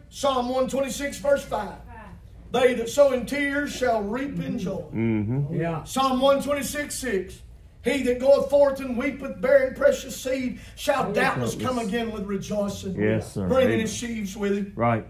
Psalm 0.09 0.49
126, 0.49 1.19
verse 1.19 1.43
5. 1.45 1.69
They 2.51 2.73
that 2.73 2.89
sow 2.89 3.13
in 3.13 3.25
tears 3.25 3.71
shall 3.71 4.01
reap 4.01 4.39
in 4.39 4.59
joy. 4.59 4.83
Mm-hmm. 4.93 5.55
Yeah. 5.55 5.83
Psalm 5.83 6.19
126, 6.19 6.93
6. 6.93 7.41
He 7.83 8.03
that 8.03 8.19
goeth 8.19 8.49
forth 8.49 8.79
and 8.79 8.95
weepeth, 8.97 9.41
bearing 9.41 9.73
precious 9.73 10.15
seed, 10.15 10.59
shall 10.75 11.11
doubtless 11.13 11.55
come 11.55 11.79
again 11.79 12.11
with 12.11 12.25
rejoicing. 12.25 12.95
Yes, 12.95 13.33
sir. 13.33 13.47
Bringing 13.47 13.73
Amen. 13.73 13.79
his 13.79 13.93
sheaves 13.93 14.37
with 14.37 14.55
him. 14.55 14.73
Right. 14.75 15.05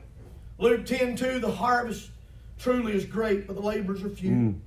Luke 0.58 0.86
10, 0.86 1.18
2. 1.18 1.40
The 1.40 1.52
harvest 1.52 2.12
truly 2.60 2.94
is 2.94 3.06
great, 3.06 3.48
but 3.48 3.56
the 3.56 3.62
laborers 3.62 4.04
are 4.04 4.10
few. 4.10 4.32
Mm. 4.32 4.60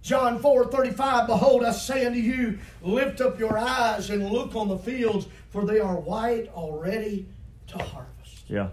John 0.00 0.38
4, 0.38 0.66
35. 0.66 1.26
Behold, 1.26 1.64
I 1.64 1.72
say 1.72 2.06
unto 2.06 2.18
you, 2.18 2.58
lift 2.82 3.20
up 3.20 3.38
your 3.38 3.58
eyes 3.58 4.10
and 4.10 4.30
look 4.30 4.54
on 4.54 4.68
the 4.68 4.78
fields, 4.78 5.26
for 5.50 5.64
they 5.64 5.80
are 5.80 5.96
white 5.96 6.48
already 6.54 7.26
to 7.68 7.78
harvest. 7.78 8.44
Yeah. 8.48 8.68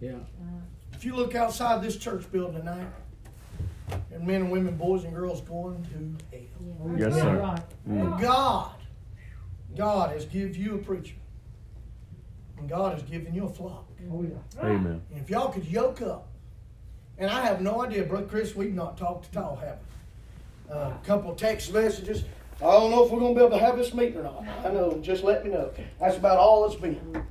Yeah. 0.00 0.18
If 1.06 1.12
you 1.12 1.18
look 1.18 1.36
outside 1.36 1.82
this 1.82 1.96
church 1.96 2.24
building 2.32 2.58
tonight, 2.58 2.88
and 4.12 4.26
men 4.26 4.40
and 4.42 4.50
women, 4.50 4.76
boys 4.76 5.04
and 5.04 5.14
girls 5.14 5.40
going 5.42 5.86
to 5.92 6.36
hell. 6.36 6.96
Yes, 6.98 7.14
sir. 7.14 7.56
God, 8.20 8.74
God 9.76 10.10
has 10.10 10.24
given 10.24 10.60
you 10.60 10.74
a 10.74 10.78
preacher. 10.78 11.14
And 12.58 12.68
God 12.68 12.94
has 12.94 13.04
given 13.04 13.32
you 13.32 13.44
a 13.44 13.48
flock. 13.48 13.86
Oh 14.10 14.24
yeah. 14.24 14.60
Amen. 14.60 15.00
And 15.12 15.22
if 15.22 15.30
y'all 15.30 15.52
could 15.52 15.64
yoke 15.66 16.02
up, 16.02 16.26
and 17.18 17.30
I 17.30 17.46
have 17.46 17.60
no 17.60 17.84
idea, 17.84 18.02
Brother 18.02 18.26
Chris, 18.26 18.56
we've 18.56 18.74
not 18.74 18.98
talked 18.98 19.28
at 19.36 19.40
all, 19.40 19.54
have 19.54 19.78
we? 20.68 20.74
Uh, 20.74 20.88
a 20.88 21.00
couple 21.04 21.30
of 21.30 21.36
text 21.36 21.72
messages. 21.72 22.24
I 22.56 22.64
don't 22.64 22.90
know 22.90 23.04
if 23.04 23.12
we're 23.12 23.20
going 23.20 23.32
to 23.32 23.40
be 23.40 23.46
able 23.46 23.56
to 23.56 23.64
have 23.64 23.76
this 23.76 23.94
meeting 23.94 24.16
or 24.18 24.24
not. 24.24 24.44
I 24.64 24.72
know, 24.72 24.98
just 25.02 25.22
let 25.22 25.44
me 25.44 25.52
know. 25.52 25.70
That's 26.00 26.16
about 26.16 26.38
all 26.38 26.64
it's 26.64 26.74
been. 26.74 27.24